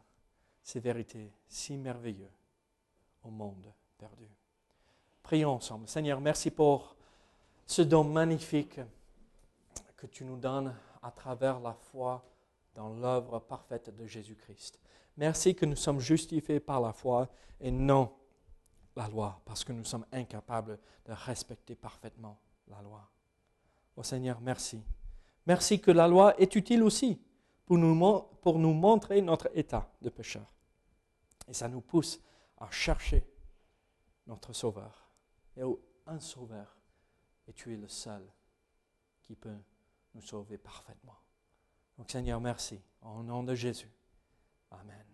ces 0.64 0.80
vérités 0.80 1.32
si 1.46 1.76
merveilleuses 1.76 2.50
au 3.22 3.30
monde 3.30 3.72
perdu? 3.98 4.28
Prions 5.22 5.52
ensemble. 5.52 5.88
Seigneur, 5.88 6.20
merci 6.20 6.50
pour 6.50 6.96
ce 7.66 7.82
don 7.82 8.04
magnifique 8.04 8.80
que 9.96 10.06
tu 10.06 10.24
nous 10.24 10.36
donnes 10.36 10.74
à 11.02 11.10
travers 11.10 11.60
la 11.60 11.74
foi 11.74 12.24
dans 12.74 12.88
l'œuvre 12.90 13.38
parfaite 13.38 13.94
de 13.94 14.06
Jésus-Christ. 14.06 14.78
Merci 15.16 15.54
que 15.54 15.64
nous 15.64 15.76
sommes 15.76 16.00
justifiés 16.00 16.60
par 16.60 16.80
la 16.80 16.92
foi 16.92 17.28
et 17.60 17.70
non 17.70 18.12
la 18.96 19.08
loi, 19.08 19.40
parce 19.44 19.64
que 19.64 19.72
nous 19.72 19.84
sommes 19.84 20.06
incapables 20.12 20.78
de 21.06 21.12
respecter 21.12 21.74
parfaitement 21.74 22.38
la 22.68 22.80
loi. 22.82 23.08
Oh 23.96 24.02
Seigneur, 24.02 24.40
merci. 24.40 24.82
Merci 25.46 25.80
que 25.80 25.90
la 25.90 26.08
loi 26.08 26.38
est 26.40 26.54
utile 26.56 26.82
aussi 26.82 27.20
pour 27.66 27.78
nous 27.78 28.74
montrer 28.74 29.22
notre 29.22 29.50
état 29.54 29.88
de 30.02 30.10
pécheur. 30.10 30.52
Et 31.48 31.52
ça 31.54 31.68
nous 31.68 31.80
pousse 31.80 32.20
à 32.58 32.70
chercher 32.70 33.26
notre 34.26 34.52
Sauveur. 34.52 35.08
Et 35.56 35.62
un 36.06 36.20
Sauveur 36.20 36.73
et 37.46 37.52
tu 37.52 37.72
es 37.72 37.76
le 37.76 37.88
seul 37.88 38.26
qui 39.22 39.34
peut 39.34 39.58
nous 40.14 40.22
sauver 40.22 40.58
parfaitement. 40.58 41.18
Donc 41.98 42.10
Seigneur, 42.10 42.40
merci. 42.40 42.80
Au 43.02 43.22
nom 43.22 43.42
de 43.42 43.54
Jésus. 43.54 43.90
Amen. 44.70 45.13